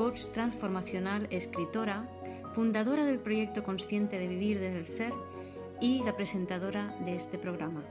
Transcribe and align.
coach 0.00 0.30
transformacional, 0.32 1.28
escritora, 1.30 2.08
fundadora 2.54 3.04
del 3.04 3.18
proyecto 3.18 3.62
Consciente 3.62 4.18
de 4.18 4.28
Vivir 4.28 4.58
desde 4.58 4.78
el 4.78 4.84
Ser 4.86 5.12
y 5.78 6.02
la 6.04 6.16
presentadora 6.16 6.96
de 7.04 7.16
este 7.16 7.36
programa. 7.36 7.84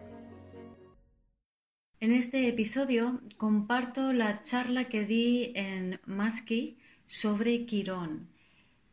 En 1.99 2.11
este 2.11 2.47
episodio 2.47 3.21
comparto 3.37 4.11
la 4.11 4.41
charla 4.41 4.85
que 4.85 5.05
di 5.05 5.51
en 5.53 5.99
Maski 6.07 6.79
sobre 7.05 7.67
Quirón. 7.67 8.27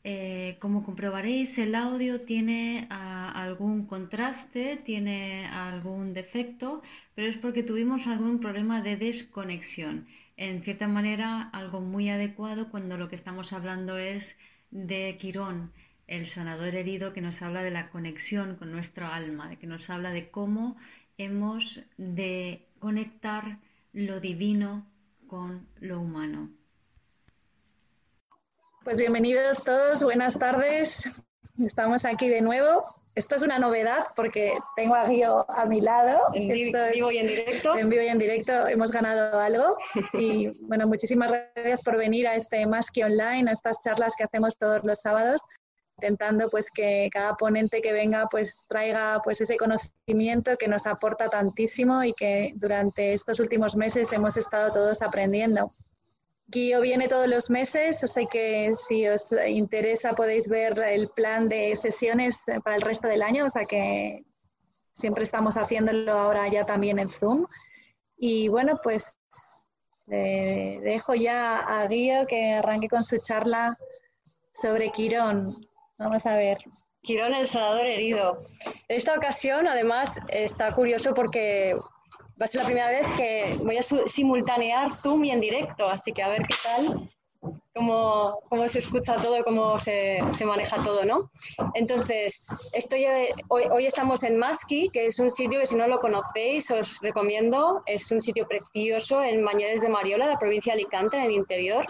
Eh, 0.05 0.59
como 0.61 0.85
comprobaréis, 0.85 1.57
el 1.57 1.75
audio 1.75 2.21
tiene 2.21 2.87
ah, 2.91 3.33
algún 3.35 3.87
contraste, 3.87 4.77
tiene 4.77 5.47
algún 5.47 6.13
defecto, 6.13 6.83
pero 7.15 7.29
es 7.29 7.39
porque 7.39 7.63
tuvimos 7.63 8.07
algún 8.09 8.41
problema 8.41 8.83
de 8.83 8.99
desconexión 8.99 10.07
en 10.37 10.63
cierta 10.63 10.87
manera 10.87 11.49
algo 11.53 11.81
muy 11.81 12.11
adecuado 12.11 12.71
cuando 12.71 12.97
lo 12.97 13.09
que 13.09 13.15
estamos 13.15 13.53
hablando 13.53 13.99
es 13.99 14.39
de 14.71 15.17
Quirón, 15.19 15.73
el 16.07 16.27
sanador 16.29 16.75
herido 16.75 17.13
que 17.13 17.21
nos 17.21 17.43
habla 17.43 17.63
de 17.63 17.71
la 17.71 17.91
conexión 17.91 18.57
con 18.57 18.71
nuestro 18.71 19.07
alma, 19.07 19.49
de 19.49 19.57
que 19.59 19.67
nos 19.67 19.89
habla 19.91 20.11
de 20.11 20.31
cómo 20.31 20.77
hemos 21.19 21.83
de 21.97 22.69
conectar 22.79 23.59
lo 23.93 24.21
divino 24.21 24.87
con 25.27 25.67
lo 25.81 26.01
humano. 26.01 26.51
Pues 28.85 28.99
bienvenidos 28.99 29.65
todos, 29.65 30.05
buenas 30.05 30.39
tardes. 30.39 31.23
Estamos 31.59 32.05
aquí 32.05 32.29
de 32.29 32.43
nuevo 32.43 32.85
esto 33.17 33.35
es 33.35 33.43
una 33.43 33.59
novedad 33.59 34.05
porque 34.15 34.53
tengo 34.77 34.95
a 34.95 35.09
Guío 35.09 35.47
a 35.51 35.65
mi 35.65 35.81
lado. 35.81 36.21
En 36.35 36.49
vivo 36.93 37.11
y 37.11 37.19
en 37.19 37.27
directo. 37.27 37.77
En 37.77 37.89
vivo 37.89 38.03
y 38.03 38.09
en 38.09 38.19
directo 38.19 38.69
hemos 38.69 38.93
ganado 38.93 39.41
algo. 39.41 39.79
Y 40.13 40.49
bueno, 40.69 40.87
muchísimas 40.87 41.33
gracias 41.33 41.83
por 41.83 41.97
venir 41.97 42.29
a 42.29 42.35
este 42.35 42.67
Más 42.67 42.91
que 42.91 43.05
Online, 43.05 43.49
a 43.49 43.53
estas 43.55 43.81
charlas 43.81 44.15
que 44.17 44.25
hacemos 44.25 44.59
todos 44.59 44.85
los 44.85 45.01
sábados, 45.01 45.47
intentando 45.97 46.47
pues 46.51 46.71
que 46.71 47.09
cada 47.11 47.35
ponente 47.37 47.81
que 47.81 47.95
venga 47.95 48.27
pues 48.31 48.67
traiga 48.69 49.23
pues 49.25 49.41
ese 49.41 49.57
conocimiento 49.57 50.55
que 50.59 50.69
nos 50.69 50.87
aporta 50.87 51.25
tantísimo 51.27 52.05
y 52.05 52.13
que 52.13 52.53
durante 52.57 53.15
estos 53.15 53.41
últimos 53.41 53.77
meses 53.77 54.13
hemos 54.13 54.37
estado 54.37 54.73
todos 54.73 55.01
aprendiendo. 55.01 55.71
Guío 56.49 56.81
viene 56.81 57.09
todos 57.09 57.27
los 57.27 57.51
meses, 57.51 58.03
o 58.05 58.07
sea 58.07 58.25
que 58.27 58.73
si 58.75 59.09
os 59.09 59.35
interesa 59.49 60.13
podéis 60.13 60.49
ver 60.49 60.79
el 60.79 61.09
plan 61.09 61.49
de 61.49 61.75
sesiones 61.75 62.45
para 62.63 62.77
el 62.77 62.83
resto 62.83 63.09
del 63.09 63.23
año, 63.23 63.47
o 63.47 63.51
sea 63.51 63.65
que 63.65 64.25
siempre 64.93 65.25
estamos 65.25 65.57
haciéndolo 65.57 66.13
ahora 66.13 66.49
ya 66.49 66.65
también 66.65 66.99
en 66.99 67.09
Zoom. 67.09 67.47
Y 68.17 68.49
bueno, 68.49 68.79
pues 68.83 69.19
dejo 70.07 71.15
ya 71.15 71.59
a 71.59 71.87
Guío 71.89 72.27
que 72.27 72.55
arranque 72.55 72.89
con 72.89 73.03
su 73.03 73.19
charla 73.19 73.77
sobre 74.53 74.91
Quirón. 74.91 75.55
Vamos 75.99 76.27
a 76.27 76.37
ver. 76.37 76.59
Quirón, 77.03 77.35
el 77.35 77.47
sanador 77.47 77.87
herido. 77.87 78.39
En 78.89 78.97
esta 78.97 79.15
ocasión, 79.15 79.67
además, 79.67 80.21
está 80.29 80.75
curioso 80.75 81.13
porque 81.13 81.77
va 82.41 82.45
a 82.45 82.47
ser 82.47 82.61
la 82.61 82.67
primera 82.67 82.91
vez 82.91 83.07
que 83.17 83.57
voy 83.63 83.79
a 83.79 83.83
simultanear 83.83 84.93
Zoom 84.93 85.25
y 85.25 85.31
en 85.31 85.41
directo, 85.41 85.89
así 85.89 86.13
que 86.13 86.23
a 86.23 86.29
ver 86.29 86.43
qué 86.43 86.57
tal, 86.63 87.11
cómo, 87.75 88.41
cómo 88.49 88.69
se 88.69 88.79
escucha 88.79 89.17
todo, 89.17 89.43
cómo 89.45 89.79
se, 89.79 90.21
se, 90.33 90.45
maneja 90.45 90.83
todo, 90.83 91.05
¿no? 91.05 91.31
Entonces, 91.75 92.49
estoy, 92.73 93.05
eh, 93.05 93.29
hoy, 93.49 93.65
hoy 93.71 93.87
estamos 93.87 94.23
en 94.25 94.39
Maski, 94.39 94.91
que 94.91 95.07
es 95.07 95.19
un 95.19 95.31
sitio 95.31 95.61
que 95.61 95.67
si 95.67 95.77
no 95.77 95.87
lo 95.89 95.99
conocéis 95.99 96.71
os 96.71 97.01
recomiendo, 97.01 97.83
es 97.87 98.11
un 98.11 98.21
sitio 98.21 98.47
precioso 98.47 99.23
en 99.23 99.43
Mañeres 99.43 99.81
de 99.81 99.89
Mariola, 99.89 100.27
la 100.27 100.39
provincia 100.39 100.75
de 100.75 100.81
Alicante, 100.81 101.17
en 101.17 101.25
el 101.25 101.33
interior, 101.33 101.85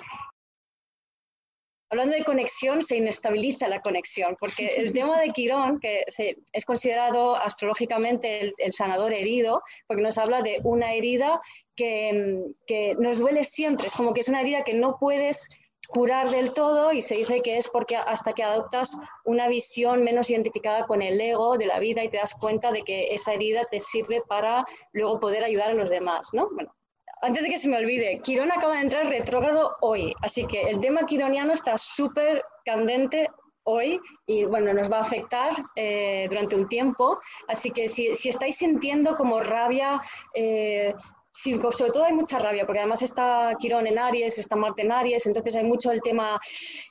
Hablando 1.89 2.15
de 2.15 2.25
conexión, 2.25 2.83
se 2.83 2.97
inestabiliza 2.97 3.69
la 3.69 3.81
conexión, 3.81 4.37
porque 4.41 4.67
el 4.77 4.93
tema 4.93 5.21
de 5.21 5.29
Quirón, 5.29 5.79
que 5.81 6.05
es 6.07 6.65
considerado 6.65 7.37
astrológicamente 7.37 8.53
el, 8.59 8.73
sanador 8.73 9.13
herido, 9.13 9.63
porque 9.87 10.03
nos 10.03 10.19
habla 10.19 10.43
de 10.43 10.61
una 10.65 10.93
herida 10.95 11.41
que, 11.77 12.43
que, 12.67 12.95
nos 12.99 13.19
duele 13.19 13.45
siempre, 13.45 13.87
es 13.87 13.95
como 13.95 14.13
que 14.13 14.21
es 14.21 14.29
una 14.29 14.41
herida 14.41 14.65
que 14.65 14.75
no 14.75 14.97
puedes 14.99 15.49
curar 15.89 16.31
del 16.31 16.53
todo 16.53 16.93
y 16.93 17.01
se 17.01 17.17
dice 17.17 17.43
que 17.43 17.59
es 17.59 17.69
porque 17.69 17.97
hasta 17.97 18.33
que 18.33 18.43
adoptas 18.43 18.97
una 19.25 19.49
visión 19.49 20.03
menos 20.03 20.31
identificada 20.31 20.87
con 20.87 21.03
el 21.03 21.21
ego 21.21 21.57
de 21.57 21.67
la 21.67 21.79
vida 21.79 22.03
y 22.03 22.09
te 22.09 22.17
das 22.17 22.35
cuenta 22.35 22.73
de 22.73 22.83
que 22.83 23.15
esa 23.15 23.35
herida 23.35 23.65
te 23.71 23.81
sirve 23.81 24.23
para 24.27 24.65
luego 24.93 25.21
poder 25.21 25.45
ayudar 25.45 25.71
a 25.71 25.75
los 25.75 25.91
demás, 25.91 26.31
¿no? 26.33 26.49
Bueno, 26.53 26.75
antes 27.23 27.43
de 27.43 27.49
que 27.49 27.59
se 27.59 27.69
me 27.69 27.79
olvide, 27.79 28.21
Quirón 28.23 28.53
acaba 28.53 28.75
de 28.75 28.83
entrar 28.83 29.09
retrógrado 29.09 29.77
hoy, 29.81 30.13
así 30.23 30.47
que 30.47 30.63
el 30.63 30.81
tema 30.81 31.07
quironiano 31.07 31.55
está 31.55 31.79
súper 31.79 32.43
candente 32.65 33.29
hoy 33.67 34.01
y 34.27 34.45
bueno, 34.45 34.73
nos 34.73 34.91
va 34.91 34.99
a 34.99 35.03
afectar 35.03 35.53
eh, 35.75 36.27
durante 36.29 36.57
un 36.57 36.69
tiempo. 36.69 37.19
Así 37.49 37.71
que 37.71 37.89
si, 37.89 38.09
estáis 38.09 38.57
sintiendo 38.57 39.17
como 39.17 39.41
rabia, 39.41 40.01
eh, 40.35 40.95
sobre 41.33 41.91
todo 41.91 42.05
hay 42.05 42.15
mucha 42.15 42.39
rabia, 42.39 42.65
porque 42.65 42.81
además 42.81 43.03
está 43.03 43.55
Quirón 43.59 43.87
en 43.87 43.99
Aries, 43.99 44.39
está 44.39 44.57
Marte 44.57 44.83
en 44.83 44.93
Aries, 44.93 45.27
entonces 45.27 45.57
hay 45.57 45.65
mucho 45.65 45.91
el 45.91 46.01
tema 46.01 46.41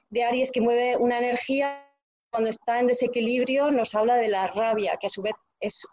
de 0.09 0.23
Aries 0.23 0.51
que 0.51 0.61
mueve 0.61 0.97
una 0.97 1.17
energía. 1.17 1.81
Cuando 2.31 2.49
está 2.49 2.79
en 2.79 2.87
desequilibrio 2.87 3.71
nos 3.71 3.95
habla 3.95 4.15
de 4.17 4.27
la 4.27 4.47
rabia, 4.47 4.97
que 4.99 5.07
a 5.07 5.09
su 5.09 5.21
vez 5.21 5.35
es 5.61 5.87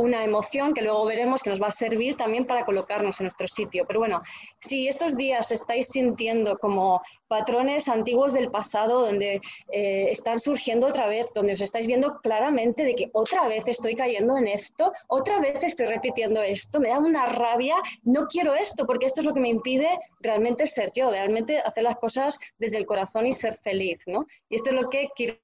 una 0.00 0.24
emoción 0.24 0.72
que 0.72 0.82
luego 0.82 1.04
veremos 1.04 1.42
que 1.42 1.50
nos 1.50 1.60
va 1.60 1.68
a 1.68 1.70
servir 1.70 2.16
también 2.16 2.46
para 2.46 2.64
colocarnos 2.64 3.20
en 3.20 3.24
nuestro 3.24 3.46
sitio. 3.46 3.84
Pero 3.86 4.00
bueno, 4.00 4.22
si 4.58 4.88
estos 4.88 5.16
días 5.16 5.52
estáis 5.52 5.88
sintiendo 5.88 6.56
como 6.58 7.02
patrones 7.28 7.88
antiguos 7.88 8.32
del 8.32 8.50
pasado 8.50 9.00
donde 9.00 9.40
eh, 9.72 10.06
están 10.10 10.40
surgiendo 10.40 10.86
otra 10.86 11.06
vez, 11.06 11.26
donde 11.34 11.52
os 11.52 11.60
estáis 11.60 11.86
viendo 11.86 12.18
claramente 12.22 12.84
de 12.84 12.94
que 12.94 13.10
otra 13.12 13.46
vez 13.46 13.68
estoy 13.68 13.94
cayendo 13.94 14.36
en 14.36 14.46
esto, 14.46 14.92
otra 15.08 15.38
vez 15.38 15.62
estoy 15.62 15.86
repitiendo 15.86 16.42
esto, 16.42 16.80
me 16.80 16.88
da 16.88 16.98
una 16.98 17.26
rabia, 17.26 17.76
no 18.02 18.26
quiero 18.26 18.54
esto 18.54 18.86
porque 18.86 19.06
esto 19.06 19.20
es 19.20 19.26
lo 19.26 19.34
que 19.34 19.40
me 19.40 19.48
impide 19.48 19.98
realmente 20.20 20.66
ser 20.66 20.90
yo, 20.94 21.10
realmente 21.10 21.58
hacer 21.60 21.84
las 21.84 21.96
cosas 21.96 22.38
desde 22.58 22.78
el 22.78 22.86
corazón 22.86 23.26
y 23.26 23.32
ser 23.32 23.54
feliz, 23.54 24.02
¿no? 24.06 24.26
Y 24.48 24.56
esto 24.56 24.70
es 24.70 24.76
lo 24.76 24.88
que 24.88 25.08
quiero 25.14 25.36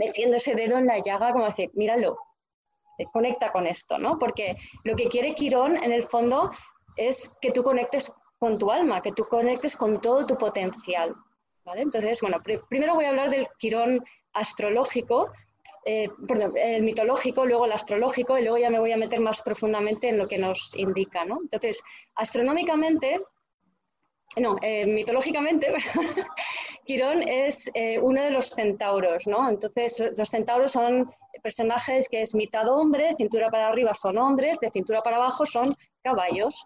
metiendo 0.00 0.38
ese 0.38 0.54
dedo 0.54 0.78
en 0.78 0.86
la 0.86 0.98
llaga, 0.98 1.32
como 1.32 1.44
decir, 1.44 1.70
míralo, 1.74 2.16
conecta 3.06 3.50
con 3.50 3.66
esto, 3.66 3.98
¿no? 3.98 4.18
Porque 4.18 4.56
lo 4.84 4.96
que 4.96 5.08
quiere 5.08 5.34
Quirón, 5.34 5.76
en 5.76 5.92
el 5.92 6.02
fondo, 6.02 6.50
es 6.96 7.30
que 7.40 7.50
tú 7.50 7.62
conectes 7.62 8.12
con 8.38 8.58
tu 8.58 8.70
alma, 8.70 9.02
que 9.02 9.12
tú 9.12 9.24
conectes 9.24 9.76
con 9.76 10.00
todo 10.00 10.26
tu 10.26 10.36
potencial, 10.36 11.14
¿vale? 11.64 11.82
Entonces, 11.82 12.20
bueno, 12.20 12.38
primero 12.68 12.94
voy 12.94 13.04
a 13.04 13.10
hablar 13.10 13.30
del 13.30 13.46
Quirón 13.58 14.00
astrológico, 14.32 15.30
eh, 15.84 16.08
perdón, 16.28 16.52
el 16.56 16.82
mitológico, 16.82 17.46
luego 17.46 17.64
el 17.64 17.72
astrológico, 17.72 18.38
y 18.38 18.42
luego 18.42 18.58
ya 18.58 18.70
me 18.70 18.78
voy 18.78 18.92
a 18.92 18.96
meter 18.96 19.20
más 19.20 19.42
profundamente 19.42 20.08
en 20.08 20.18
lo 20.18 20.28
que 20.28 20.38
nos 20.38 20.74
indica, 20.76 21.24
¿no? 21.24 21.38
Entonces, 21.40 21.82
astronómicamente, 22.14 23.20
no, 24.36 24.56
eh, 24.62 24.86
mitológicamente, 24.86 25.72
Quirón 26.90 27.22
es 27.22 27.70
eh, 27.74 28.00
uno 28.00 28.20
de 28.20 28.32
los 28.32 28.48
centauros, 28.48 29.28
¿no? 29.28 29.48
Entonces, 29.48 30.02
los 30.18 30.28
centauros 30.28 30.72
son 30.72 31.08
personajes 31.40 32.08
que 32.08 32.20
es 32.20 32.34
mitad 32.34 32.68
hombre, 32.68 33.14
cintura 33.16 33.48
para 33.48 33.68
arriba 33.68 33.94
son 33.94 34.18
hombres, 34.18 34.58
de 34.58 34.70
cintura 34.70 35.00
para 35.00 35.14
abajo 35.14 35.46
son 35.46 35.72
caballos. 36.02 36.64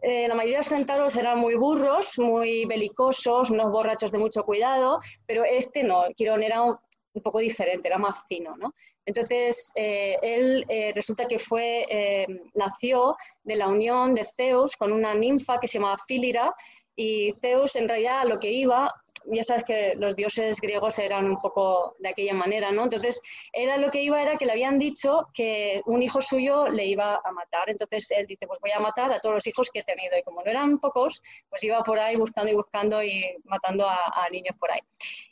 Eh, 0.00 0.28
la 0.28 0.34
mayoría 0.34 0.56
de 0.56 0.60
los 0.60 0.68
centauros 0.68 1.16
eran 1.16 1.38
muy 1.38 1.56
burros, 1.56 2.18
muy 2.18 2.64
belicosos, 2.64 3.50
unos 3.50 3.70
borrachos 3.70 4.12
de 4.12 4.18
mucho 4.18 4.44
cuidado, 4.44 4.98
pero 5.26 5.44
este 5.44 5.82
no, 5.82 6.04
Quirón 6.16 6.42
era 6.42 6.62
un, 6.62 6.78
poco 7.22 7.40
diferente, 7.40 7.88
era 7.88 7.98
más 7.98 8.16
fino, 8.30 8.56
¿no? 8.56 8.72
Entonces, 9.04 9.72
él 9.74 10.64
resulta 10.94 11.26
que 11.26 11.38
fue, 11.38 12.26
nació 12.54 13.16
de 13.44 13.56
la 13.56 13.68
unión 13.68 14.14
de 14.14 14.24
Zeus 14.24 14.76
con 14.76 14.90
una 14.92 15.14
ninfa 15.14 15.60
que 15.60 15.68
se 15.68 15.78
llamaba 15.78 15.96
Fílira, 16.06 16.54
y 16.94 17.32
Zeus 17.40 17.76
en 17.76 17.88
realidad 17.88 18.24
lo 18.26 18.38
que 18.38 18.50
iba, 18.50 18.92
ya 19.30 19.44
sabes 19.44 19.64
que 19.64 19.94
los 19.96 20.16
dioses 20.16 20.60
griegos 20.60 20.98
eran 20.98 21.26
un 21.26 21.40
poco 21.40 21.96
de 21.98 22.10
aquella 22.10 22.34
manera, 22.34 22.72
¿no? 22.72 22.84
Entonces, 22.84 23.20
era 23.52 23.76
lo 23.76 23.90
que 23.90 24.02
iba 24.02 24.20
era 24.20 24.36
que 24.36 24.46
le 24.46 24.52
habían 24.52 24.78
dicho 24.78 25.28
que 25.34 25.82
un 25.86 26.02
hijo 26.02 26.20
suyo 26.20 26.68
le 26.68 26.86
iba 26.86 27.20
a 27.22 27.32
matar. 27.32 27.68
Entonces, 27.70 28.10
él 28.10 28.26
dice, 28.26 28.46
pues 28.46 28.60
voy 28.60 28.70
a 28.72 28.80
matar 28.80 29.12
a 29.12 29.20
todos 29.20 29.34
los 29.34 29.46
hijos 29.46 29.70
que 29.70 29.80
he 29.80 29.84
tenido. 29.84 30.16
Y 30.16 30.22
como 30.22 30.42
no 30.42 30.50
eran 30.50 30.78
pocos, 30.78 31.22
pues 31.48 31.64
iba 31.64 31.82
por 31.82 31.98
ahí 31.98 32.16
buscando 32.16 32.50
y 32.50 32.54
buscando 32.54 33.02
y 33.02 33.24
matando 33.44 33.88
a, 33.88 33.96
a 33.96 34.28
niños 34.30 34.56
por 34.58 34.70
ahí. 34.70 34.80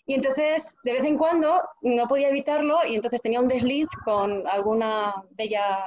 Y 0.06 0.14
entonces, 0.14 0.76
de 0.84 0.92
vez 0.92 1.04
en 1.04 1.16
cuando, 1.16 1.62
no 1.82 2.06
podía 2.06 2.28
evitarlo 2.28 2.84
y 2.86 2.94
entonces 2.94 3.22
tenía 3.22 3.40
un 3.40 3.48
desliz 3.48 3.86
con 4.04 4.46
alguna 4.46 5.14
bella 5.30 5.84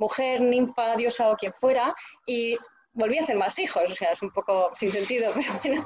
mujer, 0.00 0.40
ninfa, 0.40 0.96
diosa 0.96 1.30
o 1.30 1.36
quien 1.36 1.52
fuera, 1.52 1.94
y 2.26 2.56
volví 2.92 3.18
a 3.18 3.22
hacer 3.22 3.36
más 3.36 3.58
hijos, 3.58 3.84
o 3.88 3.94
sea, 3.94 4.12
es 4.12 4.22
un 4.22 4.30
poco 4.30 4.70
sin 4.74 4.90
sentido, 4.90 5.30
pero 5.34 5.52
bueno. 5.62 5.84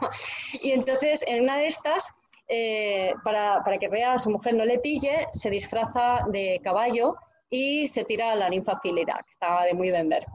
Y 0.63 0.73
entonces, 0.73 1.25
en 1.27 1.45
una 1.45 1.59
de 1.59 1.67
estas, 1.67 2.13
eh, 2.49 3.15
para, 3.25 3.63
para, 3.65 3.79
que 3.79 3.89
vea 3.89 4.13
a 4.13 4.19
su 4.19 4.31
mujer 4.31 4.55
no 4.55 4.65
le 4.65 4.79
pille, 4.79 5.29
se 5.33 5.51
disfraza 5.51 6.21
de 6.29 6.61
caballo 6.63 7.17
y 7.51 7.87
se 7.87 8.05
tira 8.05 8.33
a 8.33 8.35
la 8.35 8.49
ninfa 8.49 8.81
Filira, 8.81 9.15
que 9.25 9.31
estaba 9.31 9.65
de 9.65 9.75
muy 9.75 9.91
bien 9.91 10.09
ver. 10.09 10.27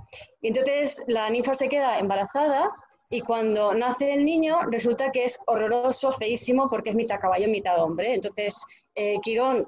Y 0.41 0.47
entonces 0.47 1.03
la 1.07 1.29
ninfa 1.29 1.53
se 1.53 1.69
queda 1.69 1.99
embarazada 1.99 2.71
y 3.09 3.21
cuando 3.21 3.73
nace 3.73 4.13
el 4.13 4.23
niño 4.23 4.61
resulta 4.71 5.11
que 5.11 5.25
es 5.25 5.39
horroroso, 5.47 6.11
feísimo, 6.11 6.69
porque 6.69 6.91
es 6.91 6.95
mitad 6.95 7.19
caballo, 7.19 7.47
mitad 7.47 7.81
hombre. 7.81 8.13
Entonces, 8.13 8.63
eh, 8.95 9.17
Quirón 9.21 9.67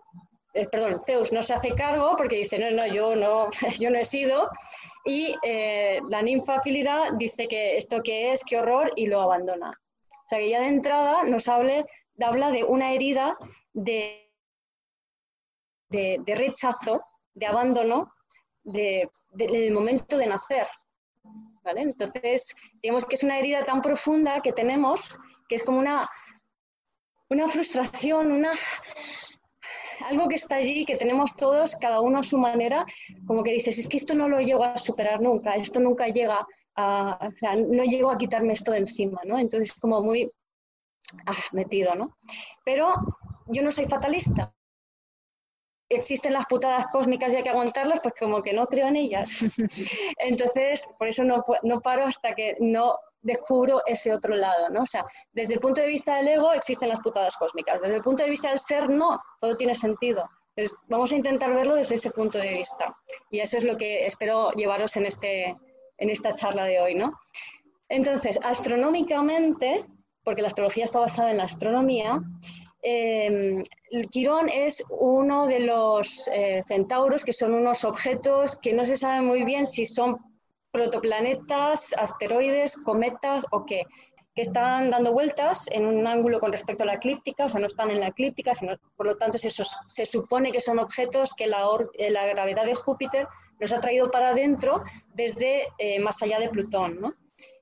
eh, 0.53 0.67
perdón, 0.67 1.01
Zeus 1.05 1.31
no 1.31 1.41
se 1.41 1.53
hace 1.53 1.73
cargo 1.75 2.15
porque 2.17 2.37
dice, 2.37 2.59
no, 2.59 2.71
no, 2.71 2.85
yo 2.85 3.15
no, 3.15 3.49
yo 3.79 3.89
no 3.89 3.99
he 3.99 4.05
sido. 4.05 4.49
Y 5.05 5.35
eh, 5.43 5.99
la 6.09 6.21
ninfa 6.21 6.61
Filira 6.61 7.11
dice 7.17 7.47
que 7.47 7.77
esto 7.77 8.01
qué 8.03 8.31
es, 8.31 8.43
qué 8.43 8.57
horror, 8.57 8.91
y 8.95 9.07
lo 9.07 9.21
abandona. 9.21 9.69
O 9.69 10.27
sea 10.27 10.39
que 10.39 10.49
ya 10.49 10.61
de 10.61 10.67
entrada 10.67 11.23
nos 11.23 11.47
hable, 11.47 11.85
habla 12.19 12.51
de 12.51 12.63
una 12.63 12.91
herida 12.93 13.37
de, 13.73 14.31
de, 15.89 16.35
rechazo, 16.35 17.03
de 17.33 17.45
abandono, 17.47 18.13
de, 18.63 19.09
del 19.31 19.71
momento 19.71 20.17
de 20.17 20.27
nacer. 20.27 20.67
¿vale? 21.63 21.81
Entonces, 21.81 22.55
digamos 22.81 23.05
que 23.05 23.15
es 23.15 23.23
una 23.23 23.39
herida 23.39 23.63
tan 23.63 23.81
profunda 23.81 24.41
que 24.41 24.53
tenemos 24.53 25.17
que 25.51 25.55
es 25.55 25.63
como 25.63 25.79
una, 25.79 26.09
una 27.27 27.45
frustración, 27.49 28.31
una, 28.31 28.53
algo 30.03 30.27
que 30.27 30.35
está 30.35 30.55
allí, 30.55 30.85
que 30.85 30.95
tenemos 30.95 31.35
todos, 31.35 31.75
cada 31.75 32.01
uno 32.01 32.19
a 32.19 32.23
su 32.23 32.37
manera, 32.37 32.85
como 33.25 33.43
que 33.43 33.53
dices, 33.53 33.77
es 33.77 33.87
que 33.87 33.97
esto 33.97 34.13
no 34.13 34.27
lo 34.27 34.39
llego 34.39 34.63
a 34.63 34.77
superar 34.77 35.21
nunca, 35.21 35.53
esto 35.55 35.79
nunca 35.79 36.07
llega 36.07 36.47
a, 36.75 37.27
o 37.27 37.37
sea, 37.37 37.55
no 37.55 37.83
llego 37.83 38.11
a 38.11 38.17
quitarme 38.17 38.53
esto 38.53 38.71
de 38.71 38.79
encima, 38.79 39.21
¿no? 39.25 39.37
Entonces, 39.37 39.73
como 39.73 40.01
muy 40.01 40.31
ah, 41.25 41.33
metido, 41.51 41.95
¿no? 41.95 42.17
Pero 42.63 42.93
yo 43.47 43.63
no 43.63 43.71
soy 43.71 43.85
fatalista. 43.85 44.53
Existen 45.89 46.31
las 46.33 46.45
putadas 46.45 46.87
cósmicas 46.91 47.33
y 47.33 47.37
hay 47.37 47.43
que 47.43 47.49
aguantarlas, 47.49 47.99
pues 48.01 48.13
como 48.17 48.41
que 48.41 48.53
no 48.53 48.67
creo 48.67 48.87
en 48.87 48.95
ellas. 48.95 49.41
Entonces, 50.19 50.89
por 50.97 51.07
eso 51.07 51.25
no, 51.25 51.43
no 51.63 51.81
paro 51.81 52.05
hasta 52.05 52.33
que 52.33 52.55
no 52.59 52.97
descubro 53.21 53.81
ese 53.85 54.13
otro 54.13 54.35
lado, 54.35 54.69
¿no? 54.69 54.83
O 54.83 54.85
sea, 54.85 55.05
desde 55.31 55.55
el 55.55 55.59
punto 55.59 55.81
de 55.81 55.87
vista 55.87 56.17
del 56.17 56.27
ego 56.27 56.53
existen 56.53 56.89
las 56.89 56.99
putadas 57.01 57.37
cósmicas, 57.37 57.81
desde 57.81 57.95
el 57.95 58.01
punto 58.01 58.23
de 58.23 58.29
vista 58.29 58.49
del 58.49 58.59
ser 58.59 58.89
no, 58.89 59.21
todo 59.39 59.55
tiene 59.55 59.75
sentido. 59.75 60.29
Vamos 60.87 61.11
a 61.11 61.15
intentar 61.15 61.53
verlo 61.53 61.75
desde 61.75 61.95
ese 61.95 62.11
punto 62.11 62.37
de 62.37 62.49
vista. 62.49 62.95
Y 63.29 63.39
eso 63.39 63.57
es 63.57 63.63
lo 63.63 63.77
que 63.77 64.05
espero 64.05 64.51
llevaros 64.51 64.95
en, 64.97 65.05
este, 65.05 65.55
en 65.97 66.09
esta 66.09 66.33
charla 66.33 66.65
de 66.65 66.81
hoy, 66.81 66.95
¿no? 66.95 67.13
Entonces, 67.87 68.39
astronómicamente, 68.43 69.85
porque 70.23 70.41
la 70.41 70.47
astrología 70.47 70.83
está 70.83 70.99
basada 70.99 71.31
en 71.31 71.37
la 71.37 71.43
astronomía, 71.43 72.21
eh, 72.83 73.63
Quirón 74.09 74.49
es 74.49 74.83
uno 74.89 75.45
de 75.45 75.59
los 75.59 76.27
eh, 76.33 76.61
centauros, 76.65 77.23
que 77.23 77.33
son 77.33 77.53
unos 77.53 77.83
objetos 77.83 78.57
que 78.57 78.73
no 78.73 78.83
se 78.85 78.97
sabe 78.97 79.21
muy 79.21 79.43
bien 79.43 79.65
si 79.65 79.85
son 79.85 80.17
protoplanetas, 80.71 81.93
asteroides, 81.97 82.77
cometas 82.77 83.45
o 83.51 83.65
qué, 83.65 83.83
que 84.33 84.41
están 84.41 84.89
dando 84.89 85.11
vueltas 85.11 85.67
en 85.71 85.85
un 85.85 86.07
ángulo 86.07 86.39
con 86.39 86.51
respecto 86.51 86.83
a 86.83 86.87
la 86.87 86.93
eclíptica, 86.93 87.45
o 87.45 87.49
sea, 87.49 87.59
no 87.59 87.67
están 87.67 87.91
en 87.91 87.99
la 87.99 88.07
eclíptica, 88.07 88.55
sino, 88.55 88.77
por 88.95 89.07
lo 89.07 89.15
tanto, 89.17 89.37
se, 89.37 89.49
se 89.49 90.05
supone 90.05 90.51
que 90.51 90.61
son 90.61 90.79
objetos 90.79 91.33
que 91.33 91.47
la, 91.47 91.65
eh, 91.93 92.09
la, 92.09 92.25
gravedad 92.27 92.65
de 92.65 92.75
Júpiter 92.75 93.27
nos 93.59 93.73
ha 93.73 93.79
traído 93.81 94.09
para 94.09 94.29
adentro 94.29 94.83
desde 95.13 95.67
eh, 95.77 95.99
más 95.99 96.21
allá 96.21 96.39
de 96.39 96.49
Plutón, 96.49 96.99
¿no? 97.01 97.13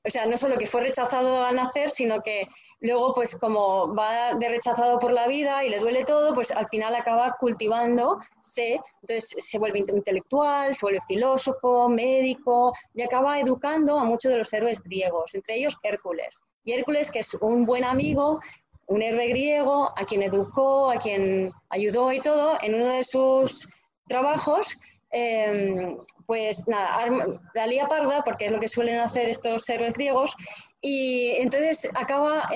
O 0.06 0.10
sea, 0.10 0.26
no 0.26 0.38
solo 0.38 0.58
que 0.58 0.68
fue 0.68 0.82
rechazado 0.82 1.44
a 1.44 1.52
nacer, 1.52 1.90
sino 1.90 2.22
que 2.22 2.48
luego, 2.82 3.14
pues 3.14 3.38
como 3.38 3.94
va 3.94 4.34
de 4.36 4.50
rechazado 4.50 5.00
por 5.00 5.12
la 5.12 5.28
vida 5.28 5.64
y 5.64 5.70
le 5.70 5.80
duele 5.80 6.04
todo, 6.06 6.34
pues 6.34 6.52
al 6.52 6.68
final 6.68 6.96
acaba 6.96 7.36
cultivándose, 7.40 8.80
entonces 9.02 9.36
se 9.38 9.60
vuelve 9.60 9.80
intelectual, 9.80 10.74
se 10.74 10.86
vuelve 10.86 11.00
filósofo, 11.08 11.90
médico, 11.90 12.74
y 12.94 13.02
acaba 13.02 13.40
educando 13.40 14.00
a 14.00 14.06
muchos 14.06 14.32
de 14.32 14.38
los 14.38 14.54
héroes 14.54 14.82
griegos, 14.82 15.36
entre 15.36 15.56
ellos 15.56 15.78
Hércules. 15.84 16.42
Y 16.64 16.74
Hércules, 16.74 17.12
que 17.12 17.20
es 17.20 17.34
un 17.36 17.66
buen 17.66 17.84
amigo, 17.84 18.40
un 18.88 19.02
héroe 19.02 19.28
griego, 19.28 19.92
a 19.96 20.06
quien 20.06 20.24
educó, 20.24 20.90
a 20.90 20.98
quien 20.98 21.52
ayudó 21.70 22.12
y 22.12 22.22
todo, 22.22 22.58
en 22.62 22.76
uno 22.76 22.88
de 22.88 23.04
sus 23.04 23.70
trabajos, 24.08 24.76
eh, 25.12 25.96
pues 26.26 26.68
nada, 26.68 27.08
la 27.54 27.68
lía 27.68 27.88
parda, 27.88 28.24
porque 28.24 28.46
es 28.46 28.52
lo 28.52 28.60
que 28.60 28.68
suelen 28.68 29.00
hacer 29.00 29.28
estos 29.28 29.68
héroes 29.70 29.94
griegos, 29.94 30.36
y 30.82 31.32
entonces 31.38 31.90
acaba 31.96 32.50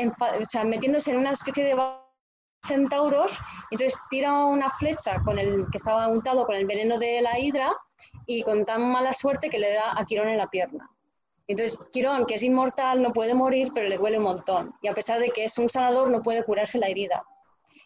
metiéndose 0.66 1.12
en 1.12 1.18
una 1.18 1.32
especie 1.32 1.64
de 1.66 1.76
centauros, 2.66 3.38
entonces 3.72 4.00
tira 4.10 4.46
una 4.46 4.70
flecha 4.70 5.22
con 5.24 5.38
el 5.38 5.66
que 5.72 5.78
estaba 5.78 6.08
untado 6.08 6.46
con 6.46 6.56
el 6.56 6.66
veneno 6.66 6.98
de 6.98 7.22
la 7.22 7.38
hidra 7.38 7.74
y 8.26 8.42
con 8.44 8.66
tan 8.66 8.90
mala 8.90 9.14
suerte 9.14 9.50
que 9.50 9.60
le 9.60 9.74
da 9.74 9.94
a 9.98 10.06
Quirón 10.06 10.30
en 10.30 10.38
la 10.38 10.48
pierna. 10.48 10.90
Entonces, 11.48 11.78
Quirón, 11.92 12.26
que 12.26 12.36
es 12.36 12.44
inmortal, 12.44 13.02
no 13.02 13.12
puede 13.12 13.34
morir, 13.34 13.72
pero 13.76 13.90
le 13.90 13.98
duele 13.98 14.18
un 14.18 14.24
montón. 14.24 14.74
Y 14.82 14.88
a 14.88 14.94
pesar 14.94 15.20
de 15.20 15.30
que 15.30 15.44
es 15.44 15.58
un 15.58 15.68
sanador, 15.68 16.10
no 16.10 16.22
puede 16.22 16.46
curarse 16.46 16.80
la 16.80 16.88
herida. 16.88 17.22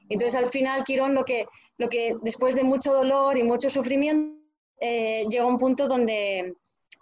Entonces, 0.09 0.35
al 0.35 0.45
final, 0.45 0.83
Quirón, 0.83 1.15
lo 1.15 1.25
que, 1.25 1.47
lo 1.77 1.89
que 1.89 2.15
después 2.21 2.55
de 2.55 2.63
mucho 2.63 2.93
dolor 2.93 3.35
y 3.37 3.43
mucho 3.43 3.69
sufrimiento, 3.69 4.37
eh, 4.79 5.25
llega 5.27 5.43
a 5.43 5.47
un 5.47 5.57
punto 5.57 5.87
donde 5.87 6.55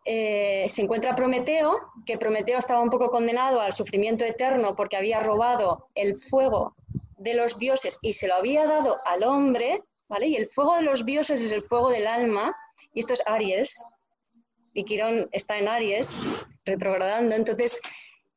eh, 0.07 0.65
se 0.69 0.83
encuentra 0.83 1.15
Prometeo, 1.15 1.79
que 2.05 2.19
Prometeo 2.19 2.59
estaba 2.59 2.81
un 2.81 2.91
poco 2.91 3.09
condenado 3.09 3.59
al 3.59 3.73
sufrimiento 3.73 4.23
eterno 4.23 4.75
porque 4.75 4.97
había 4.97 5.19
robado 5.19 5.87
el 5.95 6.15
fuego 6.15 6.75
de 7.17 7.33
los 7.33 7.57
dioses 7.57 7.97
y 8.03 8.13
se 8.13 8.27
lo 8.27 8.35
había 8.35 8.67
dado 8.67 8.97
al 9.05 9.23
hombre, 9.23 9.81
¿vale? 10.07 10.27
Y 10.27 10.35
el 10.35 10.47
fuego 10.47 10.75
de 10.75 10.83
los 10.83 11.05
dioses 11.05 11.41
es 11.41 11.51
el 11.51 11.63
fuego 11.63 11.89
del 11.89 12.05
alma, 12.05 12.55
y 12.93 12.99
esto 12.99 13.13
es 13.13 13.23
Aries, 13.25 13.83
y 14.73 14.83
Quirón 14.83 15.27
está 15.31 15.57
en 15.57 15.67
Aries, 15.67 16.21
retrogradando, 16.65 17.33
entonces 17.33 17.81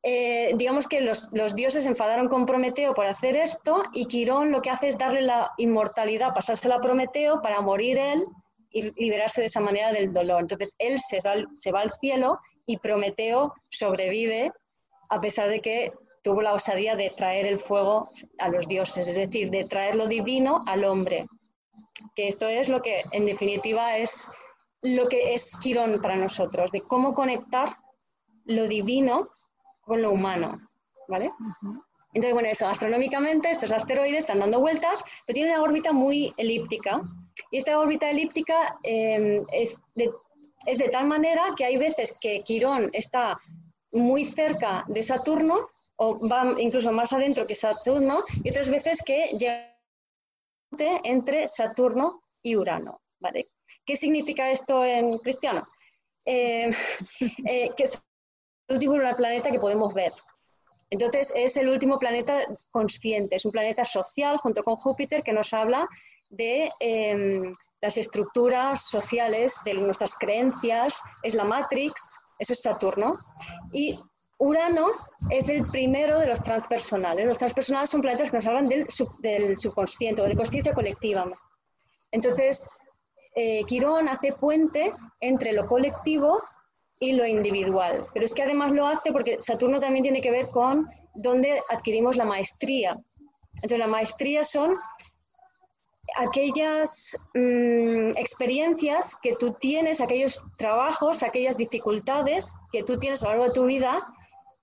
eh, 0.01 0.53
digamos 0.55 0.87
que 0.87 1.01
los, 1.01 1.29
los, 1.33 1.55
dioses 1.55 1.83
se 1.83 1.89
enfadaron 1.89 2.29
con 2.29 2.47
Prometeo 2.47 2.95
por 2.95 3.05
hacer 3.05 3.35
esto 3.35 3.83
y 3.93 4.05
Quirón 4.05 4.51
lo 4.51 4.61
que 4.61 4.69
hace 4.71 4.87
es 4.87 4.97
darle 4.97 5.21
la 5.21 5.51
inmortalidad, 5.57 6.33
pasársela 6.33 6.75
a 6.75 6.81
Prometeo 6.81 7.41
para 7.41 7.61
morir 7.61 7.97
él 7.97 8.25
y 8.71 8.91
liberarse 9.01 9.41
de 9.41 9.47
esa 9.47 9.61
manera 9.61 9.91
del 9.91 10.13
dolor. 10.13 10.41
Entonces 10.41 10.75
él 10.77 10.99
se 10.99 11.19
va, 11.25 11.35
se 11.53 11.71
va 11.71 11.81
al 11.81 11.91
cielo 11.91 12.39
y 12.65 12.77
Prometeo 12.77 13.53
sobrevive 13.69 14.51
a 15.09 15.19
pesar 15.19 15.49
de 15.49 15.59
que 15.59 15.91
tuvo 16.23 16.41
la 16.41 16.53
osadía 16.53 16.95
de 16.95 17.09
traer 17.09 17.45
el 17.45 17.59
fuego 17.59 18.09
a 18.37 18.49
los 18.49 18.67
dioses, 18.67 19.07
es 19.07 19.15
decir, 19.15 19.49
de 19.49 19.65
traer 19.65 19.95
lo 19.95 20.07
divino 20.07 20.63
al 20.67 20.85
hombre. 20.85 21.25
Que 22.15 22.27
esto 22.27 22.47
es 22.47 22.69
lo 22.69 22.81
que 22.81 23.01
en 23.11 23.25
definitiva 23.25 23.97
es 23.97 24.31
lo 24.81 25.07
que 25.07 25.33
es 25.33 25.57
Quirón 25.61 26.01
para 26.01 26.15
nosotros, 26.15 26.71
de 26.71 26.81
cómo 26.81 27.13
conectar 27.13 27.77
lo 28.45 28.67
divino 28.67 29.29
con 29.81 30.01
lo 30.01 30.11
humano. 30.11 30.59
¿Vale? 31.07 31.31
Entonces, 32.13 32.33
bueno, 32.33 32.49
eso, 32.49 32.67
astronómicamente 32.67 33.49
estos 33.49 33.71
asteroides 33.71 34.19
están 34.19 34.39
dando 34.39 34.59
vueltas, 34.59 35.03
pero 35.25 35.35
tienen 35.35 35.53
una 35.53 35.63
órbita 35.63 35.91
muy 35.91 36.33
elíptica. 36.37 37.01
Y 37.51 37.57
esta 37.57 37.79
órbita 37.79 38.09
elíptica 38.09 38.77
em, 38.83 39.45
es, 39.51 39.81
de, 39.95 40.11
es 40.65 40.77
de 40.77 40.89
tal 40.89 41.07
manera 41.07 41.53
que 41.57 41.65
hay 41.65 41.77
veces 41.77 42.15
que 42.19 42.41
Quirón 42.43 42.89
está 42.93 43.37
muy 43.91 44.25
cerca 44.25 44.85
de 44.87 45.03
Saturno, 45.03 45.69
o 45.95 46.19
va 46.27 46.55
incluso 46.59 46.91
más 46.91 47.11
adentro 47.11 47.45
que 47.45 47.55
Saturno, 47.55 48.23
y 48.43 48.49
otras 48.49 48.69
veces 48.69 49.01
que 49.05 49.37
llega 49.37 49.75
entre 51.03 51.47
Saturno 51.47 52.23
y 52.41 52.55
Urano. 52.55 53.01
¿vale? 53.19 53.47
¿Qué 53.85 53.95
significa 53.95 54.49
esto 54.51 54.83
en 54.83 55.17
cristiano? 55.19 55.65
Em, 56.25 56.71
eh, 57.45 57.71
que 57.75 57.83
es 57.83 58.01
el 58.67 58.75
último 58.75 58.95
planeta 59.15 59.51
que 59.51 59.59
podemos 59.59 59.93
ver. 59.93 60.11
Entonces, 60.91 61.31
es 61.35 61.57
el 61.57 61.69
último 61.69 61.99
planeta 61.99 62.45
consciente, 62.71 63.35
es 63.35 63.45
un 63.45 63.51
planeta 63.51 63.83
social 63.85 64.37
junto 64.37 64.63
con 64.63 64.75
Júpiter 64.75 65.21
que 65.21 65.33
nos 65.33 65.53
habla 65.53 65.87
de 66.29 66.71
em, 66.79 67.51
las 67.81 67.97
estructuras 67.97 68.81
sociales, 68.83 69.57
de 69.65 69.73
nuestras 69.75 70.13
creencias, 70.13 71.01
es 71.23 71.33
la 71.33 71.43
Matrix, 71.43 72.17
eso 72.37 72.53
es 72.53 72.61
Saturno. 72.61 73.17
Y 73.71 73.99
Urano 74.37 74.87
es 75.29 75.49
el 75.49 75.65
primero 75.65 76.17
de 76.19 76.27
los 76.27 76.41
transpersonales. 76.41 77.25
Los 77.25 77.37
transpersonales 77.37 77.89
son 77.89 78.01
planetas 78.01 78.31
que 78.31 78.37
nos 78.37 78.45
hablan 78.45 78.67
del, 78.67 78.87
subconsciente, 78.89 80.21
de 80.21 80.29
la 80.29 80.35
conciencia 80.35 80.73
colectiva. 80.73 81.29
Entonces, 82.11 82.71
eh, 83.35 83.63
Quirón 83.65 84.07
hace 84.07 84.31
puente 84.33 84.91
entre 85.19 85.51
lo 85.51 85.65
colectivo 85.65 86.39
y 86.99 87.13
lo 87.13 87.25
individual. 87.25 88.05
Pero 88.13 88.25
es 88.25 88.33
que 88.33 88.43
además 88.43 88.71
lo 88.71 88.87
hace 88.87 89.11
porque 89.11 89.37
Saturno 89.39 89.79
también 89.79 90.03
tiene 90.03 90.21
que 90.21 90.31
ver 90.31 90.47
con 90.47 90.87
dónde 91.15 91.61
adquirimos 91.69 92.15
la 92.15 92.25
maestría. 92.25 92.97
Entonces, 93.55 93.79
la 93.79 93.87
maestría 93.87 94.43
son 94.45 94.75
aquellas 96.15 97.17
mm, 97.33 98.11
experiencias 98.17 99.15
que 99.21 99.35
tú 99.35 99.53
tienes, 99.53 100.01
aquellos 100.01 100.41
trabajos, 100.57 101.23
aquellas 101.23 101.57
dificultades 101.57 102.53
que 102.71 102.83
tú 102.83 102.97
tienes 102.97 103.23
a 103.23 103.27
lo 103.27 103.31
largo 103.31 103.45
de 103.45 103.53
tu 103.53 103.65
vida, 103.65 103.99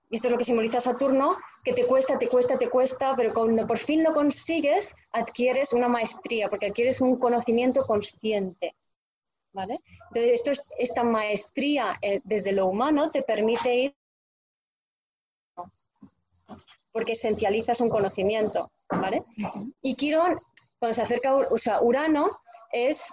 y 0.09 0.15
esto 0.15 0.27
es 0.27 0.31
lo 0.31 0.37
que 0.37 0.45
simboliza 0.45 0.79
Saturno, 0.79 1.35
que 1.63 1.73
te 1.73 1.85
cuesta, 1.85 2.17
te 2.17 2.27
cuesta, 2.27 2.57
te 2.57 2.69
cuesta, 2.69 3.13
pero 3.15 3.33
cuando 3.33 3.67
por 3.67 3.77
fin 3.77 4.03
lo 4.03 4.13
consigues, 4.13 4.95
adquieres 5.11 5.73
una 5.73 5.87
maestría, 5.89 6.49
porque 6.49 6.67
adquieres 6.67 7.01
un 7.01 7.19
conocimiento 7.19 7.85
consciente. 7.85 8.75
¿vale? 9.57 9.81
Entonces, 10.09 10.33
esto 10.33 10.51
es, 10.51 10.63
esta 10.77 11.03
maestría 11.03 11.97
eh, 12.01 12.21
desde 12.23 12.51
lo 12.51 12.67
humano 12.67 13.09
te 13.11 13.23
permite 13.23 13.75
ir 13.75 13.95
porque 16.91 17.11
esencializas 17.11 17.81
un 17.81 17.89
conocimiento, 17.89 18.71
¿vale? 18.89 19.23
Y 19.83 19.95
Quirón 19.95 20.35
cuando 20.79 20.93
se 20.93 21.01
acerca, 21.01 21.35
o 21.35 21.57
sea, 21.57 21.81
Urano 21.81 22.29
es 22.71 23.09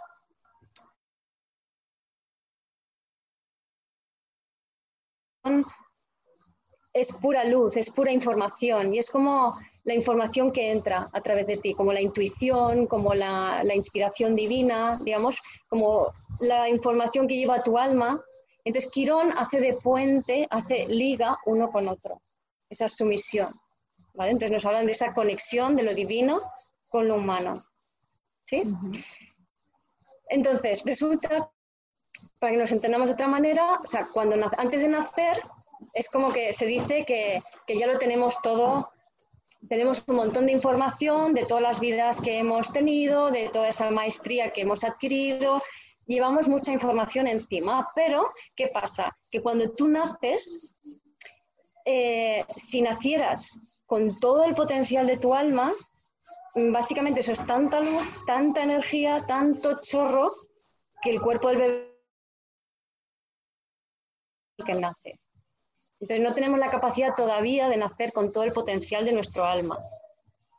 es 6.92 7.12
pura 7.12 7.44
luz, 7.44 7.76
es 7.76 7.90
pura 7.90 8.12
información 8.12 8.94
y 8.94 8.98
es 8.98 9.10
como 9.10 9.58
la 9.84 9.94
información 9.94 10.50
que 10.52 10.70
entra 10.70 11.08
a 11.12 11.20
través 11.20 11.46
de 11.46 11.58
ti, 11.58 11.74
como 11.74 11.92
la 11.92 12.00
intuición, 12.00 12.86
como 12.86 13.14
la, 13.14 13.60
la, 13.62 13.74
inspiración 13.74 14.34
divina, 14.34 14.98
digamos, 15.02 15.40
como 15.68 16.10
la 16.40 16.70
información 16.70 17.28
que 17.28 17.36
lleva 17.36 17.62
tu 17.62 17.76
alma. 17.76 18.18
Entonces, 18.64 18.90
Quirón 18.90 19.32
hace 19.36 19.60
de 19.60 19.74
puente, 19.74 20.46
hace 20.50 20.86
liga 20.86 21.36
uno 21.44 21.70
con 21.70 21.88
otro. 21.88 22.22
Esa 22.70 22.86
es 22.86 22.96
su. 22.96 23.04
¿vale? 24.14 24.30
Entonces, 24.30 24.52
nos 24.52 24.64
hablan 24.64 24.86
de 24.86 24.92
esa 24.92 25.12
conexión 25.12 25.76
de 25.76 25.82
lo 25.82 25.94
divino 25.94 26.40
con 26.94 27.08
lo 27.08 27.16
humano. 27.16 27.60
¿Sí? 28.44 28.62
Entonces, 30.28 30.80
resulta, 30.84 31.50
para 32.38 32.52
que 32.52 32.58
nos 32.58 32.70
entendamos 32.70 33.08
de 33.08 33.14
otra 33.14 33.26
manera, 33.26 33.80
o 33.82 33.88
sea, 33.88 34.06
cuando 34.12 34.36
antes 34.58 34.80
de 34.80 34.86
nacer, 34.86 35.36
es 35.92 36.08
como 36.08 36.28
que 36.30 36.52
se 36.52 36.66
dice 36.66 37.04
que, 37.04 37.42
que 37.66 37.76
ya 37.76 37.88
lo 37.88 37.98
tenemos 37.98 38.40
todo 38.42 38.92
tenemos 39.68 40.04
un 40.06 40.16
montón 40.16 40.44
de 40.44 40.52
información 40.52 41.32
de 41.32 41.46
todas 41.46 41.62
las 41.62 41.80
vidas 41.80 42.20
que 42.20 42.38
hemos 42.38 42.70
tenido, 42.70 43.30
de 43.30 43.48
toda 43.48 43.70
esa 43.70 43.90
maestría 43.90 44.50
que 44.50 44.60
hemos 44.60 44.84
adquirido, 44.84 45.60
llevamos 46.06 46.48
mucha 46.50 46.70
información 46.70 47.26
encima, 47.26 47.88
pero 47.96 48.22
¿qué 48.54 48.68
pasa? 48.68 49.16
Que 49.30 49.40
cuando 49.40 49.72
tú 49.72 49.88
naces, 49.88 50.76
eh, 51.86 52.44
si 52.56 52.82
nacieras 52.82 53.58
con 53.86 54.20
todo 54.20 54.44
el 54.44 54.54
potencial 54.54 55.06
de 55.06 55.16
tu 55.16 55.34
alma, 55.34 55.72
básicamente 56.54 57.20
eso 57.20 57.32
es 57.32 57.44
tanta 57.46 57.80
luz, 57.80 58.24
tanta 58.26 58.62
energía, 58.62 59.20
tanto 59.26 59.80
chorro, 59.82 60.32
que 61.02 61.10
el 61.10 61.20
cuerpo 61.20 61.48
del 61.48 61.58
bebé 61.58 61.94
que 64.64 64.74
nace. 64.74 65.18
Entonces 66.00 66.20
no 66.20 66.34
tenemos 66.34 66.60
la 66.60 66.70
capacidad 66.70 67.14
todavía 67.14 67.68
de 67.68 67.76
nacer 67.76 68.12
con 68.12 68.30
todo 68.30 68.44
el 68.44 68.52
potencial 68.52 69.04
de 69.04 69.12
nuestro 69.12 69.44
alma. 69.44 69.78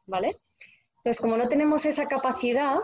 ¿Vale? 0.07 0.35
Entonces, 0.97 1.21
como 1.21 1.37
no 1.37 1.47
tenemos 1.47 1.85
esa 1.85 2.05
capacidad, 2.05 2.75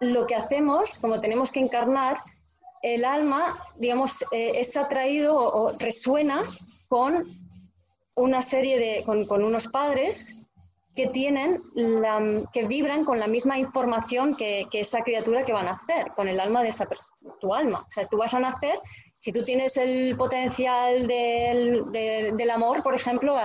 lo 0.00 0.26
que 0.26 0.34
hacemos, 0.34 0.98
como 0.98 1.20
tenemos 1.20 1.52
que 1.52 1.60
encarnar, 1.60 2.18
el 2.82 3.04
alma, 3.04 3.52
digamos, 3.76 4.22
eh, 4.30 4.52
es 4.54 4.76
atraído 4.76 5.36
o, 5.36 5.76
resuena 5.78 6.40
con 6.88 7.24
una 8.14 8.42
serie 8.42 8.78
de, 8.78 9.04
con 9.04 9.44
unos 9.44 9.68
padres 9.68 10.47
que 10.98 11.06
tienen, 11.06 11.58
que 12.52 12.66
vibran 12.66 13.04
con 13.04 13.20
la 13.20 13.28
misma 13.28 13.56
información 13.56 14.34
que, 14.36 14.66
esa 14.72 14.98
criatura 14.98 15.44
que 15.44 15.52
van 15.52 15.68
a 15.68 15.70
hacer, 15.70 16.08
con 16.08 16.26
el 16.26 16.40
alma 16.40 16.60
de 16.60 16.70
esa 16.70 16.88
tu 17.40 17.54
alma. 17.54 17.78
O 17.78 17.88
sea, 17.88 18.04
tú 18.06 18.16
vas 18.16 18.34
a 18.34 18.40
nacer, 18.40 18.74
si 19.20 19.30
tú 19.30 19.44
tienes 19.44 19.76
el 19.76 20.16
potencial 20.16 21.06
del, 21.06 22.50
amor, 22.52 22.82
por 22.82 22.96
ejemplo, 22.96 23.36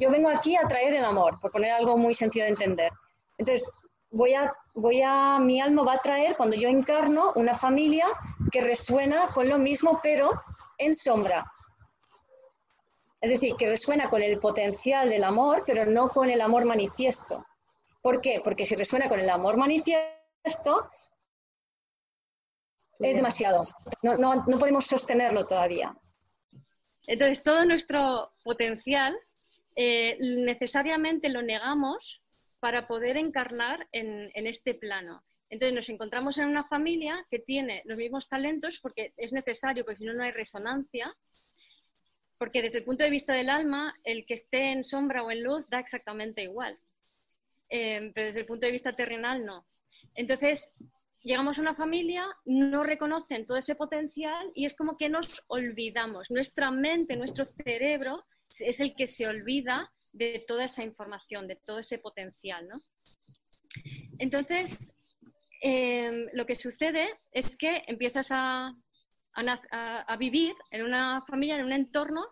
yo 0.00 0.10
vengo 0.10 0.30
aquí 0.30 0.56
a 0.56 0.66
traer 0.66 0.94
el 0.94 1.04
amor, 1.04 1.38
por 1.40 1.52
poner 1.52 1.72
algo 1.72 1.98
muy 1.98 2.14
sencillo 2.14 2.46
de 2.46 2.52
entender. 2.52 2.90
Entonces, 3.36 3.68
voy 4.10 4.32
a, 4.32 4.50
voy 4.72 5.02
a, 5.04 5.38
mi 5.38 5.60
alma 5.60 5.82
va 5.82 5.92
a 5.92 5.98
traer, 5.98 6.38
cuando 6.38 6.56
yo 6.56 6.70
encarno, 6.70 7.32
una 7.34 7.52
familia 7.52 8.06
que 8.50 8.62
resuena 8.62 9.28
con 9.28 9.46
lo 9.46 9.58
mismo, 9.58 10.00
pero 10.02 10.30
en 10.78 10.94
sombra. 10.94 11.44
Es 13.24 13.30
decir, 13.30 13.54
que 13.56 13.70
resuena 13.70 14.10
con 14.10 14.20
el 14.20 14.38
potencial 14.38 15.08
del 15.08 15.24
amor, 15.24 15.62
pero 15.66 15.86
no 15.86 16.08
con 16.08 16.28
el 16.28 16.42
amor 16.42 16.66
manifiesto. 16.66 17.42
¿Por 18.02 18.20
qué? 18.20 18.42
Porque 18.44 18.66
si 18.66 18.74
resuena 18.74 19.08
con 19.08 19.18
el 19.18 19.30
amor 19.30 19.56
manifiesto, 19.56 20.90
es 22.98 23.16
demasiado. 23.16 23.62
No, 24.02 24.44
podemos 24.60 24.84
sostenerlo 24.84 25.46
todavía. 25.46 25.96
Entonces, 27.06 27.42
todo 27.42 27.64
nuestro 27.64 28.34
potencial 28.42 29.16
eh, 29.74 30.18
necesariamente 30.20 31.30
lo 31.30 31.40
negamos 31.40 32.22
para 32.60 32.86
poder 32.86 33.16
encarnar 33.16 33.88
en, 33.92 34.30
en, 34.34 34.46
este 34.46 34.74
plano. 34.74 35.24
Entonces 35.48 35.74
nos 35.74 35.88
encontramos 35.88 36.36
en 36.36 36.48
una 36.48 36.64
familia 36.64 37.26
que 37.30 37.38
tiene 37.38 37.80
los 37.86 37.96
mismos 37.96 38.28
talentos 38.28 38.80
porque 38.80 39.14
es 39.16 39.32
necesario, 39.32 39.82
porque 39.82 39.96
si 39.96 40.04
no, 40.04 40.12
no 40.12 40.24
hay 40.24 40.32
resonancia 40.32 41.16
porque 42.38 42.62
desde 42.62 42.78
el 42.78 42.84
punto 42.84 43.04
de 43.04 43.10
vista 43.10 43.32
del 43.32 43.50
alma, 43.50 43.94
el 44.04 44.26
que 44.26 44.34
esté 44.34 44.72
en 44.72 44.84
sombra 44.84 45.22
o 45.22 45.30
en 45.30 45.42
luz 45.42 45.68
da 45.68 45.78
exactamente 45.78 46.42
igual. 46.42 46.78
Eh, 47.68 48.10
pero 48.14 48.26
desde 48.26 48.40
el 48.40 48.46
punto 48.46 48.66
de 48.66 48.72
vista 48.72 48.92
terrenal, 48.92 49.44
no. 49.44 49.66
Entonces, 50.14 50.72
llegamos 51.22 51.58
a 51.58 51.62
una 51.62 51.74
familia, 51.74 52.26
no 52.44 52.84
reconocen 52.84 53.46
todo 53.46 53.58
ese 53.58 53.74
potencial 53.74 54.50
y 54.54 54.66
es 54.66 54.74
como 54.74 54.96
que 54.96 55.08
nos 55.08 55.42
olvidamos. 55.48 56.30
Nuestra 56.30 56.70
mente, 56.70 57.16
nuestro 57.16 57.44
cerebro 57.44 58.24
es 58.60 58.80
el 58.80 58.94
que 58.94 59.06
se 59.06 59.26
olvida 59.26 59.92
de 60.12 60.44
toda 60.46 60.64
esa 60.64 60.84
información, 60.84 61.48
de 61.48 61.56
todo 61.56 61.80
ese 61.80 61.98
potencial. 61.98 62.68
¿no? 62.68 62.80
Entonces, 64.18 64.94
eh, 65.62 66.26
lo 66.32 66.46
que 66.46 66.54
sucede 66.54 67.08
es 67.32 67.56
que 67.56 67.84
empiezas 67.86 68.28
a, 68.30 68.74
a, 69.36 70.16
vivir 70.16 70.54
en 70.70 70.82
una 70.82 71.22
familia, 71.26 71.56
en 71.56 71.64
un 71.64 71.72
entorno, 71.72 72.26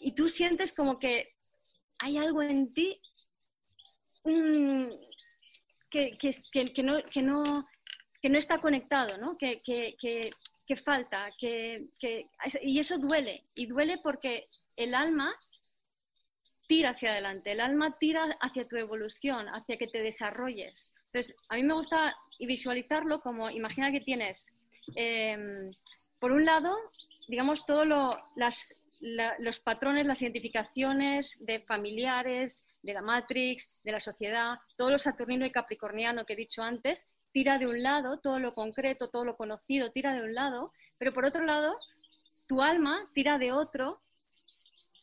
y 0.00 0.12
tú 0.14 0.28
sientes 0.28 0.72
como 0.72 0.98
que 0.98 1.34
hay 1.98 2.18
algo 2.18 2.42
en 2.42 2.72
ti 2.72 3.00
que, 5.90 6.16
que, 6.18 6.82
no, 6.82 7.02
que, 7.10 7.22
no, 7.22 7.66
que 8.20 8.28
no 8.28 8.38
está 8.38 8.60
conectado, 8.60 9.16
¿no? 9.18 9.36
que, 9.36 9.62
que 10.68 10.76
falta, 10.76 11.30
que, 11.38 11.88
y 12.62 12.78
eso 12.78 12.98
duele, 12.98 13.46
y 13.54 13.66
duele 13.66 13.98
porque 14.02 14.48
el 14.76 14.94
alma 14.94 15.34
tira 16.68 16.90
hacia 16.90 17.12
adelante, 17.12 17.52
el 17.52 17.60
alma 17.60 17.96
tira 17.98 18.24
hacia 18.40 18.68
tu 18.68 18.76
evolución, 18.76 19.46
hacia 19.48 19.78
que 19.78 19.86
te 19.86 20.02
desarrolles. 20.02 20.92
Entonces, 21.06 21.34
a 21.48 21.54
mí 21.54 21.62
me 21.62 21.72
gusta 21.72 22.14
visualizarlo 22.38 23.18
como, 23.20 23.48
imagina 23.48 23.90
que 23.90 24.02
tienes 24.02 24.52
em, 24.94 25.72
por 26.18 26.32
un 26.32 26.44
lado, 26.44 26.76
digamos, 27.28 27.64
todos 27.66 27.86
los 27.86 29.60
patrones, 29.60 30.06
las 30.06 30.22
identificaciones 30.22 31.38
de 31.44 31.60
familiares, 31.60 32.64
de 32.82 32.94
la 32.94 33.02
Matrix, 33.02 33.80
de 33.84 33.92
la 33.92 34.00
sociedad, 34.00 34.58
todo 34.76 34.90
lo 34.90 34.98
saturnino 34.98 35.46
y 35.46 35.52
capricorniano 35.52 36.24
que 36.24 36.32
he 36.32 36.36
dicho 36.36 36.62
antes, 36.62 37.16
tira 37.32 37.58
de 37.58 37.66
un 37.66 37.82
lado, 37.82 38.18
todo 38.20 38.38
lo 38.38 38.52
concreto, 38.54 39.08
todo 39.08 39.24
lo 39.24 39.36
conocido 39.36 39.92
tira 39.92 40.14
de 40.14 40.22
un 40.22 40.34
lado, 40.34 40.72
pero 40.98 41.12
por 41.12 41.24
otro 41.24 41.44
lado, 41.44 41.74
tu 42.48 42.62
alma 42.62 43.08
tira 43.14 43.38
de 43.38 43.52
otro, 43.52 44.00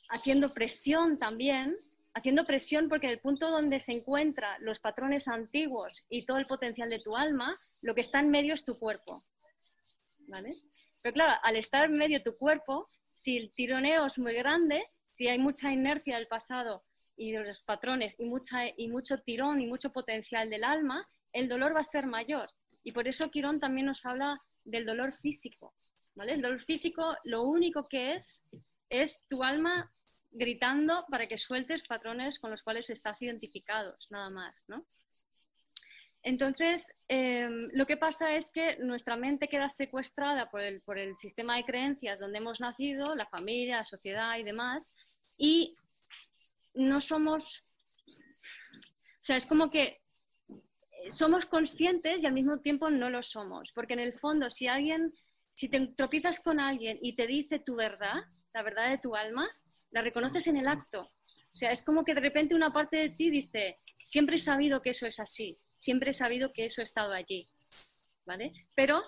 haciendo 0.09 0.51
presión 0.51 1.17
también, 1.17 1.75
haciendo 2.13 2.45
presión 2.45 2.89
porque 2.89 3.07
el 3.07 3.19
punto 3.19 3.49
donde 3.51 3.79
se 3.81 3.91
encuentran 3.91 4.63
los 4.63 4.79
patrones 4.79 5.27
antiguos 5.27 6.05
y 6.09 6.25
todo 6.25 6.37
el 6.37 6.47
potencial 6.47 6.89
de 6.89 6.99
tu 6.99 7.15
alma, 7.15 7.55
lo 7.81 7.93
que 7.93 8.01
está 8.01 8.19
en 8.19 8.29
medio 8.29 8.53
es 8.53 8.63
tu 8.63 8.77
cuerpo. 8.79 9.23
¿Vale? 10.27 10.55
Pero 11.05 11.13
claro, 11.13 11.39
al 11.43 11.55
estar 11.55 11.85
en 11.85 11.97
medio 11.97 12.23
tu 12.23 12.35
cuerpo, 12.35 12.87
si 13.05 13.37
el 13.37 13.53
tironeo 13.53 14.07
es 14.07 14.17
muy 14.17 14.33
grande, 14.33 14.83
si 15.11 15.27
hay 15.27 15.37
mucha 15.37 15.71
inercia 15.71 16.15
del 16.15 16.25
pasado 16.25 16.83
y 17.15 17.31
de 17.31 17.43
los 17.43 17.61
patrones 17.61 18.15
y, 18.17 18.25
mucha, 18.25 18.61
y 18.75 18.87
mucho 18.87 19.19
tirón 19.19 19.61
y 19.61 19.67
mucho 19.67 19.91
potencial 19.91 20.49
del 20.49 20.63
alma, 20.63 21.07
el 21.31 21.47
dolor 21.47 21.75
va 21.75 21.81
a 21.81 21.83
ser 21.83 22.07
mayor. 22.07 22.49
Y 22.83 22.91
por 22.91 23.07
eso 23.07 23.29
Quirón 23.29 23.59
también 23.59 23.85
nos 23.85 24.03
habla 24.03 24.35
del 24.63 24.87
dolor 24.87 25.13
físico. 25.13 25.75
¿vale? 26.15 26.33
El 26.33 26.41
dolor 26.41 26.61
físico 26.61 27.15
lo 27.23 27.43
único 27.43 27.87
que 27.87 28.15
es 28.15 28.41
es 28.89 29.27
tu 29.27 29.43
alma 29.43 29.87
gritando 30.31 31.05
para 31.11 31.27
que 31.27 31.37
sueltes 31.37 31.83
patrones 31.87 32.39
con 32.39 32.49
los 32.49 32.63
cuales 32.63 32.89
estás 32.89 33.21
identificados, 33.21 34.07
nada 34.09 34.31
más, 34.31 34.65
¿no? 34.67 34.87
Entonces, 36.25 36.91
em, 37.07 37.69
lo 37.73 37.85
que 37.85 37.97
pasa 37.97 38.33
es 38.33 38.49
que 38.49 38.77
nuestra 38.77 39.15
mente 39.15 39.47
queda 39.47 39.69
secuestrada 39.69 40.49
por 40.49 40.59
el, 40.59 40.81
por 40.81 40.97
el 40.97 41.15
sistema 41.17 41.55
de 41.55 41.63
creencias 41.63 42.19
donde 42.19 42.39
hemos 42.39 42.59
nacido, 42.59 43.13
la 43.13 43.27
familia, 43.27 43.77
la 43.77 43.83
sociedad 43.83 44.35
y 44.39 44.43
demás, 44.43 44.95
y 45.37 45.77
no 46.73 46.99
somos, 46.99 47.63
o 48.07 49.21
sea, 49.21 49.37
es 49.37 49.45
como 49.45 49.69
que 49.69 50.01
somos 51.11 51.45
conscientes 51.45 52.23
y 52.23 52.25
al 52.25 52.33
mismo 52.33 52.59
tiempo 52.59 52.89
no 52.89 53.11
lo 53.11 53.21
somos, 53.21 53.71
porque 53.71 53.93
en 53.93 53.99
el 53.99 54.13
fondo 54.13 54.49
si 54.49 54.67
alguien, 54.67 55.13
si 55.53 55.69
te 55.69 55.79
tropiezas 55.95 56.39
con 56.39 56.59
alguien 56.59 56.97
y 57.03 57.15
te 57.15 57.27
dice 57.27 57.59
tu 57.59 57.75
verdad, 57.75 58.23
la 58.55 58.63
verdad 58.63 58.89
de 58.89 58.97
tu 58.97 59.15
alma, 59.15 59.47
la 59.91 60.01
reconoces 60.01 60.47
en 60.47 60.57
el 60.57 60.67
acto. 60.67 61.07
O 61.55 61.57
sea, 61.57 61.71
es 61.71 61.81
como 61.83 62.03
que 62.03 62.13
de 62.13 62.19
repente 62.19 62.53
una 62.53 62.73
parte 62.73 62.97
de 62.97 63.09
ti 63.11 63.29
dice, 63.29 63.79
siempre 63.97 64.35
he 64.35 64.39
sabido 64.39 64.81
que 64.81 64.89
eso 64.89 65.07
es 65.07 65.21
así, 65.21 65.55
siempre 65.71 66.11
he 66.11 66.13
sabido 66.13 66.51
que 66.51 66.65
eso 66.65 66.81
ha 66.81 66.83
estado 66.83 67.13
allí, 67.13 67.49
¿vale? 68.25 68.51
Pero 68.75 69.01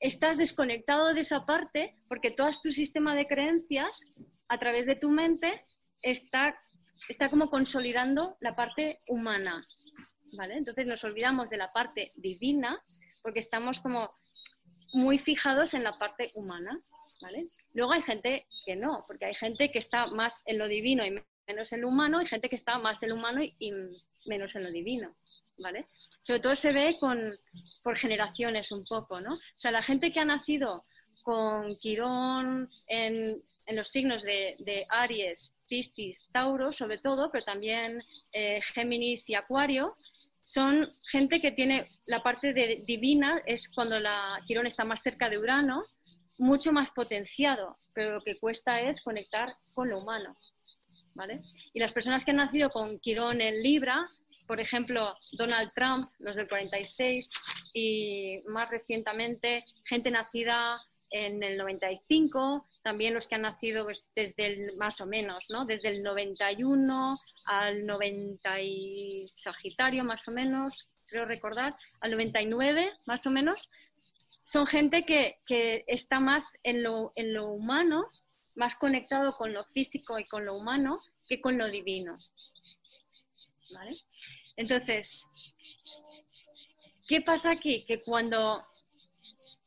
estás 0.00 0.38
desconectado 0.38 1.12
de 1.12 1.20
esa 1.20 1.44
parte 1.44 1.98
porque 2.08 2.30
todo 2.30 2.48
tu 2.62 2.72
sistema 2.72 3.14
de 3.14 3.26
creencias 3.26 4.00
a 4.48 4.56
través 4.58 4.86
de 4.86 4.96
tu 4.96 5.10
mente 5.10 5.60
está, 6.00 6.58
está 7.10 7.28
como 7.28 7.50
consolidando 7.50 8.38
la 8.40 8.56
parte 8.56 8.98
humana, 9.08 9.62
¿vale? 10.38 10.54
Entonces 10.54 10.86
nos 10.86 11.04
olvidamos 11.04 11.50
de 11.50 11.58
la 11.58 11.70
parte 11.72 12.10
divina 12.16 12.82
porque 13.22 13.40
estamos 13.40 13.80
como 13.80 14.08
muy 14.94 15.18
fijados 15.18 15.74
en 15.74 15.84
la 15.84 15.98
parte 15.98 16.30
humana, 16.34 16.80
¿vale? 17.20 17.48
Luego 17.74 17.92
hay 17.92 18.02
gente 18.02 18.46
que 18.64 18.76
no, 18.76 19.04
porque 19.06 19.26
hay 19.26 19.34
gente 19.34 19.70
que 19.70 19.78
está 19.78 20.06
más 20.06 20.40
en 20.46 20.56
lo 20.56 20.66
divino 20.66 21.04
y 21.04 21.22
menos 21.50 21.72
en 21.72 21.80
lo 21.82 21.88
humano, 21.88 22.22
y 22.22 22.26
gente 22.26 22.48
que 22.48 22.56
está 22.56 22.78
más 22.78 23.02
en 23.02 23.10
lo 23.10 23.16
humano 23.16 23.42
y, 23.42 23.72
menos 24.26 24.54
en 24.54 24.64
lo 24.64 24.70
divino, 24.70 25.14
¿vale? 25.58 25.86
Sobre 26.20 26.40
todo 26.40 26.54
se 26.54 26.72
ve 26.72 26.96
con, 27.00 27.18
por 27.82 27.96
generaciones 27.96 28.70
un 28.70 28.84
poco, 28.86 29.20
¿no? 29.20 29.34
O 29.34 29.60
sea, 29.60 29.70
la 29.70 29.82
gente 29.82 30.12
que 30.12 30.20
ha 30.20 30.24
nacido 30.24 30.84
con 31.22 31.74
Quirón 31.76 32.70
en, 32.88 33.42
en 33.66 33.76
los 33.76 33.88
signos 33.88 34.22
de, 34.22 34.84
Aries, 34.90 35.54
Piscis, 35.68 36.24
Tauro, 36.32 36.72
sobre 36.72 36.98
todo, 36.98 37.30
pero 37.30 37.44
también 37.44 38.02
eh, 38.32 38.60
Géminis 38.74 39.30
y 39.30 39.34
Acuario, 39.34 39.96
son 40.42 40.90
gente 41.10 41.40
que 41.40 41.52
tiene 41.52 41.86
la 42.06 42.22
parte 42.22 42.52
de 42.52 42.82
divina, 42.84 43.40
es 43.46 43.68
cuando 43.68 43.98
la 44.00 44.38
Quirón 44.46 44.66
está 44.66 44.84
más 44.84 45.02
cerca 45.02 45.28
de 45.28 45.38
Urano, 45.38 45.84
mucho 46.38 46.72
más 46.72 46.90
potenciado, 46.90 47.76
pero 47.94 48.14
lo 48.14 48.22
que 48.22 48.38
cuesta 48.38 48.80
es 48.80 49.00
conectar 49.02 49.54
con 49.74 49.88
lo 49.88 49.98
humano. 49.98 50.36
¿Vale? 51.20 51.42
Y 51.74 51.80
las 51.80 51.92
personas 51.92 52.24
que 52.24 52.30
han 52.30 52.38
nacido 52.38 52.70
con 52.70 52.98
Quirón 53.00 53.42
en 53.42 53.62
Libra, 53.62 54.08
por 54.46 54.58
ejemplo, 54.58 55.14
Donald 55.32 55.70
Trump, 55.74 56.08
los 56.18 56.36
del 56.36 56.48
46, 56.48 57.30
y 57.74 58.40
más 58.46 58.70
recientemente, 58.70 59.62
gente 59.84 60.10
nacida 60.10 60.80
en 61.10 61.42
el 61.42 61.58
95, 61.58 62.66
también 62.82 63.12
los 63.12 63.26
que 63.28 63.34
han 63.34 63.42
nacido 63.42 63.84
pues, 63.84 64.10
desde 64.16 64.46
el, 64.46 64.76
más 64.78 65.02
o 65.02 65.06
menos, 65.06 65.44
¿no? 65.50 65.66
desde 65.66 65.88
el 65.88 66.02
91 66.02 67.18
al 67.44 67.84
90 67.84 68.60
y 68.62 69.28
Sagitario, 69.28 70.04
más 70.04 70.26
o 70.26 70.32
menos, 70.32 70.88
creo 71.06 71.26
recordar, 71.26 71.76
al 72.00 72.12
99, 72.12 72.92
más 73.04 73.26
o 73.26 73.30
menos, 73.30 73.68
son 74.44 74.66
gente 74.66 75.04
que, 75.04 75.38
que 75.46 75.84
está 75.86 76.18
más 76.18 76.56
en 76.62 76.82
lo, 76.82 77.12
en 77.14 77.34
lo, 77.34 77.48
humano, 77.48 78.08
más 78.54 78.76
conectado 78.76 79.36
con 79.36 79.52
lo 79.52 79.64
físico 79.64 80.18
y 80.18 80.26
con 80.26 80.44
lo 80.44 80.56
humano 80.56 80.98
que 81.28 81.40
con 81.40 81.58
lo 81.58 81.68
divino. 81.68 82.16
¿Vale? 83.72 83.96
Entonces, 84.56 85.26
¿qué 87.06 87.20
pasa 87.20 87.52
aquí? 87.52 87.84
Que 87.86 88.02
cuando 88.02 88.64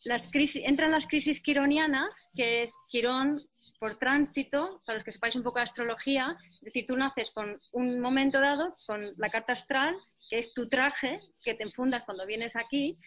las 0.04 0.28
crisis, 0.28 0.62
entran 0.66 0.92
las 0.92 1.08
crisis 1.08 1.42
quironianas, 1.42 2.30
que 2.36 2.64
es 2.64 2.74
Quirón 2.90 3.42
por 3.80 3.98
tránsito, 3.98 4.82
para 4.86 4.98
los 4.98 5.06
que 5.06 5.12
sepáis 5.12 5.36
un 5.36 5.44
poco 5.44 5.60
de 5.60 5.64
astrología, 5.64 6.38
es 6.56 6.62
decir, 6.62 6.86
tú 6.86 6.98
naces 6.98 7.32
con 7.32 7.60
un 7.72 8.00
momento 8.00 8.40
dado, 8.40 8.74
con 8.86 9.14
la 9.18 9.30
carta 9.30 9.54
astral, 9.54 9.96
es 10.38 10.54
tu 10.54 10.68
traje 10.68 11.20
que 11.44 11.54
te 11.54 11.64
enfundas 11.64 12.04
cuando 12.04 12.26
vienes 12.26 12.56
aquí, 12.56 12.98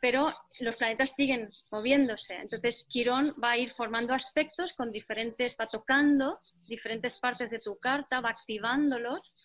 pero 0.00 0.34
los 0.60 0.76
planetas 0.76 1.14
siguen 1.14 1.50
moviéndose. 1.70 2.34
Entonces, 2.34 2.86
Quirón 2.88 3.34
va 3.42 3.52
a 3.52 3.58
ir 3.58 3.72
formando 3.72 4.14
aspectos 4.14 4.72
con 4.72 4.90
diferentes, 4.90 5.56
va 5.60 5.66
tocando 5.66 6.40
diferentes 6.66 7.18
partes 7.18 7.50
de 7.50 7.58
tu 7.58 7.78
carta, 7.78 8.20
va 8.20 8.30
activándolos 8.30 9.36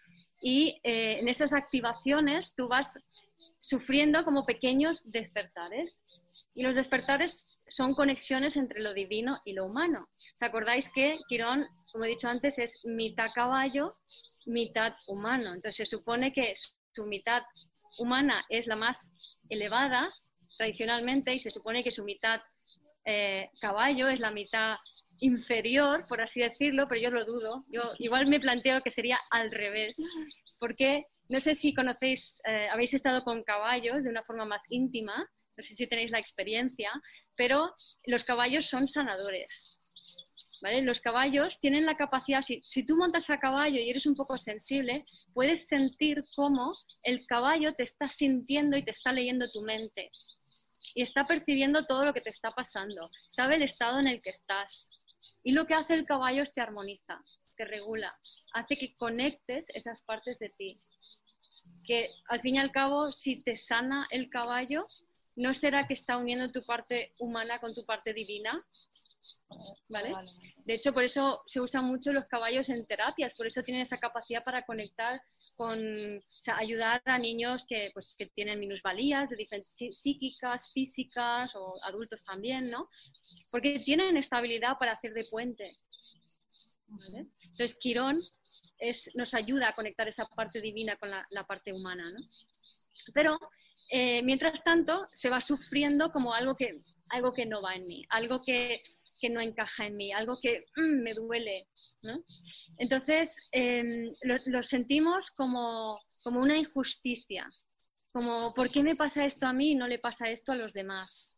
y 0.41 0.79
eh, 0.83 1.19
en 1.19 1.27
esas 1.27 1.53
activaciones 1.53 2.53
tú 2.55 2.67
vas 2.67 2.99
sufriendo 3.59 4.23
como 4.23 4.45
pequeños 4.45 5.09
despertares. 5.11 6.03
Y 6.53 6.63
los 6.63 6.75
despertares 6.75 7.47
son 7.67 7.93
conexiones 7.95 8.55
entre 8.57 8.81
lo 8.81 8.93
divino 8.93 9.41
y 9.43 9.53
lo 9.53 9.65
humano. 9.65 10.07
¿Os 10.35 10.41
acordáis 10.41 10.89
que 10.89 11.19
Quirón, 11.27 11.67
como 11.91 12.05
he 12.05 12.09
dicho 12.09 12.29
antes, 12.29 12.59
es 12.59 12.79
mitad 12.85 13.31
caballo, 13.33 13.93
mitad 14.45 14.93
humano? 15.07 15.47
Entonces 15.47 15.75
se 15.75 15.85
supone 15.85 16.31
que 16.31 16.51
su 16.95 17.05
mitad 17.05 17.43
humana 17.97 18.45
es 18.49 18.67
la 18.67 18.75
más 18.75 19.11
elevada 19.49 20.11
tradicionalmente 20.57 21.33
y 21.33 21.39
se 21.39 21.51
supone 21.51 21.83
que 21.83 21.91
su 21.91 22.03
mitad 22.03 22.39
eh, 23.05 23.49
caballo 23.59 24.07
es 24.07 24.19
la 24.19 24.31
mitad 24.31 24.77
inferior, 25.19 26.05
por 26.07 26.21
así 26.21 26.41
decirlo, 26.41 26.87
pero 26.87 27.01
yo 27.01 27.11
lo 27.11 27.25
dudo. 27.25 27.63
Yo 27.69 27.93
igual 27.99 28.27
me 28.27 28.39
planteo 28.39 28.81
que 28.81 28.91
sería 28.91 29.19
al 29.29 29.51
revés, 29.51 29.97
porque 30.59 31.03
no 31.29 31.39
sé 31.39 31.55
si 31.55 31.73
conocéis, 31.73 32.41
eh, 32.45 32.67
habéis 32.71 32.93
estado 32.93 33.23
con 33.23 33.43
caballos 33.43 34.03
de 34.03 34.09
una 34.09 34.23
forma 34.23 34.45
más 34.45 34.63
íntima, 34.69 35.15
no 35.57 35.63
sé 35.63 35.73
si 35.73 35.87
tenéis 35.87 36.11
la 36.11 36.19
experiencia, 36.19 36.91
pero 37.35 37.73
los 38.05 38.23
caballos 38.23 38.65
son 38.65 38.87
sanadores. 38.87 39.74
Los 40.61 41.01
caballos 41.01 41.59
tienen 41.59 41.85
la 41.85 41.95
capacidad, 41.95 42.41
si, 42.41 42.61
si, 42.63 42.83
tú 42.83 42.95
montas 42.95 43.29
a 43.29 43.39
caballo 43.39 43.79
y 43.79 43.89
eres 43.89 44.05
un 44.05 44.15
poco 44.15 44.37
sensible, 44.37 45.05
puedes 45.33 45.67
sentir 45.67 46.23
cómo 46.35 46.73
el 47.03 47.25
caballo 47.25 47.73
te 47.73 47.83
está 47.83 48.07
sintiendo 48.09 48.77
y 48.77 48.83
te 48.83 48.91
está 48.91 49.11
leyendo 49.11 49.49
tu 49.51 49.61
mente. 49.61 50.11
Y 50.93 51.01
está 51.01 51.25
percibiendo 51.25 51.85
todo 51.85 52.05
lo 52.05 52.13
que 52.13 52.21
te 52.21 52.29
está 52.29 52.51
pasando. 52.51 53.09
Sabe 53.27 53.55
el 53.55 53.63
estado 53.63 53.99
en 53.99 54.07
el 54.07 54.21
que 54.21 54.29
estás. 54.29 54.89
Y 55.43 55.51
lo 55.51 55.65
que 55.65 55.73
hace 55.73 55.93
el 55.93 56.05
caballo 56.05 56.41
es 56.41 56.53
te 56.53 56.61
armoniza 56.61 57.21
te 57.55 57.65
regula, 57.65 58.13
hace 58.53 58.77
que 58.77 58.93
conectes 58.95 59.67
esas 59.73 60.01
partes 60.01 60.37
de 60.39 60.49
ti. 60.49 60.79
Que 61.85 62.09
al 62.27 62.41
fin 62.41 62.55
y 62.55 62.59
al 62.59 62.71
cabo, 62.71 63.11
si 63.11 63.41
te 63.41 63.55
sana 63.55 64.07
el 64.11 64.29
caballo, 64.29 64.87
¿no 65.35 65.53
será 65.53 65.87
que 65.87 65.93
está 65.93 66.17
uniendo 66.17 66.51
tu 66.51 66.63
parte 66.63 67.13
humana 67.19 67.57
con 67.59 67.73
tu 67.73 67.83
parte 67.85 68.13
divina? 68.13 68.59
¿Vale? 69.89 70.13
De 70.65 70.73
hecho, 70.73 70.93
por 70.93 71.03
eso 71.03 71.41
se 71.47 71.61
usan 71.61 71.85
mucho 71.85 72.11
los 72.11 72.25
caballos 72.25 72.69
en 72.69 72.85
terapias, 72.85 73.35
por 73.35 73.47
eso 73.47 73.63
tienen 73.63 73.83
esa 73.83 73.97
capacidad 73.97 74.43
para 74.43 74.65
conectar 74.65 75.21
con, 75.55 75.79
o 76.17 76.21
sea, 76.27 76.57
ayudar 76.57 77.01
a 77.05 77.17
niños 77.17 77.65
que, 77.67 77.91
pues, 77.93 78.15
que 78.17 78.27
tienen 78.27 78.59
minusvalías 78.59 79.29
de 79.29 79.35
diferentes 79.35 79.75
psíquicas, 79.99 80.71
físicas 80.73 81.55
o 81.55 81.73
adultos 81.83 82.23
también, 82.23 82.69
¿no? 82.69 82.89
Porque 83.51 83.79
tienen 83.79 84.17
estabilidad 84.17 84.77
para 84.77 84.93
hacer 84.93 85.13
de 85.13 85.25
puente. 85.25 85.75
Entonces, 87.41 87.75
Quirón 87.79 88.21
nos 89.15 89.33
ayuda 89.33 89.69
a 89.69 89.75
conectar 89.75 90.07
esa 90.07 90.25
parte 90.25 90.61
divina 90.61 90.95
con 90.97 91.09
la, 91.09 91.43
parte 91.47 91.73
humana. 91.73 92.03
Pero, 93.13 93.37
eh, 93.89 94.21
mientras 94.23 94.63
tanto, 94.63 95.07
se 95.13 95.29
va 95.29 95.41
sufriendo 95.41 96.11
como 96.11 96.33
algo 96.33 96.55
que, 96.55 96.81
algo 97.09 97.33
que 97.33 97.45
no 97.45 97.61
va 97.61 97.75
en 97.75 97.87
mí, 97.87 98.05
algo 98.09 98.43
que, 98.43 98.81
no 99.29 99.41
encaja 99.41 99.85
en 99.85 99.95
mí, 99.95 100.11
algo 100.11 100.37
que 100.41 100.65
mm, 100.75 101.01
me 101.03 101.13
duele. 101.13 101.67
Entonces, 102.77 103.37
em, 103.51 104.11
lo, 104.23 104.63
sentimos 104.63 105.31
como, 105.31 105.99
como 106.23 106.41
una 106.41 106.57
injusticia, 106.57 107.49
como 108.11 108.53
¿por 108.53 108.69
qué 108.71 108.83
me 108.83 108.95
pasa 108.95 109.25
esto 109.25 109.47
a 109.47 109.53
mí 109.53 109.71
y 109.71 109.75
no 109.75 109.87
le 109.87 109.99
pasa 109.99 110.29
esto 110.29 110.51
a 110.51 110.55
los 110.55 110.73
demás? 110.73 111.35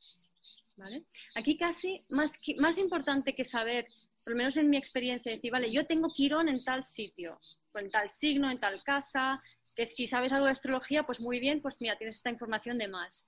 Aquí 1.35 1.57
casi 1.57 1.99
más, 2.09 2.33
más 2.59 2.77
importante 2.77 3.33
que 3.33 3.43
saber 3.43 3.87
por 4.23 4.33
lo 4.33 4.37
menos 4.39 4.57
en 4.57 4.69
mi 4.69 4.75
experiencia, 4.75 5.31
decir, 5.31 5.51
vale, 5.51 5.71
yo 5.71 5.85
tengo 5.85 6.11
Quirón 6.11 6.49
en 6.49 6.61
tal 6.61 6.83
sitio, 6.83 7.39
en 7.75 7.89
tal 7.89 8.09
signo, 8.09 8.51
en 8.51 8.59
tal 8.59 8.83
casa, 8.83 9.41
que 9.73 9.85
si 9.85 10.05
sabes 10.05 10.33
algo 10.33 10.47
de 10.47 10.51
astrología, 10.51 11.03
pues 11.03 11.21
muy 11.21 11.39
bien, 11.39 11.61
pues 11.61 11.77
mira, 11.79 11.97
tienes 11.97 12.17
esta 12.17 12.29
información 12.29 12.77
de 12.77 12.89
más. 12.89 13.25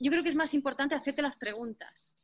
Yo 0.00 0.10
creo 0.10 0.24
que 0.24 0.30
es 0.30 0.34
más 0.34 0.52
importante 0.52 0.96
hacerte 0.96 1.22
las 1.22 1.36
preguntas 1.38 2.15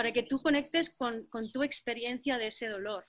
para 0.00 0.12
que 0.12 0.22
tú 0.22 0.40
conectes 0.40 0.96
con, 0.96 1.52
tu 1.52 1.62
experiencia 1.62 2.38
de 2.38 2.46
ese 2.46 2.68
dolor, 2.68 3.06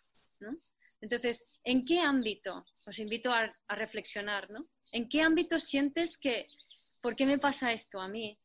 Entonces, 0.99 1.57
¿en 1.63 1.85
qué 1.85 2.01
ámbito? 2.01 2.65
Os 2.85 2.99
invito 2.99 3.31
a, 3.31 3.49
a, 3.69 3.75
reflexionar, 3.75 4.51
¿no? 4.51 4.67
¿En 4.91 5.07
qué 5.07 5.21
ámbito 5.21 5.57
sientes 5.57 6.17
que, 6.17 6.45
¿por 7.01 7.15
qué 7.15 7.25
me 7.25 7.37
pasa 7.37 7.71
esto 7.71 8.01
a 8.01 8.09
mí? 8.09 8.37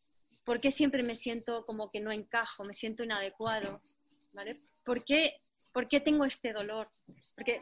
¿Por 0.45 0.61
qué 0.61 0.71
siempre 0.71 1.03
me 1.03 1.17
siento 1.17 1.65
como 1.65 1.91
que 1.91 1.99
no 1.99 2.13
encajo, 2.13 2.63
me 2.63 2.73
siento 2.73 3.03
inadecuado? 3.03 3.83
¿Vale? 4.33 4.61
¿Por 4.85 5.05
qué 5.05 5.41
¿Por 5.77 5.89
qué 5.89 6.01
tengo 6.01 6.25
este 6.25 6.55
dolor? 6.55 6.91
Porque 7.35 7.61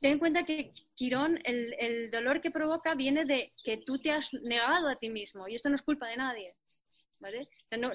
ten 0.00 0.12
en 0.12 0.18
cuenta 0.20 0.44
que 0.44 0.70
Quirón, 0.94 1.40
el, 1.42 2.12
dolor 2.12 2.40
que 2.40 2.52
provoca 2.52 2.94
viene 2.94 3.24
de 3.24 3.48
que 3.64 3.78
tú 3.78 3.98
te 3.98 4.12
has 4.12 4.32
negado 4.34 4.88
a 4.88 4.94
ti 4.94 5.10
mismo 5.10 5.48
y 5.48 5.56
esto 5.56 5.68
no 5.68 5.74
es 5.74 5.82
culpa 5.82 6.06
de 6.06 6.16
nadie. 6.16 6.54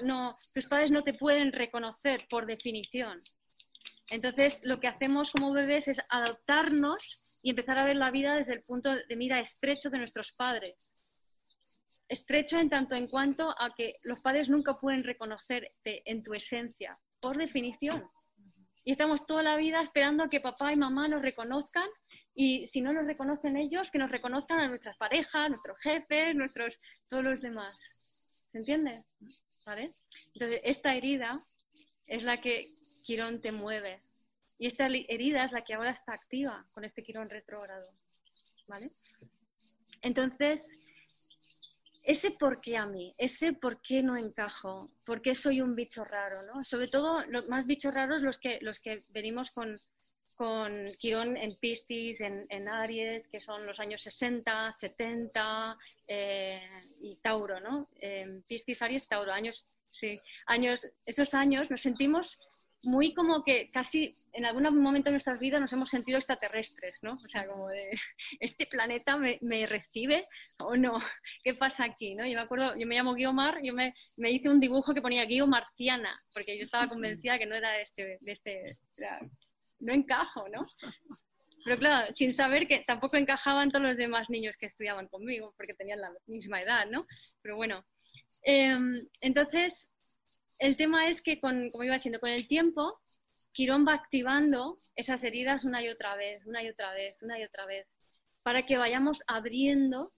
No, 0.02 0.36
tus 0.52 0.66
padres 0.66 0.90
no 0.90 1.02
te 1.02 1.14
pueden 1.14 1.52
reconocer 1.52 2.26
por 2.28 2.46
definición. 2.46 3.20
Entonces, 4.10 4.60
lo 4.64 4.78
que 4.78 4.88
hacemos 4.88 5.30
como 5.30 5.52
bebés 5.52 5.88
es 5.88 6.00
adoptarnos 6.08 7.38
y 7.42 7.50
empezar 7.50 7.78
a 7.78 7.84
ver 7.84 7.96
la 7.96 8.10
vida 8.10 8.36
desde 8.36 8.54
el 8.54 8.62
punto 8.62 8.94
de 8.94 9.16
mira 9.16 9.40
estrecho 9.40 9.90
de 9.90 9.98
nuestros 9.98 10.32
padres. 10.32 10.96
Estrecho 12.08 12.58
en 12.58 12.68
tanto 12.68 12.94
en 12.94 13.06
cuanto 13.06 13.54
a 13.58 13.74
que 13.74 13.94
los 14.04 14.20
padres 14.20 14.48
nunca 14.50 14.74
pueden 14.74 15.02
reconocerte 15.02 16.02
en 16.04 16.22
tu 16.22 16.34
esencia, 16.34 16.98
por 17.20 17.38
definición. 17.38 18.06
Y 18.84 18.92
estamos 18.92 19.26
toda 19.26 19.42
la 19.42 19.56
vida 19.56 19.80
esperando 19.80 20.24
a 20.24 20.28
que 20.28 20.40
papá 20.40 20.72
y 20.72 20.76
mamá 20.76 21.08
nos 21.08 21.22
reconozcan 21.22 21.88
y 22.34 22.66
si 22.66 22.80
no 22.80 22.92
nos 22.92 23.06
reconocen 23.06 23.56
ellos, 23.56 23.90
que 23.90 23.98
nos 23.98 24.10
reconozcan 24.10 24.58
a 24.58 24.68
nuestras 24.68 24.96
parejas, 24.96 25.48
nuestros 25.48 25.78
jefes, 25.80 26.34
nuestros, 26.34 26.78
todos 27.08 27.24
los 27.24 27.40
demás. 27.40 27.88
¿Se 28.52 28.58
entiende? 28.58 29.02
¿Vale? 29.64 29.90
Entonces, 30.34 30.60
esta 30.62 30.94
herida 30.94 31.42
es 32.06 32.22
la 32.22 32.40
que 32.40 32.68
Quirón 33.04 33.40
te 33.40 33.50
mueve. 33.50 34.02
Y 34.58 34.66
esta 34.66 34.86
herida 34.86 35.44
es 35.44 35.52
la 35.52 35.64
que 35.64 35.74
ahora 35.74 35.90
está 35.90 36.12
activa 36.12 36.66
con 36.72 36.84
este 36.84 37.02
Quirón 37.02 37.30
retrógrado. 37.30 37.88
¿Vale? 38.68 38.90
Entonces, 40.02 40.76
ese 42.02 42.32
por 42.32 42.60
qué 42.60 42.76
a 42.76 42.84
mí, 42.84 43.14
ese 43.16 43.54
por 43.54 43.80
qué 43.80 44.02
no 44.02 44.16
encajo, 44.16 44.92
por 45.06 45.22
qué 45.22 45.34
soy 45.34 45.60
un 45.60 45.74
bicho 45.74 46.04
raro, 46.04 46.42
¿no? 46.42 46.62
Sobre 46.62 46.88
todo 46.88 47.24
los 47.28 47.48
más 47.48 47.66
bichos 47.66 47.94
raros 47.94 48.22
los 48.22 48.38
que, 48.38 48.58
los 48.60 48.80
que 48.80 49.02
venimos 49.10 49.50
con, 49.50 49.78
con 50.42 50.90
Quirón 50.98 51.36
en 51.36 51.54
Piscis, 51.54 52.20
en, 52.20 52.68
Aries, 52.68 53.28
que 53.28 53.38
son 53.38 53.64
los 53.64 53.78
años 53.78 54.02
60, 54.02 54.72
70 54.72 55.78
eh, 56.08 56.60
y 57.00 57.14
Tauro, 57.22 57.60
¿no? 57.60 57.88
Piscis, 58.48 58.82
Aries, 58.82 59.06
Tauro, 59.06 59.32
años, 59.32 59.64
sí, 59.88 60.18
años, 60.46 60.84
esos 61.06 61.32
años 61.34 61.70
nos 61.70 61.80
sentimos 61.80 62.40
muy 62.82 63.14
como 63.14 63.44
que 63.44 63.68
casi 63.72 64.12
en 64.32 64.44
algún 64.44 64.64
momento 64.82 65.10
de 65.10 65.12
nuestras 65.12 65.38
vidas 65.38 65.60
nos 65.60 65.72
hemos 65.72 65.88
sentido 65.88 66.18
extraterrestres, 66.18 66.98
¿no? 67.02 67.12
O 67.24 67.28
sea, 67.28 67.46
como 67.46 67.68
de, 67.68 67.90
¿este 68.40 68.66
planeta 68.66 69.16
me, 69.16 69.66
recibe 69.68 70.26
o 70.58 70.74
no? 70.74 70.98
¿Qué 71.44 71.54
pasa 71.54 71.84
aquí, 71.84 72.16
no? 72.16 72.26
Yo 72.26 72.34
me 72.34 72.40
acuerdo, 72.40 72.76
yo 72.76 72.84
me 72.88 72.96
llamo 72.96 73.14
Guiomar, 73.14 73.60
yo 73.62 73.74
me, 73.74 73.94
me 74.16 74.32
hice 74.32 74.48
un 74.48 74.58
dibujo 74.58 74.92
que 74.92 75.02
ponía 75.02 75.24
Guio 75.24 75.46
Marciana, 75.46 76.20
porque 76.34 76.56
yo 76.56 76.64
estaba 76.64 76.88
convencida 77.28 77.38
que 77.38 77.46
no 77.46 77.54
era 77.54 77.70
de 77.70 77.82
este, 77.82 78.18
de 78.20 78.32
este 78.32 78.76
no 79.82 79.92
encajo, 79.92 80.48
¿no? 80.48 80.62
Pero 81.64 81.78
claro, 81.78 82.12
sin 82.14 82.32
saber 82.32 82.66
que 82.66 82.80
tampoco 82.80 83.16
encajaban 83.16 83.70
todos 83.70 83.84
los 83.84 83.96
demás 83.96 84.28
niños 84.30 84.56
que 84.56 84.66
estudiaban 84.66 85.08
conmigo, 85.08 85.54
porque 85.56 85.74
tenían 85.74 86.00
la 86.00 86.12
misma 86.26 86.62
edad, 86.62 86.86
¿no? 86.90 87.06
Pero 87.40 87.56
bueno, 87.56 87.84
em, 88.42 89.06
entonces 89.20 89.88
el 90.58 90.76
tema 90.76 91.08
es 91.08 91.22
que, 91.22 91.40
con, 91.40 91.70
como 91.70 91.84
iba 91.84 91.94
diciendo, 91.94 92.20
con 92.20 92.30
el 92.30 92.48
tiempo, 92.48 93.00
Quirón 93.52 93.86
va 93.86 93.94
activando 93.94 94.78
esas 94.96 95.22
heridas 95.24 95.64
una 95.64 95.82
y 95.82 95.88
otra 95.88 96.16
vez, 96.16 96.44
una 96.46 96.62
y 96.62 96.68
otra 96.68 96.92
vez, 96.94 97.20
una 97.22 97.38
y 97.38 97.44
otra 97.44 97.66
vez, 97.66 97.86
para 98.42 98.64
que 98.64 98.78
vayamos 98.78 99.22
abriendo, 99.26 100.10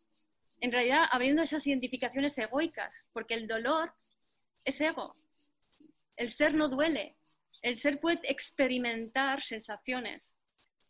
en 0.60 0.72
realidad 0.72 1.04
abriendo 1.10 1.42
esas 1.42 1.66
identificaciones 1.66 2.38
egoicas, 2.38 3.06
porque 3.12 3.34
el 3.34 3.46
dolor 3.46 3.92
es 4.64 4.80
ego. 4.80 5.14
El 6.16 6.30
ser 6.30 6.54
no 6.54 6.68
duele. 6.68 7.16
El 7.64 7.76
ser 7.76 7.98
puede 7.98 8.20
experimentar 8.30 9.40
sensaciones, 9.40 10.36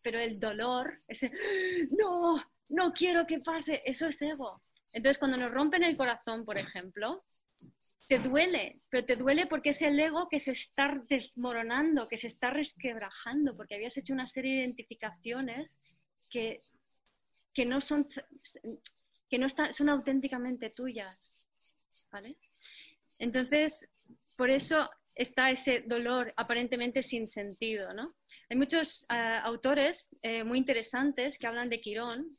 pero 0.03 0.19
el 0.19 0.41
dolor, 0.41 0.99
ese, 1.07 1.31
no, 1.97 2.45
no 2.71 2.93
quiero 2.93 3.29
que 3.29 3.39
pase, 3.39 3.81
eso 3.87 4.09
es 4.09 4.21
ego. 4.21 4.61
Entonces, 4.93 5.19
cuando 5.19 5.37
nos 5.37 5.53
rompen 5.53 5.85
el 5.85 5.97
corazón, 5.97 6.45
por 6.45 6.59
ejemplo, 6.59 7.25
te 8.09 8.19
duele, 8.19 8.81
pero 8.91 9.05
te 9.05 9.15
duele 9.15 9.47
porque 9.47 9.71
es 9.71 9.83
el 9.83 10.01
ego 10.01 10.29
que 10.29 10.41
se 10.41 10.51
está 10.51 11.01
desmoronando, 11.09 12.09
que 12.09 12.17
se 12.17 12.27
está 12.27 12.51
resquebrajando, 12.51 13.57
porque 13.57 13.77
habías 13.77 13.97
hecho 13.97 14.13
una 14.13 14.27
serie 14.27 14.55
de 14.55 14.63
identificaciones 14.65 15.79
que, 16.29 16.59
que 17.55 17.65
no 17.65 17.81
son 17.81 18.05
que 19.31 19.39
no 19.39 19.47
son 19.49 19.89
auténticamente 19.89 20.71
tuyas. 20.71 21.47
¿vale? 22.11 22.37
Entonces, 23.21 23.89
por 24.37 24.51
eso 24.51 24.91
está 25.15 25.51
ese 25.51 25.83
dolor 25.87 26.33
aparentemente 26.37 27.03
sin 27.03 27.27
sentido. 27.27 27.93
¿no? 27.95 28.05
Hay 28.51 28.57
muchos 28.57 29.05
eh, 29.11 29.41
autores 29.43 30.09
eh, 30.23 30.45
muy 30.45 30.59
interesantes 30.59 31.39
que 31.39 31.47
hablan 31.47 31.69
de 31.69 31.81
Quirón 31.81 32.31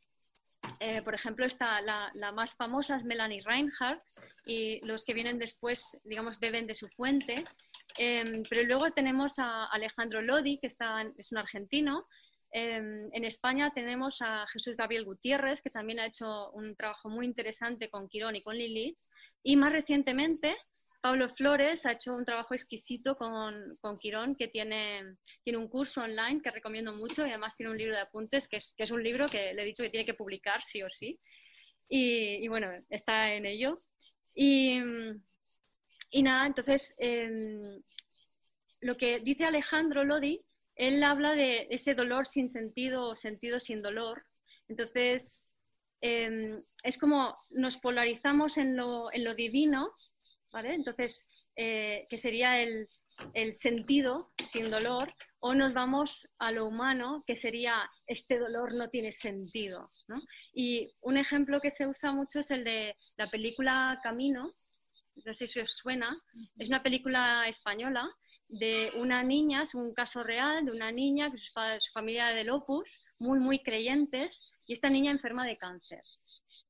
eh, 0.80 1.02
por 1.02 1.14
ejemplo, 1.14 1.46
está 1.46 1.82
la, 1.82 2.12
más 2.34 2.56
famosa 2.56 2.98
es 2.98 3.04
Melanie 3.04 3.42
Reinhardt 3.46 4.02
y 4.46 4.86
los 4.86 5.04
que 5.06 5.14
vienen 5.14 5.40
después, 5.40 5.98
digamos, 6.04 6.40
beben 6.40 6.68
de 6.68 6.76
su 6.76 6.88
fuente. 6.90 7.46
Em, 7.98 8.44
pero 8.50 8.64
luego 8.64 8.90
tenemos 8.90 9.40
a 9.40 9.66
Alejandro 9.66 10.22
Lodi, 10.22 10.58
que 10.60 10.68
está, 10.68 11.04
es 11.18 11.32
un 11.32 11.38
argentino. 11.38 12.08
Em, 12.52 13.10
en 13.14 13.26
España 13.26 13.72
tenemos 13.74 14.22
a 14.22 14.46
Jesús 14.48 14.76
Gabriel 14.76 15.06
Gutiérrez, 15.06 15.62
que 15.62 15.70
también 15.70 16.00
ha 16.00 16.08
hecho 16.08 16.52
un 16.52 16.76
trabajo 16.76 17.10
muy 17.10 17.26
interesante 17.26 17.90
con 17.90 18.08
Quirón 18.10 18.36
y 18.36 18.44
con 18.44 18.58
Lilith. 18.58 18.98
Y 19.44 19.56
más 19.56 19.72
recientemente 19.72 20.58
Pablo 21.06 21.30
Flores 21.30 21.86
ha 21.86 21.92
hecho 21.92 22.16
un 22.16 22.26
trabajo 22.26 22.56
exquisito 22.56 23.16
con, 23.16 23.78
con 23.80 23.96
Quirón, 23.96 24.34
que 24.34 24.48
tiene, 24.48 25.18
tiene 25.44 25.60
un 25.60 25.68
curso 25.68 26.02
online 26.02 26.42
que 26.42 26.50
recomiendo 26.50 26.94
mucho 26.94 27.24
y 27.24 27.30
además 27.30 27.56
tiene 27.56 27.72
un 27.72 27.78
libro 27.78 27.94
de 27.94 28.02
apuntes, 28.02 28.48
que 28.48 28.56
es, 28.56 28.74
que 28.76 28.86
es 28.86 28.90
un 28.90 29.04
libro 29.04 29.28
que 29.28 29.54
le 29.54 29.62
he 29.62 29.66
dicho 29.66 29.84
que 29.84 29.92
tiene 29.92 30.08
que 30.08 30.16
publicar 30.16 30.64
sí 30.64 30.82
o 30.82 30.90
sí. 30.90 31.20
Y, 31.88 32.48
bueno, 32.48 32.72
está 32.90 33.32
en 33.36 33.46
ello. 33.46 33.78
Y, 34.34 34.80
y 36.10 36.24
nada, 36.24 36.48
entonces, 36.48 36.96
em, 36.98 37.84
lo 38.82 38.98
que 38.98 39.20
dice 39.20 39.44
Alejandro 39.44 40.04
Lodi, 40.06 40.44
él 40.74 41.04
habla 41.04 41.34
de 41.34 41.68
ese 41.70 41.94
dolor 41.94 42.26
sin 42.26 42.50
sentido 42.50 43.10
o 43.10 43.16
sentido 43.16 43.60
sin 43.60 43.84
dolor. 43.84 44.26
Entonces, 44.68 45.48
em, 46.02 46.64
es 46.82 46.98
como 46.98 47.38
nos 47.52 47.78
polarizamos 47.78 48.58
en 48.58 48.76
lo, 48.76 49.14
en 49.14 49.24
lo 49.24 49.36
divino 49.36 49.94
entonces, 50.64 51.28
eh, 51.56 52.08
que 52.10 52.18
sería 52.18 52.62
el, 52.62 52.88
sentido 53.52 54.34
sin 54.50 54.70
dolor, 54.70 55.14
o 55.40 55.56
nos 55.56 55.74
vamos 55.74 56.28
a 56.38 56.52
lo 56.52 56.68
humano, 56.68 57.24
que 57.26 57.36
sería 57.36 57.90
este 58.08 58.38
dolor 58.38 58.74
no 58.74 58.90
tiene 58.90 59.14
sentido. 59.14 59.90
Y 60.54 60.92
un 61.00 61.16
ejemplo 61.16 61.62
que 61.62 61.72
se 61.72 61.88
usa 61.88 62.12
mucho 62.12 62.40
es 62.40 62.52
el 62.52 62.66
de 62.66 62.98
la 63.16 63.28
película 63.30 64.00
Camino, 64.04 64.54
no 65.24 65.34
sé 65.34 65.48
si 65.48 65.62
os 65.62 65.72
suena, 65.72 66.22
es 66.58 66.68
una 66.68 66.84
película 66.84 67.48
española 67.48 68.06
de 68.50 68.92
una 68.98 69.24
niña, 69.24 69.64
es 69.64 69.74
un 69.76 69.94
caso 69.94 70.22
real 70.22 70.66
de 70.66 70.72
una 70.72 70.92
niña 70.92 71.32
que 71.32 71.38
su, 71.38 71.54
su 71.80 71.92
familia 71.94 72.28
de 72.28 72.52
Opus, 72.52 72.90
muy, 73.18 73.40
muy 73.40 73.64
creyentes, 73.64 74.44
y 74.68 74.74
esta 74.74 74.90
niña 74.90 75.12
enferma 75.12 75.46
de 75.46 75.58
cáncer. 75.58 76.04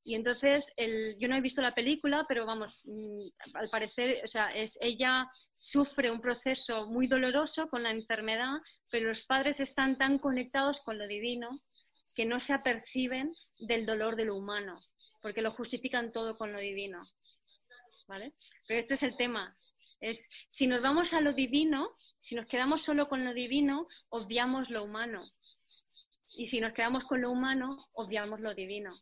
Y 0.04 0.14
entonces, 0.14 0.72
el, 0.76 1.16
yo 1.18 1.28
no 1.28 1.36
he 1.36 1.40
visto 1.40 1.60
la 1.62 1.74
película, 1.74 2.24
pero 2.28 2.46
vamos, 2.46 2.80
mm, 2.84 3.26
al 3.54 3.68
parecer, 3.68 4.20
o 4.24 4.26
sea, 4.26 4.50
es, 4.54 4.78
ella 4.80 5.28
sufre 5.56 6.10
un 6.10 6.20
proceso 6.20 6.86
muy 6.86 7.06
doloroso 7.06 7.68
con 7.68 7.82
la 7.82 7.90
enfermedad, 7.90 8.58
pero 8.90 9.08
los 9.08 9.24
padres 9.24 9.60
están 9.60 9.98
tan 9.98 10.18
conectados 10.18 10.80
con 10.80 10.98
lo 10.98 11.06
divino 11.06 11.60
que 12.14 12.24
no 12.24 12.40
se 12.40 12.54
aperciben 12.54 13.34
del 13.58 13.84
dolor 13.84 14.16
de 14.16 14.24
lo 14.24 14.36
humano, 14.36 14.78
porque 15.20 15.42
lo 15.42 15.52
justifican 15.52 16.12
todo 16.12 16.36
con 16.36 16.52
lo 16.52 16.58
divino. 16.58 17.02
¿Vale? 18.08 18.34
Pero 18.66 18.80
este 18.80 18.94
es 18.94 19.02
el 19.02 19.16
tema. 19.16 19.56
Es, 20.00 20.28
si 20.48 20.66
nos 20.66 20.82
vamos 20.82 21.12
a 21.12 21.20
lo 21.20 21.32
divino, 21.32 21.90
si 22.20 22.34
nos 22.34 22.46
quedamos 22.46 22.82
solo 22.82 23.08
con 23.08 23.24
lo 23.24 23.34
divino, 23.34 23.86
obviamos 24.08 24.70
lo 24.70 24.84
humano. 24.84 25.24
Y 26.34 26.46
si 26.46 26.60
nos 26.60 26.72
quedamos 26.72 27.04
con 27.04 27.20
lo 27.20 27.30
humano, 27.30 27.76
obviamos 27.92 28.40
lo 28.40 28.54
divino. 28.54 28.94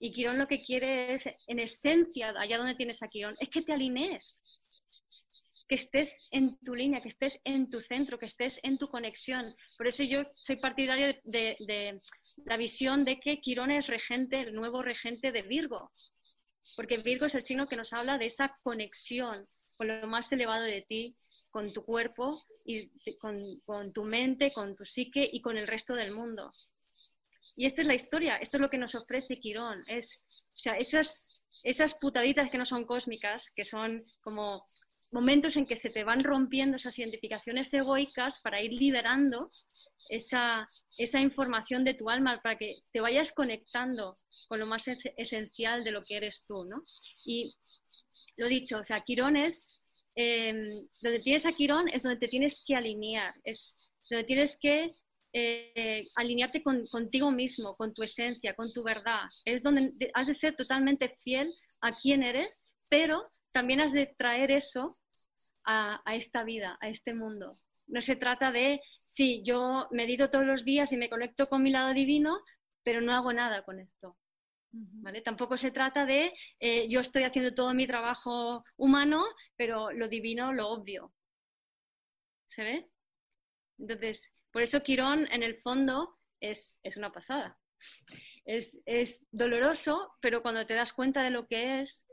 Y 0.00 0.12
Quirón 0.12 0.38
lo 0.38 0.46
que 0.46 0.62
quiere 0.62 1.14
es, 1.14 1.28
en 1.46 1.58
esencia, 1.58 2.34
allá 2.38 2.58
donde 2.58 2.74
tienes 2.74 3.02
a 3.02 3.08
Quirón, 3.08 3.36
es 3.40 3.48
que 3.48 3.62
te 3.62 3.72
alinees, 3.72 4.40
que 5.68 5.76
estés 5.76 6.28
en 6.30 6.58
tu 6.58 6.74
línea, 6.74 7.00
que 7.00 7.08
estés 7.08 7.40
en 7.44 7.70
tu 7.70 7.80
centro, 7.80 8.18
que 8.18 8.26
estés 8.26 8.60
en 8.62 8.76
tu 8.76 8.88
conexión. 8.88 9.54
Por 9.78 9.86
eso 9.86 10.02
yo 10.02 10.22
soy 10.34 10.56
partidario 10.56 11.14
de, 11.24 12.00
la 12.44 12.56
visión 12.56 13.04
de 13.04 13.18
que 13.18 13.40
Quirón 13.40 13.70
es 13.70 13.86
regente, 13.86 14.40
el 14.40 14.54
nuevo 14.54 14.82
regente 14.82 15.32
de 15.32 15.42
Virgo, 15.42 15.92
porque 16.76 16.98
Virgo 16.98 17.26
es 17.26 17.34
el 17.34 17.42
signo 17.42 17.68
que 17.68 17.76
nos 17.76 17.92
habla 17.92 18.18
de 18.18 18.26
esa 18.26 18.56
conexión 18.62 19.46
con 19.76 19.88
lo 19.88 20.06
más 20.06 20.30
elevado 20.32 20.64
de 20.64 20.82
ti, 20.82 21.16
con 21.54 21.72
tu 21.72 21.84
cuerpo 21.84 22.36
y 22.64 22.90
con, 23.20 23.60
con 23.60 23.92
tu 23.92 24.02
mente, 24.02 24.52
con 24.52 24.74
tu 24.74 24.84
psique 24.84 25.30
y 25.32 25.40
con 25.40 25.56
el 25.56 25.68
resto 25.68 25.94
del 25.94 26.10
mundo. 26.10 26.50
Y 27.54 27.64
esta 27.66 27.82
es 27.82 27.86
la 27.86 27.94
historia, 27.94 28.38
esto 28.38 28.56
es 28.56 28.60
lo 28.60 28.68
que 28.68 28.76
nos 28.76 28.96
ofrece 28.96 29.38
Quirón. 29.38 29.84
Es, 29.86 30.24
o 30.28 30.58
sea, 30.58 30.76
esas, 30.76 31.30
esas 31.62 31.94
putaditas 31.94 32.50
que 32.50 32.58
no 32.58 32.66
son 32.66 32.84
cósmicas, 32.84 33.52
que 33.54 33.64
son 33.64 34.02
como 34.20 34.66
momentos 35.12 35.56
en 35.56 35.64
que 35.64 35.76
se 35.76 35.90
te 35.90 36.02
van 36.02 36.24
rompiendo 36.24 36.74
esas 36.74 36.98
identificaciones 36.98 37.72
egoicas 37.72 38.40
para 38.40 38.60
ir 38.60 38.72
liberando 38.72 39.52
esa, 40.08 40.68
esa 40.98 41.20
información 41.20 41.84
de 41.84 41.94
tu 41.94 42.10
alma 42.10 42.40
para 42.42 42.58
que 42.58 42.82
te 42.90 43.00
vayas 43.00 43.30
conectando 43.30 44.18
con 44.48 44.58
lo 44.58 44.66
más 44.66 44.88
esencial 45.16 45.84
de 45.84 45.92
lo 45.92 46.02
que 46.02 46.16
eres 46.16 46.42
tú, 46.48 46.64
¿no? 46.64 46.82
Y 47.24 47.54
lo 48.38 48.48
dicho, 48.48 48.78
o 48.78 48.84
sea, 48.84 49.02
Quirón 49.02 49.36
es, 49.36 49.80
em, 50.14 50.86
donde 51.02 51.20
tienes 51.20 51.46
a 51.46 51.52
Quirón 51.52 51.88
es 51.88 52.02
donde 52.02 52.18
te 52.18 52.28
tienes 52.28 52.62
que 52.66 52.76
alinear, 52.76 53.34
es 53.44 53.90
donde 54.08 54.24
tienes 54.24 54.56
que 54.60 54.94
eh, 55.32 56.04
alinearte 56.14 56.62
contigo 56.62 57.32
mismo, 57.32 57.74
con 57.76 57.92
tu 57.92 58.02
esencia, 58.02 58.54
con 58.54 58.72
tu 58.72 58.82
verdad. 58.84 59.24
Es 59.44 59.62
donde 59.62 59.92
has 60.14 60.28
de 60.28 60.34
ser 60.34 60.54
totalmente 60.54 61.08
fiel 61.08 61.52
a 61.80 61.92
quién 61.92 62.22
eres, 62.22 62.64
pero 62.88 63.28
también 63.52 63.80
has 63.80 63.92
de 63.92 64.06
traer 64.16 64.50
eso 64.50 64.96
a, 65.64 66.00
a 66.04 66.14
esta 66.14 66.44
vida, 66.44 66.78
a 66.80 66.88
este 66.88 67.14
mundo. 67.14 67.52
No 67.86 68.00
se 68.00 68.16
trata 68.16 68.52
de 68.52 68.80
sí, 69.06 69.42
yo 69.44 69.88
medito 69.90 70.30
todos 70.30 70.46
los 70.46 70.64
días 70.64 70.92
y 70.92 70.96
me 70.96 71.10
conecto 71.10 71.48
con 71.48 71.62
mi 71.62 71.70
lado 71.70 71.92
divino, 71.94 72.38
pero 72.84 73.00
no 73.00 73.12
hago 73.12 73.32
nada 73.32 73.62
con 73.64 73.80
esto. 73.80 74.16
¿Vale? 74.76 75.20
Tampoco 75.20 75.56
se 75.56 75.70
trata 75.70 76.04
de 76.04 76.32
eh, 76.58 76.88
yo 76.88 77.00
estoy 77.00 77.22
haciendo 77.22 77.54
todo 77.54 77.72
mi 77.74 77.86
trabajo 77.86 78.64
humano, 78.76 79.24
pero 79.56 79.92
lo 79.92 80.08
divino 80.08 80.52
lo 80.52 80.68
obvio. 80.68 81.12
¿Se 82.46 82.62
ve? 82.64 82.90
Entonces, 83.78 84.32
por 84.50 84.62
eso 84.62 84.82
Quirón 84.82 85.28
en 85.30 85.42
el 85.42 85.60
fondo 85.60 86.18
es, 86.40 86.78
una 86.96 87.12
pasada. 87.12 87.58
Es, 88.44 88.80
es, 88.86 89.24
doloroso, 89.30 90.12
pero 90.20 90.42
cuando 90.42 90.66
te 90.66 90.74
das 90.74 90.92
cuenta 90.92 91.22
de 91.22 91.30
lo 91.30 91.46
que 91.46 91.80
es, 91.80 92.06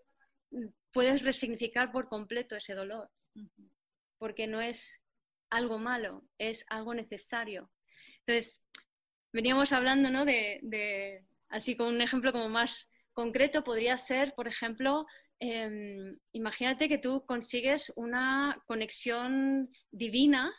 puedes 0.92 1.24
resignificar 1.24 1.92
por 1.92 2.08
completo 2.08 2.56
ese 2.56 2.74
dolor. 2.74 3.10
Porque 4.18 4.48
no 4.48 4.62
es 4.62 5.02
algo 5.50 5.80
malo, 5.80 6.24
es 6.38 6.66
algo 6.70 6.94
necesario. 6.94 7.72
Entonces, 8.20 8.64
veníamos 9.32 9.72
hablando 9.72 10.10
¿no? 10.10 10.26
de, 10.26 11.24
así 11.52 11.76
con 11.76 11.88
un 11.88 12.02
ejemplo 12.02 12.32
como 12.32 12.50
más 12.50 12.90
concreto, 13.14 13.64
podría 13.64 13.98
ser, 13.98 14.34
por 14.36 14.48
ejemplo, 14.48 15.06
em, 15.40 16.18
imagínate 16.32 16.88
que 16.88 16.98
tú 16.98 17.26
consigues 17.26 17.92
una 17.96 18.62
conexión 18.68 19.70
divina 19.92 20.54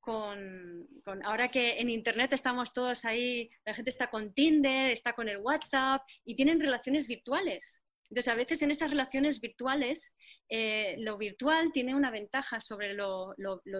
con, 0.00 0.88
con, 1.04 1.24
ahora 1.24 1.50
que 1.50 1.78
en 1.78 1.90
Internet 1.90 2.32
estamos 2.32 2.72
todos 2.72 3.04
ahí, 3.04 3.50
la 3.66 3.74
gente 3.74 3.90
está 3.90 4.08
con 4.08 4.32
Tinder, 4.32 4.90
está 4.90 5.12
con 5.12 5.28
el 5.28 5.38
WhatsApp 5.38 6.02
y 6.24 6.36
tienen 6.36 6.60
relaciones 6.60 7.06
virtuales. 7.06 7.82
Entonces, 8.10 8.32
a 8.32 8.36
veces 8.36 8.62
en 8.62 8.72
esas 8.72 8.90
relaciones 8.90 9.40
virtuales, 9.40 10.16
eh, 10.48 10.96
lo 10.98 11.16
virtual 11.16 11.70
tiene 11.72 11.94
una 11.94 12.10
ventaja 12.10 12.60
sobre 12.60 12.92
lo, 12.94 13.34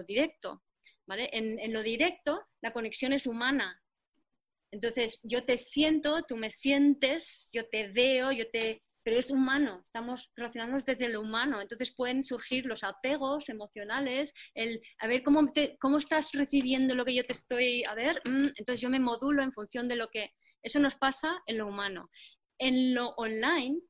directo. 0.07 0.63
¿vale? 1.05 1.29
En, 1.33 1.73
lo 1.73 1.83
directo, 1.83 2.41
la 2.61 2.71
conexión 2.71 3.11
es 3.11 3.27
humana. 3.27 3.80
Entonces, 4.71 5.19
yo 5.23 5.43
te 5.43 5.57
siento, 5.57 6.23
tú 6.23 6.37
me 6.37 6.49
sientes, 6.49 7.49
yo 7.53 7.67
te 7.67 7.91
veo, 7.91 8.31
yo 8.31 8.49
te... 8.49 8.81
Pero 9.03 9.17
es 9.17 9.31
humano, 9.31 9.81
estamos 9.83 10.31
relacionándonos 10.35 10.85
desde 10.85 11.09
lo 11.09 11.21
humano. 11.21 11.59
Entonces 11.59 11.93
pueden 11.95 12.23
surgir 12.23 12.67
los 12.67 12.83
apegos 12.83 13.49
emocionales, 13.49 14.31
el 14.53 14.79
a 14.99 15.07
ver 15.07 15.23
cómo, 15.23 15.51
cómo 15.79 15.97
estás 15.97 16.31
recibiendo 16.33 16.93
lo 16.93 17.03
que 17.03 17.15
yo 17.15 17.25
te 17.25 17.33
estoy, 17.33 17.83
a 17.83 17.95
ver, 17.95 18.21
mm, 18.25 18.49
entonces 18.55 18.79
yo 18.79 18.91
me 18.91 18.99
modulo 18.99 19.41
en 19.41 19.53
función 19.53 19.87
de 19.87 19.95
lo 19.95 20.09
que... 20.09 20.31
Eso 20.61 20.79
nos 20.79 20.95
pasa 20.95 21.41
en 21.47 21.57
lo 21.57 21.67
humano. 21.67 22.11
En 22.59 22.93
lo 22.93 23.09
online, 23.17 23.81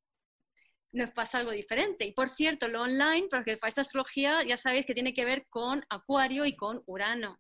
nos 0.94 1.12
pasa 1.12 1.39
algo 1.39 1.52
diferente. 1.52 2.06
Y 2.06 2.13
por 2.13 2.30
cierto, 2.30 2.67
lo 2.67 2.82
online, 2.84 3.28
porque 3.30 3.58
para 3.58 3.70
esta 3.70 3.82
astrología 3.82 4.44
ya 4.44 4.58
sabéis 4.58 4.86
que 4.86 4.94
tiene 4.94 5.13
que 5.13 5.26
ver 5.26 5.46
con 5.50 5.84
Acuario 5.89 6.46
y 6.46 6.56
con 6.56 6.82
Urano. 6.86 7.39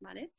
¿Vale? 0.00 0.32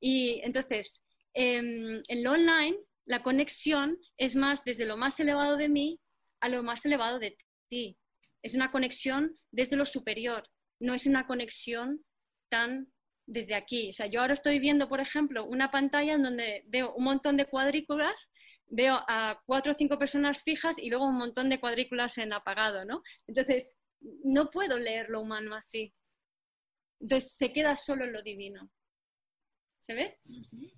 Y 0.00 0.40
entonces, 0.42 1.03
en 1.34 2.02
lo 2.22 2.32
online, 2.32 2.78
la 3.06 3.22
conexión 3.22 3.98
es 4.16 4.36
más 4.36 4.64
desde 4.64 4.86
lo 4.86 4.96
más 4.96 5.18
elevado 5.20 5.56
de 5.56 5.68
mí 5.68 6.00
a 6.40 6.48
lo 6.48 6.62
más 6.62 6.84
elevado 6.86 7.18
de 7.18 7.36
ti. 7.68 7.98
Es 8.42 8.54
una 8.54 8.70
conexión 8.70 9.38
desde 9.50 9.76
lo 9.76 9.86
superior, 9.86 10.48
no 10.80 10.94
es 10.94 11.06
una 11.06 11.26
conexión 11.26 12.04
tan 12.50 12.92
desde 13.26 13.54
aquí. 13.54 13.90
O 13.90 13.92
sea, 13.92 14.06
yo 14.06 14.20
ahora 14.20 14.34
estoy 14.34 14.58
viendo, 14.58 14.88
por 14.88 15.00
ejemplo, 15.00 15.44
una 15.46 15.70
pantalla 15.70 16.14
en 16.14 16.22
donde 16.22 16.62
veo 16.66 16.94
un 16.94 17.04
montón 17.04 17.36
de 17.36 17.46
cuadrículas 17.46 18.28
veo 18.66 18.96
a 19.08 19.40
cuatro 19.46 19.72
o 19.72 19.74
cinco 19.74 19.98
personas 19.98 20.42
fijas 20.42 20.78
y 20.78 20.88
luego 20.88 21.06
un 21.06 21.18
montón 21.18 21.48
de 21.48 21.60
cuadrículas 21.60 22.18
en 22.18 22.32
apagado, 22.32 22.84
¿no? 22.84 23.02
Entonces, 23.26 23.76
no 24.00 24.50
puedo 24.50 24.78
leer 24.78 25.08
lo 25.10 25.20
humano 25.20 25.54
así. 25.54 25.94
Entonces, 27.00 27.34
se 27.36 27.52
queda 27.52 27.76
solo 27.76 28.04
en 28.04 28.12
lo 28.12 28.22
divino. 28.22 28.70
¿Se 29.84 29.94
ve? 29.94 30.18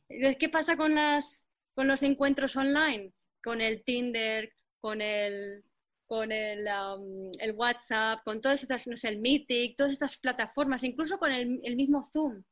Entonces, 0.08 0.36
¿qué 0.38 0.48
pasa 0.48 0.76
con, 0.76 0.94
las, 0.94 1.46
con 1.74 1.86
los 1.86 2.02
encuentros 2.02 2.56
online? 2.56 3.12
Con 3.42 3.60
el 3.60 3.84
Tinder, 3.84 4.52
con 4.80 5.00
el, 5.00 5.64
con 6.06 6.32
el, 6.32 6.66
um, 6.66 7.30
el 7.38 7.52
WhatsApp, 7.52 8.24
con 8.24 8.40
todas 8.40 8.62
estas, 8.62 8.86
no 8.86 8.96
sé, 8.96 9.08
el 9.08 9.18
Meeting, 9.18 9.76
todas 9.76 9.92
estas 9.92 10.16
plataformas, 10.18 10.82
incluso 10.82 11.18
con 11.18 11.30
el, 11.30 11.60
el 11.62 11.76
mismo 11.76 12.08
Zoom. 12.12 12.42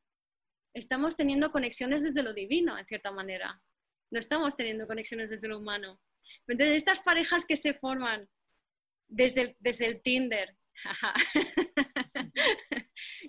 Estamos 0.73 1.15
teniendo 1.15 1.51
conexiones 1.51 2.01
desde 2.01 2.23
lo 2.23 2.33
divino, 2.33 2.77
en 2.77 2.85
cierta 2.85 3.11
manera 3.11 3.61
no 4.11 4.19
estamos 4.19 4.55
teniendo 4.55 4.87
conexiones 4.87 5.29
desde 5.29 5.47
lo 5.47 5.59
humano. 5.59 5.99
Entonces, 6.47 6.77
estas 6.77 7.01
parejas 7.01 7.45
que 7.45 7.57
se 7.57 7.73
forman 7.73 8.29
desde 9.07 9.41
el, 9.41 9.55
desde 9.59 9.87
el 9.87 10.01
Tinder, 10.01 10.55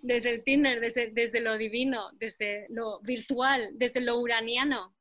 desde 0.02 0.30
el 0.30 0.44
Tinder, 0.44 0.80
desde, 0.80 1.10
desde 1.10 1.40
lo 1.40 1.56
divino, 1.56 2.10
desde 2.14 2.66
lo 2.70 3.00
virtual, 3.00 3.70
desde 3.74 4.00
lo 4.00 4.18
uraniano, 4.18 4.96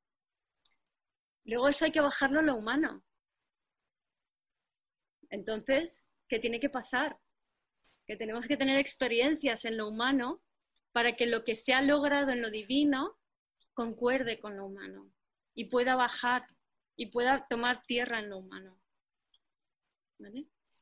luego 1.44 1.70
eso 1.70 1.86
hay 1.86 1.92
que 1.92 2.02
bajarlo 2.02 2.40
a 2.40 2.44
lo 2.44 2.56
humano. 2.56 3.04
Entonces, 5.30 6.08
¿qué 6.28 6.40
tiene 6.40 6.60
que 6.60 6.70
pasar? 6.70 7.18
Que 8.06 8.16
tenemos 8.16 8.48
que 8.48 8.58
tener 8.58 8.78
experiencias 8.78 9.66
en 9.66 9.78
lo 9.78 9.88
humano 9.88 10.42
para 10.92 11.16
que 11.16 11.26
lo 11.26 11.44
que 11.44 11.56
se 11.56 11.74
ha 11.74 11.82
logrado 11.82 12.32
en 12.32 12.42
lo 12.42 12.50
divino 12.50 13.18
concuerde 13.74 14.40
con 14.40 14.56
lo 14.56 14.66
humano 14.66 15.12
y 15.54 15.66
pueda 15.66 15.96
bajar 15.96 16.48
y 16.96 17.08
pueda 17.08 17.46
tomar 17.48 17.84
tierra 17.84 18.20
en 18.20 18.30
lo 18.30 18.38
humano. 18.38 18.80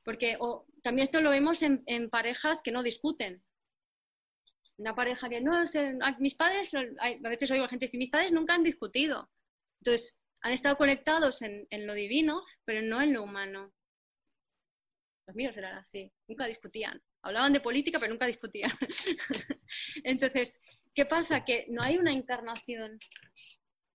Porque 0.03 0.37
también 0.83 1.03
esto 1.03 1.21
lo 1.21 1.29
vemos 1.29 1.61
en, 1.63 2.09
parejas 2.09 2.61
que 2.61 2.71
no 2.71 2.83
discuten. 2.83 3.43
Una 4.77 4.95
pareja 4.95 5.29
que 5.29 5.41
no, 5.41 5.63
mis 6.19 6.35
padres, 6.35 6.71
a 6.73 7.29
veces 7.29 7.51
oigo 7.51 7.65
a 7.65 7.69
gente 7.69 7.85
decir, 7.85 7.99
mis 7.99 8.09
padres 8.09 8.31
nunca 8.31 8.55
han 8.55 8.63
discutido. 8.63 9.29
Entonces, 9.81 10.17
han 10.41 10.51
estado 10.51 10.77
conectados 10.77 11.41
en, 11.41 11.67
lo 11.87 11.93
divino, 11.93 12.43
pero 12.65 12.81
no 12.81 13.01
en 13.01 13.13
lo 13.13 13.23
humano. 13.23 13.71
Los 15.27 15.35
míos 15.35 15.55
eran 15.55 15.77
así, 15.77 16.11
nunca 16.27 16.47
discutían. 16.47 17.01
Hablaban 17.21 17.53
de 17.53 17.61
política, 17.61 17.99
pero 17.99 18.11
nunca 18.11 18.25
discutían. 18.25 18.71
Entonces, 20.03 20.59
¿qué 20.93 21.05
pasa? 21.05 21.45
Que 21.45 21.65
no 21.69 21.81
hay 21.81 21.97
una 21.97 22.11
encarnación 22.11 22.99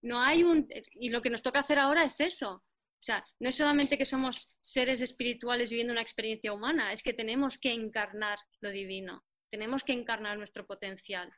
no 0.02 0.20
hay 0.20 0.44
un... 0.44 0.68
Y 0.94 1.10
lo 1.10 1.22
que 1.22 1.30
nos 1.30 1.42
toca 1.42 1.60
hacer 1.60 1.78
ahora 1.78 2.04
es 2.04 2.20
eso. 2.20 2.52
O 2.52 3.02
sea, 3.02 3.24
no 3.38 3.48
es 3.48 3.56
solamente 3.56 3.96
que 3.96 4.04
somos 4.04 4.54
seres 4.60 5.00
espirituales 5.00 5.70
viviendo 5.70 5.92
una 5.92 6.02
experiencia 6.02 6.52
humana, 6.52 6.92
es 6.92 7.02
que 7.02 7.12
tenemos 7.12 7.58
que 7.58 7.72
encarnar 7.72 8.38
lo 8.60 8.70
divino, 8.70 9.24
tenemos 9.50 9.84
que 9.84 9.92
encarnar 9.92 10.38
nuestro 10.38 10.66
potencial. 10.66 11.32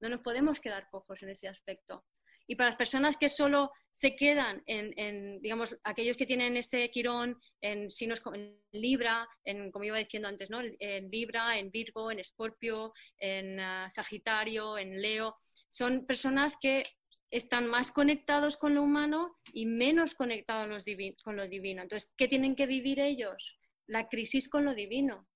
No 0.00 0.08
nos 0.08 0.20
podemos 0.20 0.60
quedar 0.60 0.88
cojos 0.90 1.22
en 1.22 1.30
ese 1.30 1.48
aspecto. 1.48 2.04
Y 2.48 2.54
para 2.54 2.70
las 2.70 2.78
personas 2.78 3.16
que 3.16 3.28
solo 3.28 3.72
se 3.90 4.14
quedan 4.14 4.62
en, 4.66 5.40
digamos, 5.40 5.76
aquellos 5.82 6.16
que 6.16 6.26
tienen 6.26 6.56
ese 6.56 6.88
quirón 6.90 7.40
en 7.60 7.90
signos 7.90 8.22
en 8.34 8.56
Libra, 8.70 9.28
en, 9.44 9.72
como 9.72 9.84
iba 9.84 9.98
diciendo 9.98 10.28
antes, 10.28 10.48
¿no? 10.48 10.60
En 10.60 11.10
Libra, 11.10 11.58
en 11.58 11.70
Virgo, 11.70 12.10
en 12.10 12.20
Escorpio, 12.20 12.92
en 13.18 13.58
ah, 13.58 13.88
Sagitario, 13.90 14.78
en 14.78 15.02
Leo, 15.02 15.36
son 15.68 16.06
personas 16.06 16.56
que 16.60 16.84
están 17.30 17.66
más 17.66 17.90
conectados 17.90 18.56
con 18.56 18.74
lo 18.74 18.82
humano 18.82 19.36
y 19.52 19.66
menos 19.66 20.14
conectados 20.14 20.84
con 21.24 21.36
lo 21.36 21.48
divino. 21.48 21.82
Entonces, 21.82 22.12
¿qué 22.16 22.28
tienen 22.28 22.54
que 22.54 22.66
vivir 22.66 23.00
ellos? 23.00 23.58
La 23.86 24.08
crisis 24.08 24.48
con 24.48 24.64
lo 24.64 24.74
divino. 24.74 25.26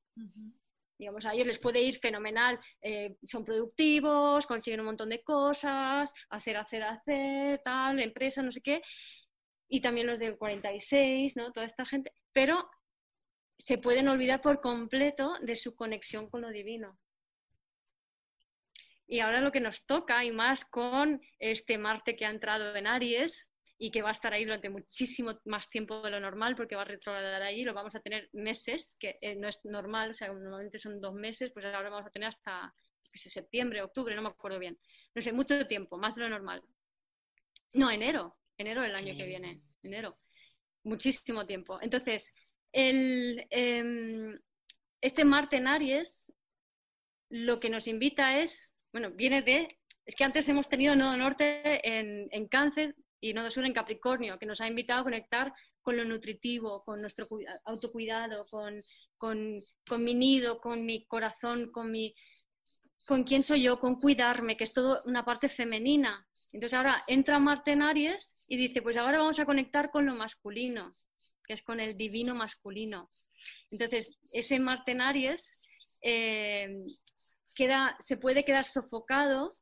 Digamos, 1.01 1.25
a 1.25 1.33
ellos 1.33 1.47
les 1.47 1.59
puede 1.59 1.81
ir 1.81 1.99
fenomenal, 1.99 2.61
eh, 2.83 3.17
son 3.25 3.43
productivos, 3.43 4.47
consiguen 4.47 4.81
un 4.81 4.87
montón 4.87 5.09
de 5.09 5.23
cosas, 5.23 6.13
hacer, 6.29 6.59
hacer, 6.59 6.83
hacer, 6.83 7.63
tal, 7.65 8.01
empresa, 8.01 8.43
no 8.43 8.53
sé 8.53 8.61
qué, 8.61 8.83
y 9.67 9.81
también 9.81 10.07
los 10.07 10.19
del 10.19 10.37
46, 10.37 11.37
¿no? 11.37 11.53
Toda 11.53 11.65
esta 11.65 11.87
gente, 11.87 12.13
pero 12.35 12.69
se 13.59 13.79
pueden 13.79 14.09
olvidar 14.09 14.43
por 14.43 14.61
completo 14.61 15.33
de 15.41 15.57
su 15.57 15.75
conexión 15.75 16.29
con 16.29 16.43
lo 16.43 16.51
divino. 16.51 16.99
Y 19.07 19.21
ahora 19.21 19.41
lo 19.41 19.53
que 19.53 19.61
nos 19.61 19.87
toca, 19.87 20.23
y 20.23 20.33
más 20.33 20.67
con 20.67 21.23
este 21.39 21.79
Marte 21.79 22.15
que 22.15 22.27
ha 22.27 22.31
entrado 22.31 22.77
en 22.77 22.87
Aries 22.87 23.50
y 23.83 23.91
que 23.91 24.03
va 24.03 24.11
a 24.11 24.13
estar 24.13 24.35
ahí 24.35 24.45
durante 24.45 24.69
muchísimo 24.69 25.41
más 25.47 25.71
tiempo 25.71 26.03
de 26.03 26.11
lo 26.11 26.21
normal 26.21 26.55
porque 26.55 26.77
va 26.77 26.83
a 26.83 26.85
retrogradar 26.85 27.41
ahí, 27.41 27.65
lo 27.65 27.73
vamos 27.73 27.95
a 27.95 28.01
tener 28.01 28.29
meses, 28.33 28.95
que 29.01 29.17
eh, 29.23 29.35
no 29.37 29.49
es 29.49 29.59
normal, 29.65 30.11
o 30.11 30.15
sea, 30.15 30.29
normalmente 30.29 30.79
son 30.79 31.01
dos 31.01 31.15
meses, 31.15 31.51
pues 31.51 31.65
ahora 31.65 31.89
vamos 31.89 32.07
a 32.07 32.11
tener 32.11 32.29
hasta 32.29 32.75
septiembre, 33.15 33.81
octubre, 33.81 34.15
no 34.15 34.21
me 34.21 34.29
acuerdo 34.29 34.59
bien. 34.59 34.79
No 35.15 35.23
sé, 35.23 35.33
mucho 35.33 35.67
tiempo, 35.67 35.97
más 35.97 36.15
de 36.15 36.23
lo 36.23 36.29
normal. 36.29 36.63
No, 37.73 37.91
enero, 37.91 38.37
enero 38.59 38.83
del 38.83 38.95
año 38.95 39.17
que 39.17 39.25
viene, 39.25 39.63
enero. 39.83 40.19
Muchísimo 40.85 41.47
tiempo. 41.47 41.79
Entonces, 41.81 42.35
el, 42.73 43.47
em, 43.49 44.39
este 45.01 45.25
Marte 45.25 45.57
en 45.57 45.69
Aries 45.69 46.31
lo 47.31 47.59
que 47.59 47.71
nos 47.71 47.89
invita 47.89 48.41
es, 48.41 48.75
bueno, 48.93 49.11
viene 49.13 49.41
de, 49.41 49.79
es 50.05 50.15
que 50.15 50.25
antes 50.25 50.47
hemos 50.51 50.69
tenido 50.69 50.95
Nodo 50.95 51.17
Norte 51.17 51.81
en, 51.89 52.29
en 52.31 52.47
Cáncer 52.47 52.95
y 53.21 53.33
Nodo 53.35 53.51
Sur 53.51 53.67
en 53.67 53.73
Capricornio, 53.73 54.39
que 54.39 54.47
nos 54.47 54.61
ha 54.61 54.67
invitado 54.67 55.01
a 55.01 55.05
conectar 55.05 55.53
con 55.83 55.97
lo 55.97 56.05
nutritivo, 56.05 56.83
con 56.85 57.01
nuestro 57.01 57.29
autocuidado, 57.65 58.47
con, 58.47 58.83
con, 59.17 59.63
con 59.87 60.05
mi 60.05 60.15
nido, 60.15 60.61
con 60.61 60.85
mi 60.85 61.07
corazón, 61.07 61.71
con, 61.71 61.91
mi, 61.91 62.15
con 63.07 63.25
quién 63.25 63.43
soy 63.43 63.63
yo, 63.63 63.79
con 63.79 64.01
cuidarme, 64.01 64.57
que 64.57 64.65
es 64.65 64.73
todo 64.73 65.03
una 65.05 65.25
parte 65.25 65.49
femenina. 65.49 66.27
Entonces 66.53 66.77
ahora 66.77 67.05
entra 67.07 67.39
Marte 67.39 67.73
en 67.73 67.83
Aries 67.83 68.37
y 68.49 68.57
dice, 68.57 68.83
pues 68.83 68.97
ahora 68.97 69.19
vamos 69.19 69.39
a 69.39 69.47
conectar 69.47 69.91
con 69.91 70.07
lo 70.07 70.15
masculino, 70.15 70.95
que 71.45 71.55
es 71.55 71.63
con 71.63 71.81
el 71.81 71.97
divino 71.97 72.35
masculino. 72.35 73.11
Entonces, 73.71 74.19
ese 74.33 74.59
Marte 74.59 74.93
en 74.93 75.01
Aries 75.01 75.55
eh, 76.03 76.69
se 78.01 78.17
puede 78.17 78.45
quedar 78.45 78.65
sofocado 78.65 79.53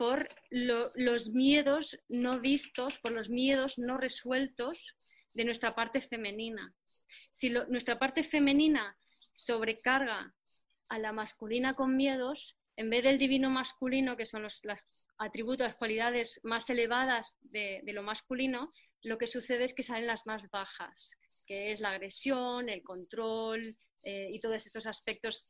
por 0.00 0.30
los 0.48 1.28
miedos 1.28 1.98
no 2.08 2.40
vistos, 2.40 2.98
por 3.00 3.12
los 3.12 3.28
miedos 3.28 3.76
no 3.76 3.98
resueltos 3.98 4.96
de 5.34 5.44
nuestra 5.44 5.74
parte 5.74 6.00
femenina. 6.00 6.74
Si 7.34 7.50
nuestra 7.50 7.98
parte 7.98 8.24
femenina 8.24 8.96
sobrecarga 9.32 10.34
a 10.88 10.98
la 10.98 11.12
masculina 11.12 11.74
con 11.74 11.98
miedos, 11.98 12.56
en 12.76 12.88
vez 12.88 13.04
del 13.04 13.18
divino 13.18 13.50
masculino, 13.50 14.16
que 14.16 14.24
son 14.24 14.42
los 14.42 14.62
atributos, 15.18 15.66
las 15.66 15.76
cualidades 15.76 16.40
más 16.44 16.70
elevadas 16.70 17.36
de, 17.42 17.82
lo 17.84 18.02
masculino, 18.02 18.70
lo 19.02 19.18
que 19.18 19.26
sucede 19.26 19.64
es 19.64 19.74
que 19.74 19.82
salen 19.82 20.06
las 20.06 20.24
más 20.24 20.48
bajas, 20.48 21.10
que 21.46 21.72
es 21.72 21.80
la 21.80 21.90
agresión, 21.90 22.70
el 22.70 22.82
control 22.82 23.76
eh, 24.02 24.30
y 24.32 24.40
todos 24.40 24.64
estos 24.64 24.86
aspectos 24.86 25.46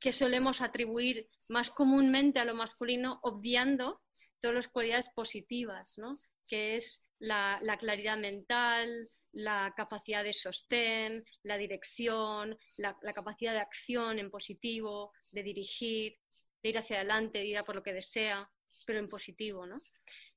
que 0.00 0.12
solemos 0.12 0.60
atribuir 0.60 1.28
más 1.48 1.70
comúnmente 1.70 2.38
a 2.38 2.44
lo 2.44 2.54
masculino, 2.54 3.18
obviando 3.22 4.02
todas 4.40 4.56
las 4.56 4.68
cualidades 4.68 5.10
positivas, 5.10 5.94
¿no? 5.98 6.18
que 6.46 6.76
es 6.76 7.02
la, 7.18 7.60
claridad 7.78 8.18
mental, 8.18 9.08
la 9.32 9.72
capacidad 9.76 10.22
de 10.22 10.32
sostén, 10.32 11.24
la 11.42 11.56
dirección, 11.56 12.56
la, 12.76 12.96
capacidad 13.14 13.52
de 13.52 13.60
acción 13.60 14.18
en 14.18 14.30
positivo, 14.30 15.12
de 15.32 15.42
dirigir, 15.42 16.16
de 16.62 16.68
ir 16.68 16.78
hacia 16.78 16.96
adelante, 16.96 17.38
de 17.38 17.46
ir 17.46 17.58
a 17.58 17.64
por 17.64 17.76
lo 17.76 17.82
que 17.82 17.92
desea, 17.92 18.48
pero 18.84 18.98
en 18.98 19.08
positivo. 19.08 19.66
¿no? 19.66 19.78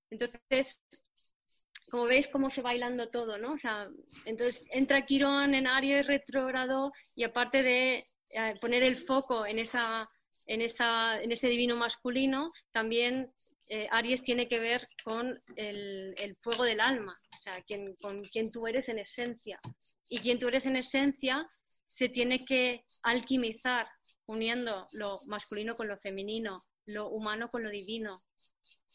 Entonces, 0.10 0.82
como 1.89 2.06
veis 2.06 2.28
cómo 2.28 2.50
se 2.50 2.62
va 2.62 2.69
bailando 2.69 3.10
todo, 3.10 3.38
¿no? 3.38 3.54
O 3.54 3.58
sea, 3.58 3.89
entonces 4.26 4.63
entra 4.72 5.06
Quirón 5.06 5.56
en 5.56 5.67
Aries 5.67 6.08
retrógrado 6.08 6.91
y 7.15 7.24
aparte 7.24 7.63
de 7.63 8.06
poner 8.60 8.84
el 8.84 8.98
foco 9.06 9.46
en, 9.46 9.60
esa, 9.60 10.08
en, 10.46 10.62
esa, 10.62 11.22
en 11.22 11.32
ese 11.32 11.48
divino 11.48 11.76
masculino, 11.76 12.52
también 12.72 13.32
eh, 13.68 13.88
Aries 13.92 14.24
tiene 14.24 14.48
que 14.48 14.60
ver 14.60 14.88
con 15.04 15.42
el, 15.56 16.38
fuego 16.42 16.63
del 16.63 16.80
alma, 16.80 17.15
o 17.36 17.39
sea, 17.39 17.62
quien, 17.63 17.96
con 17.96 18.24
quien 18.26 18.52
tú 18.52 18.68
eres 18.68 18.89
en 18.89 19.00
esencia. 19.00 19.60
Y 20.08 20.20
quien 20.20 20.39
tú 20.39 20.48
eres 20.48 20.65
en 20.65 20.76
esencia 20.76 21.48
se 21.88 22.10
tiene 22.10 22.46
que 22.46 22.84
alquimizar, 23.04 23.88
uniendo 24.26 24.88
lo 24.92 25.20
masculino 25.28 25.76
con 25.76 25.88
lo 25.88 25.98
femenino, 25.98 26.62
lo 26.86 27.10
humano 27.10 27.50
con 27.50 27.63
lo 27.63 27.70
divino. 27.70 28.20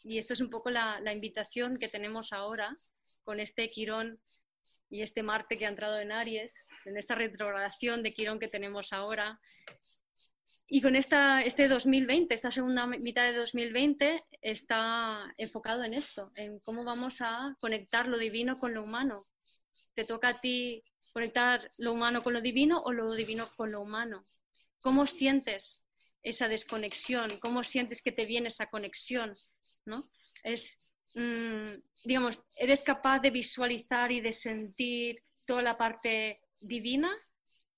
Y 0.02 0.18
esto 0.18 0.34
es 0.34 0.40
un 0.40 0.50
poco 0.50 0.70
la 0.70 1.12
invitación 1.12 1.78
que 1.78 1.88
tenemos 1.88 2.32
ahora 2.32 2.76
con 3.24 3.40
este 3.40 3.68
Quirón 3.68 4.20
y 4.90 5.02
este 5.02 5.22
Marte 5.22 5.58
que 5.58 5.66
ha 5.66 5.70
entrado 5.70 5.98
en 5.98 6.12
Aries, 6.12 6.54
en 6.84 6.96
esta 6.96 7.14
retrogradación 7.14 8.02
de 8.02 8.12
Quirón 8.12 8.38
que 8.38 8.48
tenemos 8.48 8.92
ahora. 8.92 9.40
Y 10.66 10.80
con 10.80 10.96
esta, 10.96 11.42
este 11.42 11.68
2020, 11.68 12.34
esta 12.34 12.50
segunda 12.50 12.86
mitad 12.86 13.24
de 13.24 13.36
2020, 13.36 14.22
está 14.40 15.32
enfocado 15.36 15.84
en 15.84 15.94
esto, 15.94 16.32
en 16.36 16.58
cómo 16.60 16.84
vamos 16.84 17.16
a 17.20 17.54
conectar 17.60 18.08
lo 18.08 18.18
divino 18.18 18.56
con 18.58 18.74
lo 18.74 18.82
humano. 18.82 19.24
¿Te 19.94 20.04
toca 20.04 20.28
a 20.28 20.40
ti 20.40 20.82
conectar 21.12 21.70
lo 21.78 21.92
humano 21.92 22.22
con 22.22 22.32
lo 22.32 22.40
divino 22.40 22.80
o 22.80 22.92
lo 22.92 23.14
divino 23.14 23.48
con 23.56 23.72
lo 23.72 23.82
humano? 23.82 24.24
¿Cómo 24.80 25.06
sientes 25.06 25.84
esa 26.22 26.48
desconexión? 26.48 27.38
¿Cómo 27.40 27.62
sientes 27.62 28.02
que 28.02 28.12
te 28.12 28.24
viene 28.24 28.48
esa 28.48 28.66
conexión? 28.66 29.34
¿no? 29.84 30.02
Es, 30.42 30.78
mm, 31.14 31.74
digamos, 32.04 32.42
eres 32.56 32.82
capaz 32.82 33.20
de 33.20 33.30
visualizar 33.30 34.10
y 34.10 34.20
de 34.20 34.32
sentir 34.32 35.22
toda 35.46 35.62
la 35.62 35.76
parte 35.76 36.40
divina 36.66 37.14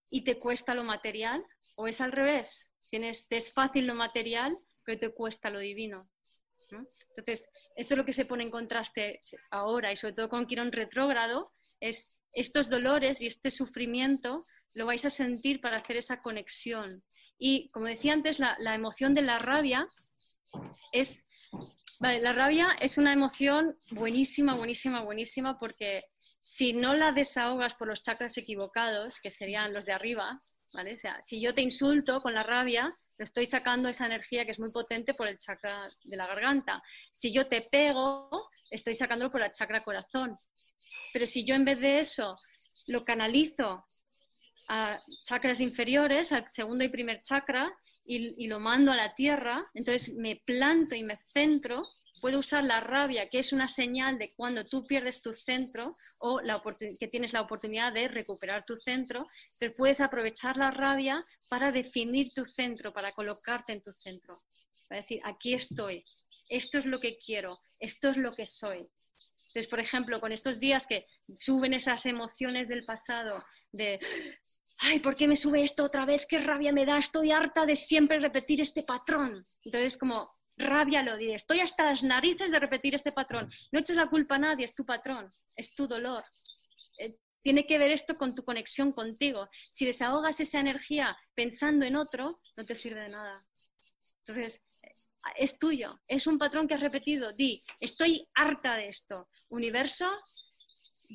y 0.09 0.25
te 0.25 0.39
cuesta 0.39 0.75
lo 0.75 0.85
material, 0.85 1.45
o 1.77 1.87
es 1.87 2.01
al 2.01 2.13
revés, 2.13 2.73
tienes, 2.91 3.29
te 3.29 3.37
es 3.37 3.53
fácil 3.53 3.87
lo 3.87 3.95
material, 3.95 4.57
pero 4.85 4.99
te 4.99 5.13
cuesta 5.13 5.51
lo 5.51 5.59
divino. 5.59 6.09
Entonces, 7.17 7.49
esto 7.77 7.95
es 7.95 7.99
lo 7.99 8.05
que 8.05 8.13
se 8.13 8.25
pone 8.25 8.43
en 8.43 8.51
contraste 8.51 9.21
ahora 9.51 9.93
y 9.93 9.97
sobre 9.97 10.15
todo 10.15 10.29
con 10.29 10.47
Quirón 10.47 10.73
retrógrado, 10.73 11.53
es 11.81 12.19
estos 12.33 12.69
dolores 12.69 13.21
y 13.21 13.27
este 13.27 13.51
sufrimiento 13.51 14.43
lo 14.75 14.87
vais 14.87 15.05
a 15.05 15.11
sentir 15.11 15.61
para 15.61 15.79
hacer 15.79 15.97
esa 15.97 16.21
conexión. 16.21 17.03
Y 17.39 17.71
como 17.71 17.87
decía 17.87 18.13
antes, 18.13 18.39
la, 18.39 18.57
la 18.59 18.75
emoción 18.75 19.15
de 19.15 19.23
la 19.23 19.39
rabia 19.39 19.89
es... 20.93 21.25
La 22.01 22.33
rabia 22.35 22.77
es 22.81 22.99
una 22.99 23.13
emoción 23.13 23.77
buenísima, 23.91 24.55
buenísima, 24.55 25.03
buenísima 25.03 25.59
porque 25.59 26.03
si 26.43 26.75
no 26.75 26.95
la 26.95 27.13
desahogas 27.13 27.75
por 27.75 27.89
los 27.89 28.03
chakras 28.03 28.37
equivocados, 28.37 29.19
que 29.19 29.31
serían 29.31 29.73
los 29.73 29.87
de 29.87 29.95
arriba, 29.95 30.39
¿vale? 30.75 30.95
O 30.95 30.99
sea, 30.99 31.21
si 31.23 31.41
yo 31.41 31.55
te 31.55 31.63
insulto 31.63 32.21
con 32.21 32.35
la 32.35 32.43
rabia, 32.43 32.93
lo 33.19 33.25
estoy 33.25 33.47
sacando 33.47 33.89
esa 33.89 34.05
energía 34.05 34.45
que 34.45 34.51
es 34.51 34.59
muy 34.59 34.71
potente 34.71 35.15
por 35.15 35.27
el 35.27 35.39
chakra 35.39 35.89
de 36.05 36.17
la 36.17 36.27
garganta. 36.27 36.83
Si 37.15 37.33
yo 37.33 37.49
te 37.49 37.67
pego, 37.71 38.51
estoy 38.71 38.95
sacándolo 38.95 39.31
por 39.31 39.41
el 39.41 39.53
chakra 39.53 39.83
corazón. 39.83 40.37
Pero 41.15 41.27
si 41.27 41.45
yo 41.45 41.55
en 41.55 41.65
vez 41.65 41.81
de 41.81 42.01
eso 42.01 42.37
lo 42.89 43.03
canalizo 43.05 43.87
a 44.69 44.99
chakras 45.25 45.61
inferiores, 45.61 46.31
al 46.33 46.51
segundo 46.51 46.85
y 46.85 46.89
primer 46.89 47.23
chakra, 47.23 47.73
y, 48.07 48.47
lo 48.47 48.61
mando 48.61 48.93
a 48.93 48.97
la 48.97 49.13
tierra, 49.15 49.65
entonces 49.75 50.15
me 50.15 50.37
planto 50.45 50.95
y 50.95 51.03
me 51.03 51.19
centro 51.33 51.83
puede 52.21 52.37
usar 52.37 52.65
la 52.65 52.81
rabia, 52.81 53.29
que 53.29 53.39
es 53.39 53.53
una 53.53 53.69
señal 53.69 54.19
de 54.19 54.33
cuando 54.35 54.65
tú 54.65 54.87
pierdes 54.87 55.23
tu 55.23 55.33
centro 55.33 55.95
o 56.21 56.41
la 56.41 56.63
que 56.99 57.09
tienes 57.09 57.33
la 57.33 57.43
oportunidad 57.43 57.93
de 57.93 58.09
recuperar 58.09 58.65
tu 58.65 58.77
centro. 58.79 59.27
Entonces 59.53 59.75
puedes 59.77 60.01
aprovechar 60.01 60.57
la 60.57 60.71
rabia 60.71 61.23
para 61.49 61.73
definir 61.73 62.33
tu 62.35 62.45
centro, 62.45 62.93
para 62.93 63.13
colocarte 63.13 63.73
en 63.73 63.83
tu 63.83 63.93
centro. 63.93 64.39
Para 64.89 65.03
decir, 65.03 65.21
aquí 65.25 65.55
estoy, 65.55 66.05
esto 66.49 66.79
es 66.79 66.87
lo 66.87 67.01
que 67.01 67.19
quiero, 67.19 67.59
esto 67.81 68.09
es 68.09 68.17
lo 68.17 68.33
que 68.33 68.47
soy. 68.47 68.89
Entonces, 69.49 69.71
por 69.71 69.81
ejemplo, 69.81 70.21
con 70.21 70.33
estos 70.33 70.61
días 70.61 70.87
que 70.87 71.07
suben 71.37 71.73
esas 71.73 72.05
emociones 72.05 72.69
del 72.69 72.85
pasado 72.85 73.43
de 73.73 73.99
ay, 74.79 75.01
¿por 75.01 75.17
qué 75.17 75.27
me 75.27 75.37
sube 75.37 75.63
esto 75.63 75.85
otra 75.85 76.05
vez? 76.05 76.27
¿Qué 76.29 76.39
rabia 76.39 76.73
me 76.73 76.85
da? 76.85 76.99
Estoy 76.99 77.33
harta 77.33 77.67
de 77.67 77.77
siempre 77.77 78.21
repetir 78.21 78.61
este 78.61 78.83
patrón. 78.83 79.45
Entonces, 79.65 79.97
como 79.97 80.31
rabia 80.57 81.03
lo 81.03 81.17
diré. 81.17 81.35
Estoy 81.35 81.61
hasta 81.61 81.91
las 81.91 82.03
narices 82.03 82.51
de 82.51 82.59
repetir 82.59 82.95
este 82.95 83.13
patrón. 83.13 83.51
No 83.73 83.81
eches 83.81 83.97
la 83.97 84.09
culpa 84.09 84.37
a 84.37 84.39
nadie, 84.39 84.65
es 84.65 84.75
tu 84.75 84.85
patrón, 84.85 85.31
es 85.55 85.75
tu 85.75 85.87
dolor. 85.87 86.25
Eh, 86.99 87.15
tiene 87.43 87.67
que 87.67 87.79
ver 87.79 87.91
esto 87.91 88.17
con 88.17 88.35
tu 88.35 88.45
conexión 88.45 88.93
contigo. 88.93 89.49
Si 89.71 89.87
desahogas 89.87 90.41
esa 90.41 90.61
energía 90.61 91.17
pensando 91.35 91.85
en 91.85 91.97
otro, 91.97 92.35
no 92.57 92.65
te 92.65 92.75
sirve 92.75 93.03
de 93.03 93.09
nada. 93.11 93.41
Entonces, 94.27 94.63
eh, 94.83 94.95
es 95.37 95.59
tuyo, 95.59 96.01
es 96.07 96.27
un 96.27 96.39
patrón 96.39 96.67
que 96.67 96.75
has 96.75 96.81
repetido. 96.81 97.33
Di, 97.33 97.63
estoy 97.81 98.27
harta 98.35 98.77
de 98.77 98.89
esto. 98.89 99.29
Universo, 99.51 100.11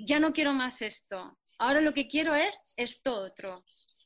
ya 0.08 0.20
no 0.20 0.32
quiero 0.32 0.54
más 0.54 0.82
esto. 0.82 1.38
Ahora 1.62 1.80
lo 1.80 1.94
que 1.94 2.08
quiero 2.08 2.34
es 2.34 2.66
esto 2.76 3.14
otro. 3.14 3.64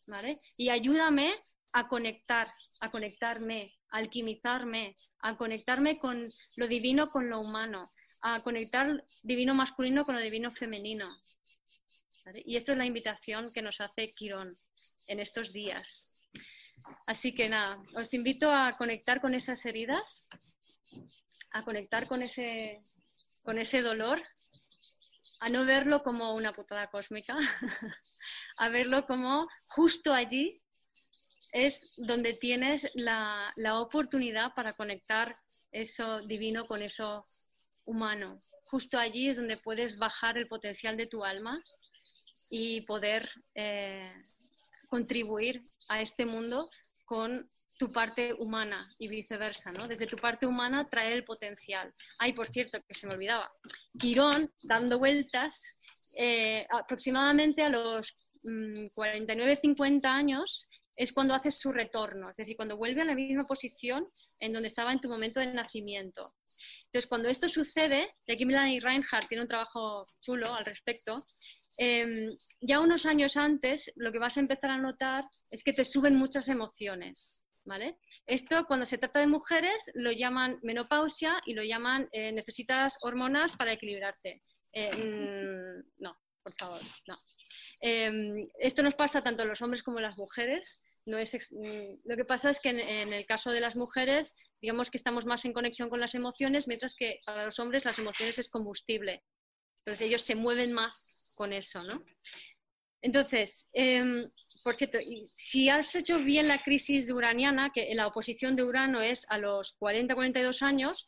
¿Vale? 0.07 0.37
Y 0.57 0.69
ayúdame 0.69 1.33
a 1.71 1.87
conectar, 1.87 2.47
a 2.81 2.91
conectarme, 2.91 3.73
a 3.91 3.97
alquimizarme, 3.97 4.95
a 5.21 5.37
conectarme 5.37 5.97
con 5.97 6.31
lo 6.57 6.67
divino, 6.67 7.09
con 7.09 7.29
lo 7.29 7.39
humano, 7.39 7.89
a 8.21 8.43
conectar 8.43 9.03
divino 9.23 9.55
masculino 9.55 10.03
con 10.03 10.15
lo 10.15 10.21
divino 10.21 10.51
femenino. 10.51 11.09
Y 12.45 12.57
esto 12.57 12.73
es 12.73 12.77
la 12.77 12.85
invitación 12.85 13.51
que 13.53 13.61
nos 13.61 13.79
hace 13.79 14.11
Quirón 14.13 14.53
en 15.07 15.21
estos 15.21 15.53
días. 15.53 16.11
Así 17.07 17.33
que 17.33 17.47
nada, 17.47 17.81
os 17.95 18.13
invito 18.13 18.51
a 18.51 18.75
conectar 18.77 19.21
con 19.21 19.33
esas 19.33 19.65
heridas, 19.65 20.27
a 21.51 21.63
conectar 21.63 22.05
con 22.07 22.21
ese, 22.21 22.83
con 23.43 23.57
ese 23.59 23.81
dolor, 23.81 24.21
a 25.39 25.49
no 25.49 25.65
verlo 25.65 26.01
como 26.03 26.33
una 26.33 26.53
putada 26.53 26.89
cósmica, 26.89 27.33
a 28.57 28.69
verlo 28.69 29.05
como 29.05 29.47
justo 29.69 30.13
allí 30.13 30.61
es 31.51 31.81
donde 31.97 32.33
tienes 32.33 32.89
la, 32.95 33.51
la 33.55 33.79
oportunidad 33.79 34.53
para 34.55 34.73
conectar 34.73 35.35
eso 35.71 36.21
divino 36.21 36.65
con 36.65 36.81
eso 36.81 37.25
humano. 37.85 38.41
Justo 38.65 38.97
allí 38.97 39.29
es 39.29 39.37
donde 39.37 39.57
puedes 39.57 39.97
bajar 39.97 40.37
el 40.37 40.47
potencial 40.47 40.97
de 40.97 41.07
tu 41.07 41.23
alma 41.23 41.63
y 42.49 42.81
poder 42.81 43.29
eh, 43.53 44.11
contribuir 44.89 45.61
a 45.87 46.01
este 46.01 46.25
mundo 46.25 46.69
con 47.05 47.49
tu 47.77 47.91
parte 47.91 48.33
humana 48.33 48.93
y 48.99 49.07
viceversa, 49.07 49.71
¿no? 49.71 49.87
Desde 49.87 50.07
tu 50.07 50.17
parte 50.17 50.45
humana 50.45 50.89
traer 50.89 51.13
el 51.13 51.25
potencial. 51.25 51.93
Ay, 52.19 52.33
por 52.33 52.47
cierto, 52.47 52.79
que 52.87 52.95
se 52.95 53.07
me 53.07 53.13
olvidaba. 53.13 53.51
Quirón, 53.99 54.51
dando 54.63 54.97
vueltas, 54.97 55.77
eh, 56.17 56.65
aproximadamente 56.69 57.63
a 57.63 57.69
los 57.69 58.15
49-50 58.43 60.01
mm, 60.01 60.05
años, 60.05 60.69
es 60.95 61.11
cuando 61.11 61.33
hace 61.33 61.51
su 61.51 61.73
retorno, 61.73 62.29
es 62.29 62.37
decir, 62.37 62.55
cuando 62.55 62.77
vuelve 62.77 63.01
a 63.01 63.05
la 63.05 63.15
misma 63.15 63.43
posición 63.43 64.07
en 64.39 64.53
donde 64.53 64.69
estaba 64.69 64.93
en 64.93 65.01
tu 65.01 65.09
momento 65.09 65.41
de 65.41 65.47
nacimiento. 65.47 66.33
Entonces, 66.85 67.09
cuando 67.09 67.27
esto 67.27 67.49
sucede, 67.49 68.15
y 68.25 68.31
aquí 68.31 68.45
Melanie 68.45 68.79
Reinhardt 68.79 69.27
tiene 69.27 69.41
un 69.41 69.49
trabajo 69.49 70.05
chulo 70.21 70.53
al 70.53 70.63
respecto, 70.63 71.25
em, 71.77 72.37
ya 72.61 72.79
unos 72.79 73.05
años 73.05 73.37
antes 73.37 73.91
lo 73.95 74.11
que 74.11 74.19
vas 74.19 74.37
a 74.37 74.39
empezar 74.39 74.71
a 74.71 74.77
notar 74.77 75.25
es 75.51 75.63
que 75.63 75.73
te 75.73 75.83
suben 75.83 76.15
muchas 76.15 76.49
emociones. 76.49 77.41
¿Vale? 77.67 77.97
Esto 78.27 78.67
cuando 78.67 78.85
se 78.85 78.99
trata 78.99 79.19
de 79.19 79.25
mujeres 79.25 79.89
lo 79.95 80.11
llaman 80.11 80.59
menopausia 80.61 81.41
y 81.47 81.55
lo 81.55 81.63
llaman 81.63 82.07
eh, 82.11 82.31
necesitas 82.31 82.99
hormonas 83.01 83.55
para 83.55 83.73
equilibrarte. 83.73 84.43
Eh, 84.71 84.95
mm, 84.95 86.03
no, 86.03 86.15
por 86.43 86.53
favor, 86.53 86.81
no. 87.07 87.17
Em, 87.81 88.47
esto 88.59 88.83
nos 88.83 88.95
pasa 88.95 89.21
tanto 89.21 89.43
a 89.43 89.45
los 89.45 89.61
hombres 89.61 89.83
como 89.83 89.99
a 89.99 90.01
las 90.01 90.17
mujeres. 90.17 90.75
No 91.05 91.17
es 91.17 91.35
mm, 91.51 92.01
lo 92.03 92.15
que 92.15 92.25
pasa 92.25 92.49
es 92.49 92.59
que 92.59 92.69
en, 92.69 93.13
el 93.13 93.25
caso 93.25 93.51
de 93.51 93.61
las 93.61 93.75
mujeres, 93.75 94.35
digamos 94.61 94.91
que 94.91 94.97
estamos 94.97 95.25
más 95.25 95.45
en 95.45 95.53
conexión 95.53 95.89
con 95.89 95.99
las 95.99 96.15
emociones, 96.15 96.67
mientras 96.67 96.95
que 96.95 97.21
para 97.25 97.45
los 97.45 97.59
hombres 97.59 97.85
las 97.85 97.99
emociones 97.99 98.37
es 98.37 98.49
combustible. 98.49 99.23
Entonces 99.79 100.07
ellos 100.07 100.21
se 100.21 100.35
mueven 100.35 100.73
más 100.73 101.14
con 101.35 101.53
eso, 101.53 101.83
¿no? 101.83 102.03
Entonces, 103.01 103.69
em, 103.73 104.23
por 104.63 104.75
cierto, 104.75 104.97
si 105.35 105.69
has 105.69 105.93
hecho 105.93 106.19
bien 106.19 106.47
la 106.47 106.63
crisis 106.63 107.11
uraniana, 107.11 107.71
que 107.73 107.93
la 107.93 108.07
oposición 108.07 108.55
de 108.55 108.63
Urano 108.63 109.01
es 109.01 109.25
a 109.29 109.37
los 109.37 109.75
40-42 109.77 110.63
años, 110.63 111.07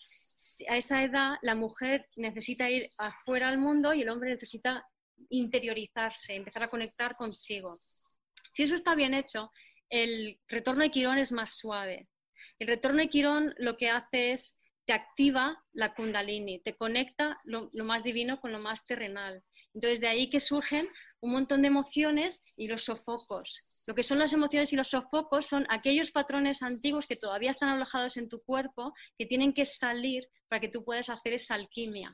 a 0.69 0.78
esa 0.78 1.03
edad 1.03 1.38
la 1.41 1.55
mujer 1.55 2.07
necesita 2.15 2.69
ir 2.69 2.89
afuera 2.97 3.47
al 3.47 3.57
mundo 3.57 3.93
y 3.93 4.03
el 4.03 4.09
hombre 4.09 4.30
necesita 4.30 4.86
interiorizarse, 5.30 6.36
empezar 6.36 6.63
a 6.63 6.69
conectar 6.69 7.15
consigo. 7.15 7.75
Si 8.49 8.63
eso 8.63 8.75
está 8.75 8.95
bien 8.95 9.13
hecho, 9.13 9.51
el 9.89 10.39
retorno 10.47 10.84
de 10.84 10.91
Quirón 10.91 11.17
es 11.17 11.32
más 11.32 11.57
suave. 11.57 12.07
El 12.59 12.67
retorno 12.67 12.99
de 12.99 13.09
Quirón 13.09 13.53
lo 13.57 13.78
que 13.78 13.89
hace 13.89 14.32
es 14.32 14.57
te 14.86 14.93
activa 14.93 15.63
la 15.73 15.93
kundalini, 15.93 16.59
te 16.59 16.75
conecta 16.75 17.38
lo, 17.43 17.69
más 17.84 18.03
divino 18.03 18.39
con 18.39 18.51
lo 18.51 18.59
más 18.59 18.86
terrenal. 18.86 19.43
Entonces, 19.78 20.01
de 20.01 20.07
ahí 20.07 20.28
que 20.32 20.39
surgen 20.39 20.89
un 21.21 21.34
montón 21.34 21.61
de 21.61 21.67
emociones 21.67 22.41
y 22.55 22.67
los 22.67 22.86
sofocos. 22.86 23.61
Lo 23.86 23.93
que 23.93 24.01
son 24.01 24.17
las 24.17 24.34
emociones 24.34 24.73
y 24.73 24.75
los 24.75 24.88
sofocos 24.88 25.45
son 25.45 25.67
aquellos 25.69 26.09
patrones 26.09 26.63
antiguos 26.63 27.05
que 27.05 27.15
todavía 27.15 27.51
están 27.51 27.69
alojados 27.69 28.17
en 28.17 28.28
tu 28.28 28.41
cuerpo, 28.41 28.95
que 29.19 29.28
tienen 29.28 29.53
que 29.53 29.67
salir 29.67 30.28
para 30.47 30.59
que 30.59 30.69
tú 30.69 30.84
puedas 30.84 31.11
hacer 31.11 31.34
esa 31.34 31.53
alquimia. 31.53 32.09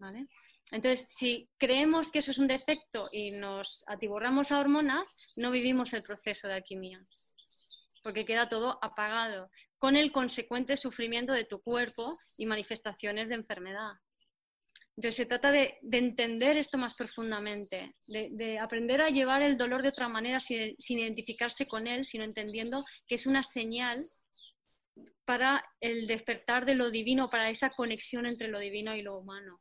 ¿Vale? 0.00 0.26
Entonces, 0.72 1.14
si 1.16 1.48
creemos 1.56 2.10
que 2.10 2.18
eso 2.18 2.32
es 2.32 2.38
un 2.38 2.48
defecto 2.48 3.08
y 3.12 3.30
nos 3.30 3.84
atiborramos 3.86 4.50
a 4.50 4.58
hormonas, 4.58 5.16
no 5.36 5.52
vivimos 5.52 5.92
el 5.92 6.02
proceso 6.02 6.48
de 6.48 6.54
alquimia, 6.54 7.00
porque 8.02 8.24
queda 8.24 8.48
todo 8.48 8.76
apagado, 8.82 9.52
con 9.78 9.94
el 9.94 10.10
consecuente 10.10 10.76
sufrimiento 10.76 11.32
de 11.32 11.44
tu 11.44 11.62
cuerpo 11.62 12.18
y 12.36 12.46
manifestaciones 12.46 13.28
de 13.28 13.36
enfermedad. 13.36 13.92
Entonces, 15.00 15.16
se 15.16 15.24
trata 15.24 15.50
de, 15.50 15.78
entender 15.92 16.58
esto 16.58 16.76
más 16.76 16.92
profundamente, 16.92 17.94
de, 18.06 18.58
aprender 18.58 19.00
a 19.00 19.08
llevar 19.08 19.40
el 19.40 19.56
dolor 19.56 19.80
de 19.80 19.88
otra 19.88 20.10
manera 20.10 20.40
sin, 20.40 20.76
identificarse 20.86 21.66
con 21.66 21.86
él, 21.86 22.04
sino 22.04 22.22
entendiendo 22.22 22.84
que 23.08 23.14
es 23.14 23.26
una 23.26 23.42
señal 23.42 24.04
para 25.24 25.64
el 25.80 26.06
despertar 26.06 26.66
de 26.66 26.74
lo 26.74 26.90
divino, 26.90 27.30
para 27.30 27.48
esa 27.48 27.70
conexión 27.70 28.26
entre 28.26 28.48
lo 28.48 28.58
divino 28.58 28.94
y 28.94 29.00
lo 29.00 29.16
humano. 29.16 29.58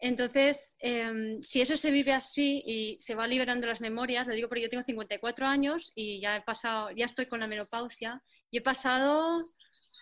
Entonces, 0.00 0.74
em, 0.80 1.40
si 1.42 1.60
eso 1.60 1.76
se 1.76 1.92
vive 1.92 2.12
así 2.12 2.60
y 2.66 2.96
se 3.00 3.14
va 3.14 3.28
liberando 3.28 3.68
las 3.68 3.80
memorias, 3.80 4.26
lo 4.26 4.34
digo 4.34 4.48
porque 4.48 4.62
yo 4.62 4.68
tengo 4.68 4.82
54 4.82 5.46
años 5.46 5.92
y 5.94 6.20
ya 6.20 6.38
he 6.38 6.42
pasado, 6.42 6.90
ya 6.90 7.04
estoy 7.04 7.26
con 7.26 7.38
la 7.38 7.46
menopausia 7.46 8.20
y 8.50 8.58
he 8.58 8.62
pasado 8.62 9.40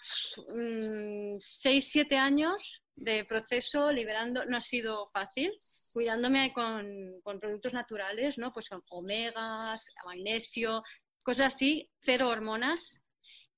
6, 0.08 0.46
mm, 0.48 1.80
7 1.80 2.16
años 2.16 2.82
de 2.96 3.24
proceso 3.24 3.92
liberando, 3.92 4.44
no 4.44 4.56
ha 4.56 4.60
sido 4.60 5.08
fácil, 5.12 5.52
cuidándome 5.92 6.52
con, 6.52 7.20
productos 7.40 7.72
naturales, 7.72 8.38
¿no? 8.38 8.52
Pues 8.52 8.68
omegas, 8.90 9.86
magnesio, 10.04 10.82
cosas 11.22 11.54
así, 11.54 11.90
cero 12.00 12.28
hormonas, 12.28 13.02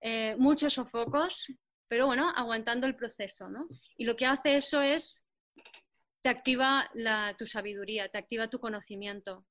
eh, 0.01 0.35
muchos 0.39 0.75
sofocos, 0.75 1.53
pero 1.89 2.07
bueno, 2.07 2.31
aguantando 2.35 2.87
el 2.87 2.97
proceso, 2.97 3.49
¿no? 3.49 3.67
Y 3.97 4.05
lo 4.05 4.17
que 4.17 4.27
hace 4.27 4.57
eso 4.57 4.81
es, 4.81 5.25
te 6.23 6.29
activa 6.29 6.91
tu 7.39 7.47
sabiduría, 7.47 8.09
te 8.09 8.19
activa 8.19 8.51
tu 8.51 8.59
conocimiento 8.59 9.47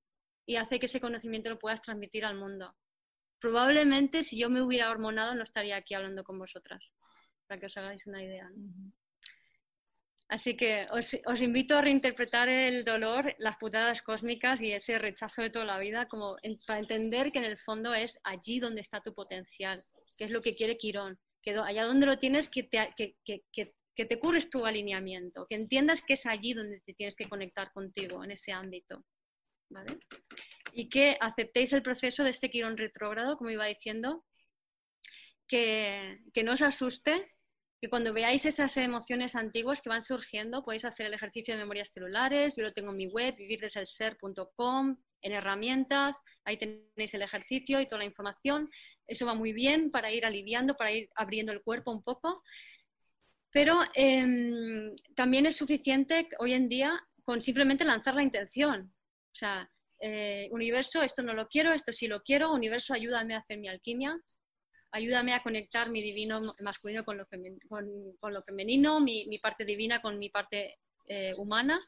y 0.45 0.55
hace 0.55 0.79
que 0.79 0.85
ese 0.85 1.01
conocimiento 1.01 1.49
lo 1.49 1.59
puedas 1.59 1.81
transmitir 1.81 2.25
al 2.25 2.35
mundo. 2.35 2.75
Probablemente 3.39 4.23
si 4.23 4.37
yo 4.37 4.49
me 4.49 4.61
hubiera 4.61 4.89
hormonado 4.91 5.35
no 5.35 5.43
estaría 5.43 5.77
aquí 5.77 5.93
hablando 5.93 6.23
con 6.23 6.37
vosotras, 6.39 6.83
para 7.47 7.59
que 7.59 7.67
os 7.67 7.77
hagáis 7.77 8.05
una 8.05 8.23
idea. 8.23 8.49
Así 10.27 10.55
que 10.55 10.85
os, 10.91 11.17
os, 11.25 11.41
invito 11.41 11.75
a 11.75 11.81
reinterpretar 11.81 12.49
el 12.49 12.83
dolor, 12.83 13.35
las 13.39 13.57
putadas 13.57 14.03
cósmicas 14.03 14.61
y 14.61 14.71
ese 14.71 14.99
rechazo 14.99 15.41
de 15.41 15.49
toda 15.49 15.65
la 15.65 15.79
vida 15.79 16.07
como 16.07 16.37
para 16.67 16.79
entender 16.79 17.31
que 17.31 17.39
en 17.39 17.45
el 17.45 17.57
fondo 17.57 17.95
es 17.95 18.19
allí 18.23 18.59
donde 18.59 18.81
está 18.81 19.01
tu 19.01 19.13
potencial, 19.15 19.83
que 20.17 20.25
es 20.25 20.31
lo 20.31 20.41
que 20.41 20.53
quiere 20.53 20.77
Quirón, 20.77 21.17
que 21.41 21.57
allá 21.57 21.85
donde 21.85 22.05
lo 22.05 22.19
tienes, 22.19 22.47
que 22.47 22.61
te, 22.61 22.93
que, 22.95 23.15
que, 23.25 23.73
que 23.99 24.05
te 24.05 24.19
cures 24.19 24.49
tu 24.49 24.65
alineamiento, 24.65 25.45
que 25.45 25.55
entiendas 25.55 26.01
que 26.01 26.13
es 26.13 26.25
allí 26.25 26.53
donde 26.53 26.79
te 26.81 26.93
tienes 26.93 27.15
que 27.15 27.27
conectar 27.27 27.71
contigo, 27.73 28.23
en 28.23 28.31
ese 28.31 28.51
ámbito. 28.51 29.03
¿vale? 29.69 29.99
Y 30.73 30.89
que 30.89 31.17
aceptéis 31.19 31.73
el 31.73 31.81
proceso 31.81 32.23
de 32.23 32.29
este 32.29 32.49
quirón 32.49 32.77
retrógrado, 32.77 33.37
como 33.37 33.49
iba 33.49 33.65
diciendo, 33.65 34.25
que, 35.47 36.19
que 36.33 36.43
no 36.43 36.53
os 36.53 36.61
asuste, 36.61 37.25
que 37.81 37.89
cuando 37.89 38.13
veáis 38.13 38.45
esas 38.45 38.75
emociones 38.77 39.35
antiguas 39.35 39.81
que 39.81 39.89
van 39.89 40.01
surgiendo, 40.01 40.63
podéis 40.63 40.85
hacer 40.85 41.05
el 41.05 41.13
ejercicio 41.13 41.53
de 41.53 41.61
memorias 41.61 41.91
celulares, 41.93 42.55
yo 42.57 42.63
lo 42.63 42.73
tengo 42.73 42.91
en 42.91 42.97
mi 42.97 43.07
web, 43.07 43.35
vivirdeselser.com, 43.37 44.97
en 45.21 45.31
herramientas, 45.31 46.21
ahí 46.43 46.57
tenéis 46.57 47.13
el 47.13 47.21
ejercicio 47.21 47.79
y 47.79 47.87
toda 47.87 47.99
la 47.99 48.05
información. 48.05 48.69
Eso 49.07 49.25
va 49.25 49.33
muy 49.33 49.53
bien 49.53 49.91
para 49.91 50.11
ir 50.11 50.25
aliviando, 50.25 50.75
para 50.75 50.91
ir 50.91 51.09
abriendo 51.15 51.51
el 51.51 51.61
cuerpo 51.61 51.91
un 51.91 52.03
poco. 52.03 52.43
Pero 53.51 53.79
em, 53.95 54.95
también 55.15 55.45
es 55.45 55.57
suficiente 55.57 56.29
hoy 56.37 56.53
en 56.53 56.69
día 56.69 57.01
con 57.23 57.41
simplemente 57.41 57.85
lanzar 57.85 58.13
la 58.13 58.23
intención. 58.23 58.93
O 59.31 59.35
sea, 59.35 59.69
eh, 59.99 60.47
universo, 60.51 61.01
esto 61.01 61.21
no 61.23 61.33
lo 61.33 61.47
quiero, 61.47 61.73
esto 61.73 61.91
sí 61.91 62.07
lo 62.07 62.21
quiero, 62.21 62.53
universo, 62.53 62.93
ayúdame 62.93 63.35
a 63.35 63.39
hacer 63.39 63.57
mi 63.57 63.67
alquimia, 63.67 64.17
ayúdame 64.91 65.33
a 65.33 65.43
conectar 65.43 65.89
mi 65.89 66.01
divino 66.01 66.39
masculino 66.63 67.03
con 67.03 67.17
lo, 67.17 68.41
femenino, 68.43 68.99
mi, 68.99 69.39
parte 69.39 69.65
divina 69.65 70.01
con 70.01 70.17
mi 70.17 70.29
parte 70.29 70.79
eh, 71.07 71.33
humana. 71.37 71.79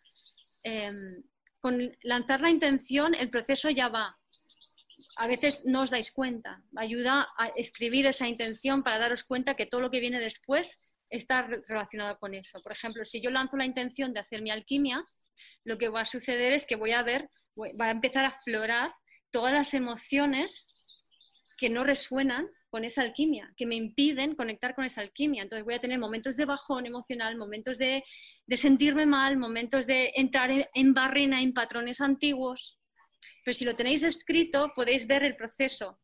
Em, 0.63 1.23
con 1.59 1.95
lanzar 2.03 2.41
la 2.41 2.49
intención, 2.49 3.13
el 3.13 3.29
proceso 3.29 3.69
ya 3.69 3.87
va 3.87 4.17
a 5.17 5.27
veces 5.27 5.65
no 5.65 5.81
os 5.81 5.91
dais 5.91 6.11
cuenta. 6.11 6.63
Ayuda 6.75 7.27
a 7.37 7.47
escribir 7.55 8.05
esa 8.05 8.27
intención 8.27 8.83
para 8.83 8.97
daros 8.97 9.23
cuenta 9.23 9.55
que 9.55 9.65
todo 9.65 9.81
lo 9.81 9.91
que 9.91 9.99
viene 9.99 10.19
después 10.19 10.75
está 11.09 11.47
relacionado 11.67 12.17
con 12.17 12.33
eso. 12.33 12.61
Por 12.61 12.71
ejemplo, 12.71 13.05
si 13.05 13.21
yo 13.21 13.29
lanzo 13.29 13.57
la 13.57 13.65
intención 13.65 14.13
de 14.13 14.21
hacer 14.21 14.41
mi 14.41 14.49
alquimia, 14.49 15.03
lo 15.63 15.77
que 15.77 15.89
va 15.89 16.01
a 16.01 16.05
suceder 16.05 16.53
es 16.53 16.65
que 16.65 16.75
voy 16.75 16.91
a 16.91 17.03
ver, 17.03 17.29
va 17.57 17.85
a 17.87 17.91
empezar 17.91 18.25
a 18.25 18.29
aflorar 18.29 18.93
todas 19.31 19.53
las 19.53 19.73
emociones 19.73 20.73
que 21.57 21.69
no 21.69 21.83
resuenan 21.83 22.47
con 22.71 22.85
esa 22.85 23.01
alquimia, 23.01 23.53
que 23.57 23.65
me 23.65 23.75
impiden 23.75 24.35
conectar 24.35 24.73
con 24.73 24.85
esa 24.85 25.01
alquimia. 25.01 25.43
Entonces 25.43 25.65
voy 25.65 25.75
a 25.75 25.81
tener 25.81 25.99
momentos 25.99 26.37
de 26.37 26.45
bajón 26.45 26.85
emocional, 26.85 27.37
momentos 27.37 27.77
de, 27.77 28.03
sentirme 28.55 29.05
mal, 29.05 29.37
momentos 29.37 29.85
de 29.85 30.11
entrar 30.15 30.69
en 30.73 30.93
barrena 30.93 31.41
en 31.41 31.53
patrones 31.53 32.01
antiguos, 32.01 32.79
pero 33.43 33.53
si 33.53 33.65
lo 33.65 33.75
tenéis 33.75 34.03
escrito, 34.03 34.71
podéis 34.75 35.05
ver 35.05 35.23
el 35.23 35.35
proceso. 35.35 35.99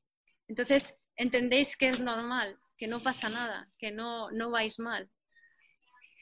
Entonces, 0.48 0.96
entendéis 1.16 1.76
que 1.76 1.90
es 1.90 2.00
normal, 2.00 2.58
que 2.78 2.88
no 2.88 3.02
pasa 3.02 3.30
nada, 3.30 3.70
que 3.78 3.92
no, 3.92 4.30
no 4.32 4.52
vais 4.52 4.78
mal. 4.80 5.10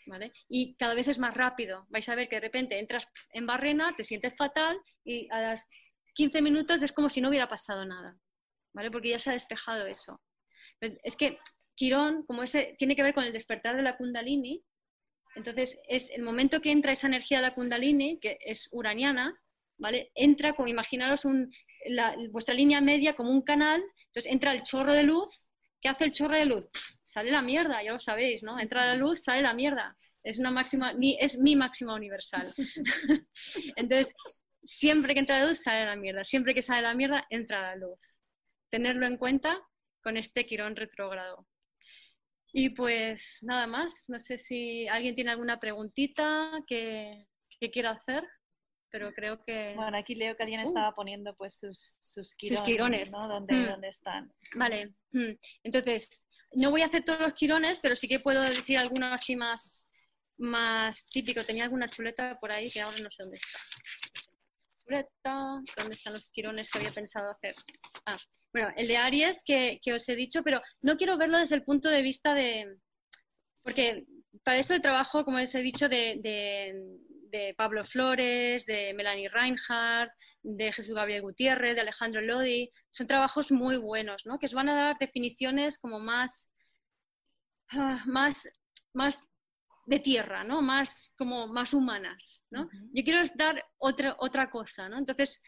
¿Vale? 0.07 0.31
Y 0.47 0.75
cada 0.75 0.93
vez 0.93 1.07
es 1.07 1.17
más 1.17 1.33
rápido. 1.33 1.87
Vais 1.89 2.07
a 2.09 2.15
ver 2.15 2.29
que 2.29 2.35
de 2.35 2.41
repente 2.41 2.77
entras 2.77 3.07
en 3.31 3.47
barrena, 3.47 3.95
te 3.95 4.03
sientes 4.03 4.35
fatal 4.37 4.79
y 5.03 5.27
a 5.31 5.41
las 5.41 5.65
15 6.13 6.41
minutos 6.41 6.81
es 6.83 6.91
como 6.91 7.09
si 7.09 7.21
no 7.21 7.29
hubiera 7.29 7.49
pasado 7.49 7.85
nada, 7.85 8.17
¿vale? 8.73 8.91
Porque 8.91 9.09
ya 9.09 9.19
se 9.19 9.31
ha 9.31 9.33
despejado 9.33 9.85
eso. 9.87 10.21
Es 10.79 11.15
que 11.15 11.39
Quirón, 11.75 12.23
como 12.23 12.43
ese, 12.43 12.75
tiene 12.77 12.95
que 12.95 13.03
ver 13.03 13.13
con 13.13 13.23
el 13.23 13.33
despertar 13.33 13.75
de 13.75 13.81
la 13.81 13.97
Kundalini, 13.97 14.63
entonces 15.35 15.77
es 15.87 16.09
el 16.11 16.23
momento 16.23 16.61
que 16.61 16.71
entra 16.71 16.93
esa 16.93 17.07
energía 17.07 17.37
de 17.37 17.43
la 17.43 17.53
Kundalini, 17.53 18.19
que 18.19 18.37
es 18.39 18.69
uraniana, 18.71 19.37
¿vale? 19.77 20.11
Entra 20.15 20.53
como, 20.53 20.69
imaginaros 20.69 21.25
un, 21.25 21.51
vuestra 22.31 22.53
línea 22.53 22.79
media 22.79 23.15
como 23.15 23.31
un 23.31 23.41
canal, 23.41 23.83
entonces 24.07 24.31
entra 24.31 24.53
el 24.53 24.63
chorro 24.63 24.93
de 24.93 25.03
luz, 25.03 25.44
¿qué 25.85 25.89
hace 25.89 26.05
el 26.05 26.11
chorro 26.13 26.35
de 26.35 26.45
luz? 26.45 26.67
Sale 27.03 27.29
la 27.29 27.43
mierda, 27.43 27.83
ya 27.83 27.91
lo 27.91 27.99
sabéis, 27.99 28.41
¿no? 28.41 28.59
Entra 28.59 28.87
la 28.87 28.95
luz, 28.95 29.21
sale 29.21 29.43
la 29.43 29.53
mierda. 29.53 29.95
Es, 30.23 30.39
una 30.39 30.49
máxima, 30.49 30.95
es 31.19 31.37
mi 31.37 31.55
máxima 31.55 31.93
universal. 31.93 32.51
entonces, 33.75 34.11
siempre 34.63 35.13
que 35.13 35.19
entra 35.19 35.41
la 35.41 35.49
luz, 35.49 35.59
sale 35.59 35.85
la 35.85 35.95
mierda. 35.95 36.23
Siempre 36.23 36.55
que 36.55 36.63
sale 36.63 36.81
la 36.81 36.95
mierda, 36.95 37.27
entra 37.29 37.61
la 37.61 37.75
luz. 37.75 38.17
Tenerlo 38.71 39.05
en 39.05 39.17
cuenta 39.17 39.61
con 40.01 40.17
este 40.17 40.47
quirón 40.47 40.75
retrógrado. 40.75 41.45
Y 42.51 42.71
pues 42.71 43.37
nada 43.43 43.67
más, 43.67 44.05
no 44.07 44.19
sé 44.19 44.39
si 44.39 44.87
alguien 44.87 45.13
tiene 45.13 45.29
alguna 45.29 45.59
preguntita 45.59 46.63
que, 46.65 47.27
que 47.59 47.69
quiera 47.69 47.91
hacer 47.91 48.23
pero 48.95 49.11
creo 49.11 49.43
que... 49.43 49.73
Bueno, 49.75 49.97
aquí 49.97 50.15
leo 50.15 50.37
que 50.37 50.43
alguien 50.43 50.61
uh. 50.61 50.67
estaba 50.69 50.95
poniendo 50.95 51.35
pues 51.35 51.57
sus, 51.57 51.97
sus 51.99 52.33
quirones, 52.35 52.59
sus 52.59 52.65
quirones. 52.65 53.11
¿no? 53.11 53.27
¿Dónde, 53.27 53.53
mm. 53.53 53.67
¿Dónde, 53.67 53.89
están? 53.89 54.33
Vale, 54.55 54.93
mm. 55.11 55.33
entonces, 55.63 56.25
no 56.53 56.71
voy 56.71 56.81
a 56.81 56.85
hacer 56.85 57.03
todos 57.03 57.19
los 57.19 57.33
quirones, 57.33 57.81
pero 57.81 57.97
sí 57.97 58.07
que 58.07 58.21
puedo 58.21 58.41
decir 58.41 58.77
alguno 58.77 59.07
así 59.07 59.35
más, 59.35 59.89
más 60.37 61.05
típico. 61.07 61.43
Tenía 61.43 61.65
alguna 61.65 61.89
chuleta 61.89 62.39
por 62.39 62.53
ahí 62.53 62.71
que 62.71 62.79
ahora 62.79 62.97
no 62.99 63.11
sé 63.11 63.23
dónde 63.23 63.37
está. 63.37 63.59
Chuleta, 64.85 65.61
¿dónde 65.75 65.95
están 65.95 66.13
los 66.13 66.31
quirones 66.31 66.71
que 66.71 66.77
había 66.77 66.91
pensado 66.91 67.29
hacer? 67.31 67.53
Ah, 68.05 68.17
bueno, 68.53 68.69
el 68.77 68.87
de 68.87 68.95
Aries 68.95 69.43
que, 69.45 69.77
que 69.83 69.91
os 69.91 70.07
he 70.07 70.15
dicho, 70.15 70.41
pero 70.41 70.61
no 70.81 70.95
quiero 70.95 71.17
verlo 71.17 71.37
desde 71.37 71.55
el 71.55 71.65
punto 71.65 71.89
de 71.89 72.01
vista 72.01 72.33
de... 72.33 72.77
Porque 73.61 74.05
para 74.45 74.57
eso 74.57 74.73
el 74.73 74.81
trabajo, 74.81 75.25
como 75.25 75.39
os 75.39 75.53
he 75.53 75.61
dicho, 75.61 75.89
de, 75.89 76.17
de 76.21 76.73
Pablo 77.57 77.83
Flores, 77.85 78.65
de 78.65 78.93
Melanie 78.93 79.29
Reinhardt, 79.29 80.11
de 80.45 80.71
Jesús 80.71 80.95
Gabriel 80.95 81.23
Gutiérrez, 81.23 81.75
de 81.75 81.81
Alejandro 81.81 82.21
Lodi, 82.21 82.71
son 82.91 83.07
trabajos 83.07 83.51
muy 83.51 83.77
buenos, 83.77 84.25
¿no? 84.25 84.37
que 84.37 84.45
os 84.45 84.53
van 84.53 84.69
a 84.69 84.75
dar 84.75 84.97
definiciones 84.99 85.79
como 85.79 85.99
más, 85.99 86.51
ah, 87.69 88.03
más, 88.05 88.47
más 88.93 89.19
de 89.87 89.99
tierra, 89.99 90.43
¿no? 90.43 90.61
más, 90.61 91.13
como 91.17 91.47
más 91.47 91.73
humanas. 91.73 92.41
¿no? 92.51 92.69
Yo 92.93 93.03
quiero 93.03 93.27
dar 93.35 93.65
otra, 93.77 94.15
otra 94.19 94.49
cosa, 94.49 94.87
¿no? 94.87 94.97
entonces, 94.97 95.41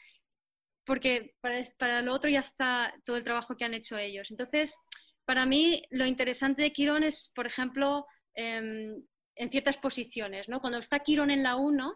porque 0.83 1.35
para, 1.41 1.61
para 1.77 2.01
lo 2.01 2.13
otro 2.13 2.29
ya 2.29 2.39
está 2.39 2.93
todo 3.05 3.17
el 3.17 3.23
trabajo 3.23 3.55
que 3.55 3.65
han 3.65 3.73
hecho 3.73 3.97
ellos. 3.97 4.31
Entonces, 4.31 4.77
para 5.25 5.45
mí 5.45 5.83
lo 5.91 6.05
interesante 6.05 6.61
de 6.61 6.71
Quirón 6.71 7.03
es, 7.03 7.29
por 7.35 7.45
ejemplo, 7.45 8.07
em, 8.33 9.03
en 9.37 9.49
ciertas 9.49 9.77
posiciones, 9.77 10.49
¿no? 10.49 10.59
Cuando 10.59 10.79
está 10.79 10.99
Quirón 10.99 11.31
en 11.31 11.43
la 11.43 11.55
1 11.55 11.93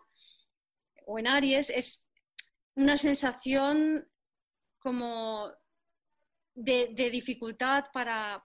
o 1.08 1.20
en 1.20 1.28
Aries 1.28 1.70
es 1.70 2.10
una 2.76 2.98
sensación 2.98 4.08
como 4.80 5.52
de, 6.54 7.10
dificultad 7.12 7.86
para, 7.94 8.44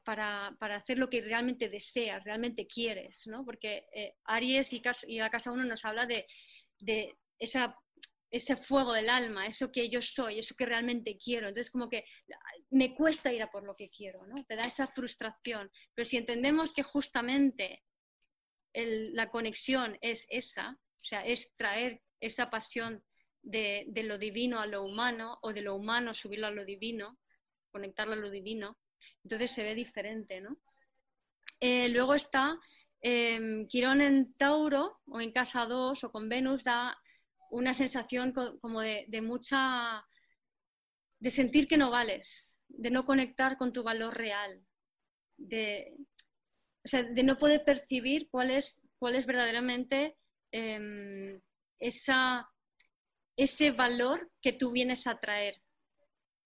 hacer 0.61 0.99
lo 0.99 1.11
que 1.11 1.21
realmente 1.21 1.69
deseas, 1.69 2.25
realmente 2.25 2.67
quieres, 2.67 3.27
¿no? 3.27 3.45
Porque 3.45 3.87
eh, 3.93 4.15
Aries 4.25 4.73
y, 4.73 4.83
la 5.19 5.31
casa 5.31 5.53
1 5.53 5.65
nos 5.65 5.85
habla 5.85 6.07
de, 6.07 6.27
esa, 7.39 7.77
ese 8.31 8.57
fuego 8.57 8.93
del 8.93 9.11
alma, 9.11 9.47
eso 9.47 9.71
que 9.73 9.89
yo 9.89 10.01
soy, 10.01 10.39
eso 10.39 10.55
que 10.57 10.67
realmente 10.67 11.19
quiero. 11.19 11.49
Entonces, 11.49 11.71
como 11.71 11.89
que 11.89 12.05
me 12.71 12.95
cuesta 12.95 13.33
ir 13.33 13.43
a 13.43 13.51
por 13.51 13.65
lo 13.65 13.77
que 13.77 13.91
quiero, 13.91 14.27
¿no? 14.27 14.45
Te 14.45 14.57
da 14.57 14.65
esa 14.65 14.87
frustración. 14.89 15.71
Pero 15.95 16.07
si 16.07 16.17
entendemos 16.17 16.73
que 16.73 16.83
justamente 16.83 17.83
la 18.77 19.31
conexión 19.31 19.99
es 20.01 20.27
esa, 20.29 20.79
o 21.01 21.05
sea, 21.05 21.25
es 21.25 21.51
traer 21.57 22.03
esa 22.21 22.51
pasión 22.51 23.03
de, 23.43 23.87
lo 24.05 24.19
divino 24.19 24.61
a 24.61 24.67
lo 24.67 24.85
humano 24.85 25.39
o 25.43 25.53
de 25.53 25.63
lo 25.63 25.77
humano 25.77 26.15
subirlo 26.15 26.47
a 26.47 26.51
lo 26.51 26.65
divino, 26.65 27.19
conectarlo 27.71 28.15
a 28.15 28.17
lo 28.17 28.31
divino, 28.31 28.79
entonces 29.23 29.53
se 29.53 29.63
ve 29.63 29.75
diferente, 29.75 30.41
¿no? 30.41 30.59
Eh, 31.61 31.89
luego 31.89 32.15
está 32.15 32.59
eh, 33.01 33.67
Quirón 33.69 34.01
en 34.01 34.35
Tauro 34.35 35.01
o 35.07 35.21
en 35.21 35.33
Casa 35.33 35.65
2 35.65 36.05
o 36.05 36.13
con 36.13 36.29
Venus 36.29 36.65
da 36.65 36.99
una 37.51 37.73
sensación 37.73 38.33
como 38.33 38.81
de, 38.81 39.05
de 39.09 39.23
mucha, 39.23 40.05
de 41.21 41.31
sentir 41.31 41.69
que 41.69 41.77
no 41.77 41.91
vales, 41.91 42.59
de 42.69 42.91
no 42.91 43.07
conectar 43.07 43.57
con 43.57 43.73
tu 43.73 43.83
valor 43.83 44.15
real, 44.17 44.61
de, 45.37 45.95
o 46.87 46.89
sea, 46.89 47.03
de 47.03 47.23
no 47.25 47.37
poder 47.37 47.65
percibir 47.65 48.29
cuál 48.31 48.53
es, 48.53 48.81
cuál 49.01 49.17
es 49.17 49.27
verdaderamente 49.27 50.17
em, 50.53 51.41
esa, 51.81 52.49
ese 53.37 53.73
valor 53.73 54.31
que 54.41 54.53
tú 54.53 54.71
vienes 54.71 55.09
a 55.09 55.19
traer 55.19 55.61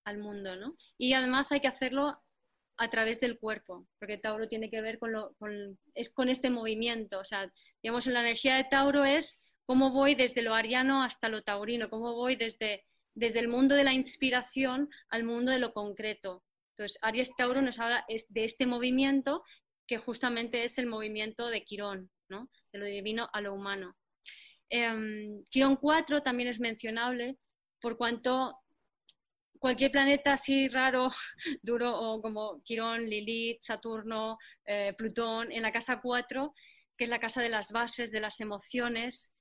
al 0.07 0.16
mundo, 0.16 0.57
¿no? 0.57 0.78
Y 0.97 1.12
además 1.12 1.53
hay 1.53 1.61
que 1.61 1.68
hacerlo 1.68 2.22
a 2.78 2.88
través 2.88 3.20
del 3.20 3.38
cuerpo, 3.38 3.86
porque 3.99 4.16
Tauro 4.16 4.49
tiene 4.49 4.70
que 4.70 4.80
ver 4.80 4.99
con, 4.99 5.12
lo, 5.12 5.34
con, 5.34 5.78
es 5.93 6.09
con 6.09 6.30
este 6.30 6.49
movimiento, 6.49 7.18
o 7.18 7.24
sea, 7.26 7.53
digamos, 7.82 8.07
la 8.07 8.20
energía 8.20 8.57
de 8.57 8.64
Tauro 8.64 9.05
es 9.05 9.43
cómo 9.66 9.93
voy 9.93 10.14
desde 10.14 10.41
lo 10.41 10.55
ariano 10.55 11.03
hasta 11.03 11.28
lo 11.28 11.43
taurino, 11.43 11.91
cómo 11.91 12.14
voy 12.14 12.36
desde, 12.36 12.86
desde 13.14 13.41
el 13.41 13.49
mundo 13.49 13.74
de 13.74 13.84
la 13.84 13.93
inspiración 13.93 14.88
al 15.11 15.24
mundo 15.24 15.53
de 15.53 15.59
lo 15.59 15.74
concreto. 15.74 16.43
Entonces, 16.78 16.99
Aries 17.03 17.30
Tauro 17.36 17.61
nos 17.61 17.78
habla 17.78 18.07
de 18.09 18.45
este 18.45 18.64
movimiento 18.64 19.43
que 19.91 19.99
justamente 19.99 20.62
es 20.62 20.78
el 20.78 20.86
movimiento 20.86 21.49
de 21.49 21.64
Quirón, 21.64 22.12
¿no? 22.28 22.49
de 22.72 22.78
lo 22.78 22.84
divino 22.84 23.28
a 23.32 23.41
lo 23.41 23.53
humano. 23.53 23.97
Em, 24.68 25.45
Quirón 25.51 25.74
4 25.74 26.22
también 26.22 26.49
es 26.49 26.61
mencionable 26.61 27.38
por 27.80 27.97
cuanto 27.97 28.57
cualquier 29.59 29.91
planeta 29.91 30.34
así 30.34 30.68
raro, 30.68 31.11
duro, 31.62 31.93
o 31.93 32.22
como 32.22 32.62
Quirón, 32.62 33.11
Lilith, 33.11 33.62
Saturno, 33.62 34.38
eh, 34.64 34.95
Plutón, 34.97 35.51
en 35.51 35.62
la 35.62 35.72
casa 35.72 36.01
4, 36.01 36.55
que 36.97 37.05
es 37.05 37.11
la 37.11 37.18
casa 37.18 37.43
de 37.43 37.49
las 37.49 37.72
bases, 37.72 38.12
de 38.12 38.20
las 38.20 38.38
emociones, 38.38 39.32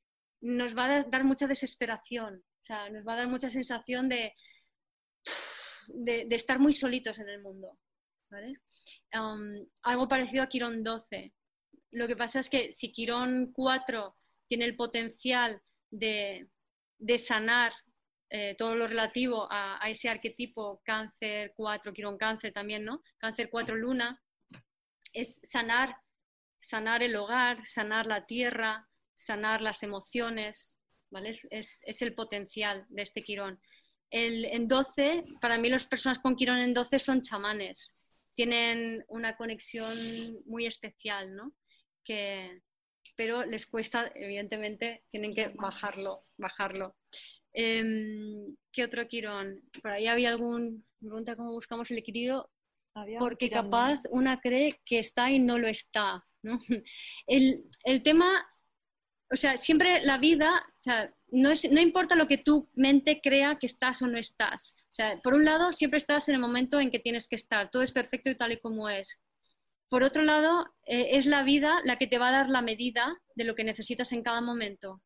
nos 0.42 0.76
va 0.76 0.86
a 0.86 1.04
dar 1.04 1.26
mucha 1.26 1.46
desesperación, 1.46 2.44
o 2.64 2.66
sea, 2.66 2.90
nos 2.90 3.06
va 3.06 3.14
a 3.14 3.18
dar 3.18 3.28
mucha 3.28 3.52
sensación 3.52 4.10
de, 4.10 4.34
de, 5.90 6.26
de 6.26 6.36
estar 6.36 6.58
muy 6.58 6.74
solitos 6.74 7.20
en 7.20 7.30
el 7.30 7.40
mundo. 7.40 7.78
¿vale? 8.32 8.54
Algo 9.12 10.08
parecido 10.08 10.44
a 10.44 10.50
Quirón 10.50 10.84
12. 10.84 11.34
Lo 11.92 12.08
que 12.08 12.16
pasa 12.16 12.40
es 12.40 12.50
que 12.50 12.72
si 12.72 12.92
Quirón 12.92 13.52
4 13.54 14.16
tiene 14.48 14.66
el 14.66 14.76
potencial 14.76 15.62
de, 15.90 16.50
sanar 17.18 17.74
eh, 18.30 18.56
todo 18.58 18.76
lo 18.76 18.88
relativo 18.88 19.48
a, 19.50 19.80
ese 19.90 20.10
arquetipo 20.10 20.82
cáncer 20.84 21.54
4, 21.56 21.94
Quirón 21.94 22.18
cáncer 22.18 22.54
también, 22.54 22.86
¿no? 22.86 23.02
Cáncer 23.18 23.50
4 23.50 23.76
luna, 23.76 24.22
es 25.14 25.40
sanar, 25.44 25.96
sanar 26.60 27.02
el 27.02 27.16
hogar, 27.16 27.66
sanar 27.66 28.06
la 28.06 28.26
tierra, 28.26 28.88
sanar 29.16 29.62
las 29.62 29.82
emociones, 29.82 30.78
¿vale? 31.10 31.40
Es, 31.50 31.82
es 31.84 32.02
el 32.02 32.14
potencial 32.14 32.86
de 32.90 33.02
este 33.02 33.24
Quirón. 33.24 33.60
El, 34.12 34.46
en 34.46 34.68
12, 34.68 35.26
para 35.42 35.58
mí 35.58 35.70
las 35.70 35.88
personas 35.88 36.20
con 36.20 36.36
Quirón 36.36 36.60
en 36.60 36.74
12 36.74 37.00
son 37.00 37.22
chamanes, 37.22 37.96
tienen 38.40 39.04
una 39.10 39.36
conexión 39.36 39.98
muy 40.46 40.66
especial, 40.66 41.36
¿no? 41.36 41.52
Que, 42.06 42.62
pero 43.18 43.46
les 43.46 43.68
cuesta, 43.68 44.10
evidentemente, 44.16 45.04
tienen 45.12 45.36
que 45.36 45.50
bajarlo, 45.50 46.24
bajarlo. 46.38 46.96
Em, 47.52 48.56
¿Qué 48.72 48.86
otro 48.86 49.06
Quirón? 49.10 49.62
Por 49.82 49.92
ahí 49.92 50.08
había 50.08 50.30
algún, 50.30 50.86
pregunta 51.02 51.36
cómo 51.36 51.52
buscamos 51.52 51.92
el 51.92 51.98
equilibrio, 51.98 52.50
porque 53.20 53.50
capaz 53.50 54.00
una 54.10 54.40
cree 54.40 54.80
que 54.86 55.00
está 55.00 55.30
y 55.30 55.40
no 55.40 55.58
lo 55.58 55.68
está. 55.68 56.26
¿no? 56.42 56.62
El, 57.28 57.66
el 57.84 58.04
tema, 58.04 58.48
o 59.30 59.36
sea, 59.36 59.58
siempre 59.58 60.02
la 60.06 60.18
vida, 60.18 60.64
o 60.66 60.82
sea, 60.82 61.14
no, 61.28 61.52
es, 61.52 61.70
no 61.70 61.82
importa 61.82 62.16
lo 62.16 62.26
que 62.30 62.38
tu 62.38 62.70
mente 62.74 63.20
crea 63.22 63.58
que 63.60 63.68
estás 63.68 64.02
o 64.02 64.08
no 64.08 64.18
estás. 64.18 64.78
O 64.90 64.94
sea, 64.94 65.20
por 65.24 65.34
un 65.34 65.46
lado, 65.46 65.72
siempre 65.72 66.00
estás 66.00 66.30
en 66.30 66.36
el 66.36 66.42
momento 66.42 66.80
en 66.80 66.90
que 66.90 67.00
tienes 67.00 67.28
que 67.28 67.36
estar, 67.36 67.70
todo 67.70 67.84
es 67.84 67.92
perfecto 67.92 68.30
y 68.30 68.36
tal 68.36 68.52
y 68.54 68.60
como 68.60 68.90
es. 68.90 69.22
Por 69.88 70.04
otro 70.04 70.24
lado, 70.24 70.66
eh, 70.86 71.18
es 71.18 71.26
la 71.26 71.44
vida 71.44 71.80
la 71.84 71.98
que 71.98 72.08
te 72.08 72.18
va 72.18 72.30
a 72.30 72.32
dar 72.32 72.50
la 72.50 72.62
medida 72.62 73.16
de 73.36 73.44
lo 73.44 73.56
que 73.56 73.64
necesitas 73.64 74.12
en 74.12 74.24
cada 74.24 74.42
momento. 74.42 75.02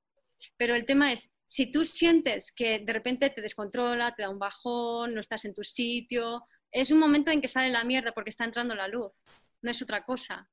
Pero 0.58 0.76
el 0.76 0.86
tema 0.86 1.12
es, 1.12 1.30
si 1.46 1.72
tú 1.72 1.86
sientes 1.86 2.52
que 2.52 2.80
de 2.80 2.94
repente 2.94 3.30
te 3.30 3.42
descontrola, 3.42 4.14
te 4.16 4.24
da 4.24 4.30
un 4.30 4.40
bajón, 4.40 5.14
no 5.14 5.20
estás 5.20 5.46
en 5.46 5.54
tu 5.54 5.64
sitio, 5.64 6.44
es 6.72 6.92
un 6.92 7.00
momento 7.00 7.32
en 7.32 7.42
que 7.42 7.48
sale 7.48 7.70
la 7.70 7.84
mierda 7.84 8.14
porque 8.14 8.30
está 8.30 8.46
entrando 8.46 8.76
la 8.76 8.88
luz, 8.88 9.24
no 9.62 9.72
es 9.72 9.82
otra 9.82 10.04
cosa. 10.04 10.50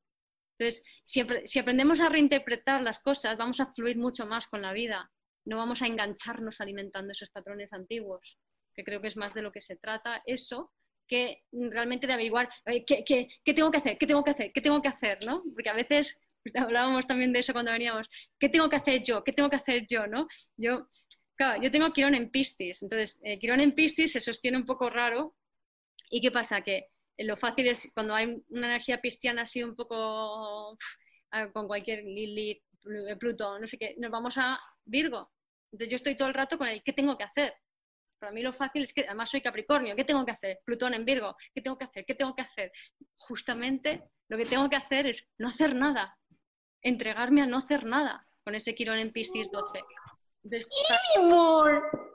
Entonces, 0.59 0.83
si, 1.05 1.25
si 1.45 1.59
aprendemos 1.59 2.01
a 2.01 2.09
reinterpretar 2.09 2.83
las 2.83 3.01
cosas, 3.01 3.37
vamos 3.37 3.61
a 3.61 3.73
fluir 3.73 3.97
mucho 3.97 4.27
más 4.27 4.47
con 4.47 4.63
la 4.63 4.73
vida 4.73 5.11
no 5.45 5.57
vamos 5.57 5.83
a 5.83 5.87
engancharnos 5.87 6.61
alimentando 6.61 7.13
esos 7.13 7.31
patrones 7.31 7.73
antiguos. 7.73 8.39
Que 8.75 8.85
creo 8.85 9.01
que 9.01 9.09
es 9.09 9.17
más 9.17 9.35
de 9.35 9.43
lo 9.43 9.53
que 9.53 9.61
se 9.61 9.77
trata 9.77 10.23
eso, 10.27 10.73
que 11.07 11.43
realmente 11.53 12.07
de 12.07 12.13
averiguar 12.13 12.49
eh, 12.67 12.85
¿qué, 12.85 13.05
qué, 13.05 13.29
qué 13.45 13.53
tengo 13.55 13.71
que 13.71 13.79
hacer, 13.79 13.99
qué 13.99 14.07
tengo 14.07 14.23
que 14.23 14.31
hacer, 14.31 14.53
qué 14.53 14.61
tengo 14.61 14.81
que 14.81 14.89
hacer, 14.89 15.19
¿no? 15.25 15.43
Porque 15.55 15.69
a 15.69 15.75
veces 15.75 16.17
hablábamos 16.55 17.07
también 17.07 17.33
de 17.33 17.41
eso 17.41 17.53
cuando 17.53 17.73
veníamos, 17.73 18.09
¿qué 18.39 18.49
tengo 18.49 18.69
que 18.69 18.77
hacer 18.77 19.03
yo? 19.03 19.25
¿Qué 19.25 19.33
tengo 19.33 19.51
que 19.51 19.57
hacer 19.57 19.87
yo? 19.89 20.07
¿no? 20.07 20.29
Yo, 20.57 20.89
claro, 21.37 21.61
yo 21.63 21.71
tengo 21.71 21.93
Quirón 21.93 22.15
en 22.15 22.31
Piscis, 22.31 22.83
entonces 22.83 23.21
eh, 23.25 23.39
Quirón 23.39 23.61
en 23.61 23.75
Piscis 23.75 24.13
se 24.13 24.21
sostiene 24.21 24.57
un 24.57 24.67
poco 24.67 24.89
raro. 24.89 25.35
¿Y 26.11 26.21
qué 26.21 26.31
pasa? 26.31 26.63
Que 26.63 26.89
lo 27.19 27.37
fácil 27.37 27.69
es 27.69 27.91
cuando 27.95 28.15
hay 28.15 28.43
una 28.49 28.67
energía 28.69 29.01
pistiana 29.01 29.43
así 29.43 29.63
un 29.63 29.77
poco 29.77 30.77
con 31.53 31.67
cualquier 31.69 32.05
Lilith, 32.05 32.63
Plutón, 33.19 33.61
no 33.61 33.67
sé 33.67 33.79
qué, 33.79 33.95
nos 33.99 34.11
vamos 34.11 34.37
a 34.39 34.59
Virgo. 34.85 35.31
Entonces 35.73 35.89
yo 35.91 35.97
estoy 35.97 36.17
todo 36.17 36.29
el 36.29 36.35
rato 36.35 36.59
con 36.59 36.67
el 36.67 36.83
¿qué 36.83 36.93
tengo 36.93 37.17
que 37.17 37.25
hacer? 37.25 37.55
Para 38.21 38.33
mí 38.33 38.43
lo 38.43 38.53
fácil 38.53 38.83
es 38.83 38.93
que, 38.93 39.07
además 39.07 39.31
soy 39.31 39.41
Capricornio, 39.41 39.97
¿qué 39.97 40.05
tengo 40.05 40.27
que 40.27 40.33
hacer? 40.33 40.61
Plutón 40.65 40.93
en 40.93 41.07
Virgo, 41.07 41.35
¿qué 41.55 41.63
tengo 41.63 41.79
que 41.79 41.87
hacer? 41.87 42.05
¿Qué 42.05 42.15
tengo 42.15 42.35
que 42.37 42.43
hacer? 42.43 42.71
Justamente 43.17 44.05
lo 44.29 44.37
que 44.37 44.45
tengo 44.45 44.69
que 44.69 44.77
hacer 44.77 45.07
es 45.07 45.27
no 45.39 45.49
hacer 45.49 45.75
nada, 45.75 46.19
entregarme 46.83 47.41
a 47.41 47.47
no 47.47 47.57
hacer 47.57 47.87
nada 47.87 48.27
con 48.45 48.55
ese 48.55 48.75
Quirón 48.75 48.99
en 48.99 49.11
Piscis 49.11 49.51
12. 49.51 49.81
Entonces, 50.45 50.69
mi 51.17 51.25
amor! 51.25 52.10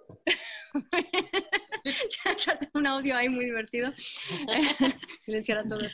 ya 2.45 2.60
tengo 2.60 2.72
un 2.76 2.88
audio 2.88 3.16
ahí 3.16 3.30
muy 3.30 3.45
divertido. 3.45 3.93
Silenciar 5.22 5.60
a 5.60 5.64
todos. 5.64 5.91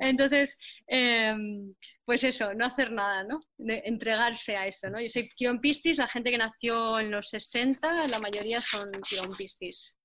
Entonces, 0.00 0.56
em, 0.86 1.74
pues 2.04 2.24
eso, 2.24 2.54
no 2.54 2.66
hacer 2.66 2.92
nada, 2.92 3.24
¿no? 3.24 3.40
entregarse 3.58 4.56
a 4.56 4.66
eso, 4.66 4.88
¿no? 4.88 5.00
Yo 5.00 5.08
soy 5.08 5.28
Quirón 5.30 5.60
Piscis, 5.60 5.98
la 5.98 6.08
gente 6.08 6.30
que 6.30 6.38
nació 6.38 7.00
en 7.00 7.10
los 7.10 7.28
60, 7.28 8.08
la 8.08 8.18
mayoría 8.18 8.60
son 8.60 8.90
Quirón 9.08 9.36
Piscis. 9.36 9.96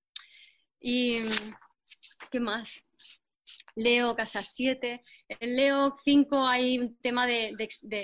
¿Y 0.79 1.19
qué 2.31 2.39
más? 2.39 2.83
Leo, 3.75 4.15
casa 4.15 4.43
7. 4.43 5.01
En 5.29 5.55
Leo 5.55 5.97
5 6.03 6.47
hay 6.47 6.79
un 6.79 6.97
tema 6.97 7.25
de, 7.25 7.55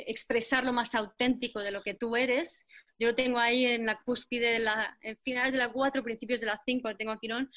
expresar 0.08 0.64
lo 0.64 0.74
más 0.74 0.96
auténtico 0.96 1.60
de 1.60 1.72
lo 1.72 1.82
que 1.82 1.94
tú 1.94 2.16
eres. 2.16 2.66
Yo 3.00 3.08
lo 3.08 3.16
tengo 3.16 3.38
ahí 3.38 3.66
en 3.66 3.86
la 3.86 4.00
cúspide, 4.04 4.54
de 4.54 4.60
la, 4.60 4.98
en 5.02 5.18
finales 5.18 5.52
de 5.52 5.60
la 5.60 5.72
4, 5.72 6.04
principios 6.04 6.42
de 6.42 6.48
la 6.48 6.62
5, 6.66 6.90
lo 6.90 6.98
tengo 6.98 7.12
a 7.12 7.20
Quirón. 7.20 7.50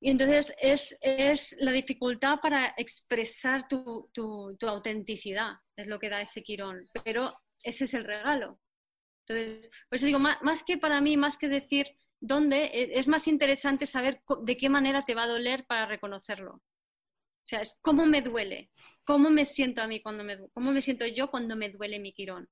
Y 0.00 0.10
entonces 0.10 0.54
es, 0.60 0.96
es, 1.00 1.56
la 1.60 1.72
dificultad 1.72 2.38
para 2.40 2.74
expresar 2.76 3.66
tu, 3.68 4.10
tu, 4.12 4.54
tu, 4.58 4.68
autenticidad, 4.68 5.54
es 5.76 5.86
lo 5.86 5.98
que 5.98 6.10
da 6.10 6.20
ese 6.20 6.42
Quirón. 6.42 6.84
Pero 7.04 7.34
ese 7.62 7.84
es 7.84 7.94
el 7.94 8.04
regalo. 8.04 8.60
Entonces, 9.26 9.70
por 9.88 9.96
eso 9.96 10.06
digo, 10.06 10.18
más, 10.18 10.42
más 10.42 10.62
que 10.62 10.76
para 10.76 11.00
mí, 11.00 11.16
más 11.16 11.38
que 11.38 11.48
decir 11.48 11.86
dónde, 12.20 12.66
e, 12.66 12.98
es 12.98 13.08
más 13.08 13.26
interesante 13.28 13.86
saber 13.86 14.22
de 14.42 14.56
qué 14.56 14.68
manera 14.68 15.04
te 15.04 15.14
va 15.14 15.24
a 15.24 15.28
doler 15.28 15.64
para 15.66 15.86
reconocerlo. 15.86 16.56
O 16.56 17.46
sea, 17.46 17.60
es 17.60 17.76
cómo 17.80 18.06
me 18.06 18.22
duele, 18.22 18.70
cómo 19.04 19.30
me 19.30 19.44
siento 19.44 19.82
a 19.82 19.86
mí 19.86 20.00
cuando 20.00 20.24
me 20.24 20.38
cómo 20.52 20.72
me 20.72 20.80
siento 20.80 21.06
yo 21.06 21.30
cuando 21.30 21.56
me 21.56 21.68
duele 21.70 21.98
mi 21.98 22.12
quirón, 22.12 22.48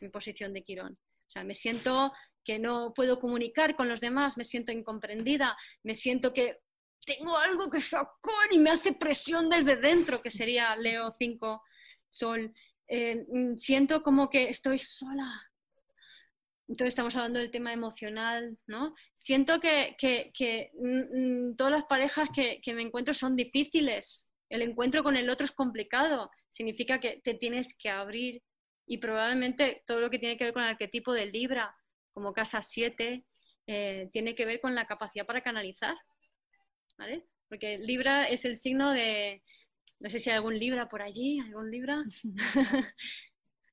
mi 0.00 0.08
posición 0.08 0.52
de 0.52 0.62
quirón. 0.62 0.98
O 1.26 1.30
sea, 1.30 1.44
me 1.44 1.54
siento 1.54 2.12
que 2.44 2.58
no 2.58 2.92
puedo 2.94 3.18
comunicar 3.18 3.74
con 3.76 3.88
los 3.88 4.00
demás, 4.00 4.36
me 4.36 4.44
siento 4.44 4.72
incomprendida, 4.72 5.56
me 5.82 5.94
siento 5.94 6.32
que 6.32 6.60
tengo 7.04 7.36
algo 7.36 7.70
que 7.70 7.80
sacó 7.80 8.32
y 8.50 8.58
me 8.58 8.70
hace 8.70 8.92
presión 8.92 9.48
desde 9.48 9.76
dentro, 9.76 10.22
que 10.22 10.30
sería 10.30 10.76
Leo 10.76 11.10
5, 11.10 11.62
Sol. 12.10 12.52
Eh, 12.88 13.24
mm, 13.28 13.56
siento 13.56 14.02
como 14.02 14.28
que 14.28 14.48
estoy 14.48 14.78
sola. 14.78 15.50
Entonces 16.68 16.88
estamos 16.88 17.14
hablando 17.14 17.38
del 17.38 17.52
tema 17.52 17.72
emocional, 17.72 18.58
¿no? 18.66 18.94
Siento 19.18 19.60
que, 19.60 19.96
mm, 20.74 21.50
mm, 21.50 21.56
todas 21.56 21.72
las 21.72 21.84
parejas 21.84 22.28
que, 22.34 22.60
me 22.74 22.82
encuentro 22.82 23.14
son 23.14 23.36
difíciles. 23.36 24.28
El 24.48 24.62
encuentro 24.62 25.04
con 25.04 25.16
el 25.16 25.30
otro 25.30 25.44
es 25.44 25.52
complicado. 25.52 26.30
Significa 26.50 27.00
que 27.00 27.20
te 27.22 27.34
tienes 27.34 27.74
que 27.78 27.88
abrir 27.88 28.42
y 28.86 28.98
probablemente 28.98 29.82
todo 29.86 30.00
lo 30.00 30.10
que 30.10 30.18
tiene 30.18 30.36
que 30.36 30.44
ver 30.44 30.52
con 30.52 30.62
el 30.62 30.70
arquetipo 30.70 31.12
del 31.12 31.32
Libra, 31.32 31.74
como 32.12 32.32
casa 32.32 32.62
7, 32.62 33.24
eh, 33.66 34.08
tiene 34.12 34.34
que 34.34 34.46
ver 34.46 34.60
con 34.60 34.74
la 34.74 34.86
capacidad 34.86 35.26
para 35.26 35.42
canalizar. 35.42 35.96
¿Vale? 36.96 37.24
Porque 37.48 37.78
Libra 37.78 38.28
es 38.28 38.44
el 38.44 38.56
signo 38.56 38.92
de, 38.92 39.42
no 40.00 40.08
sé 40.08 40.18
si 40.18 40.30
hay 40.30 40.36
algún 40.36 40.58
Libra 40.58 40.88
por 40.88 41.02
allí, 41.02 41.40
algún 41.40 41.70
Libra. 41.70 42.02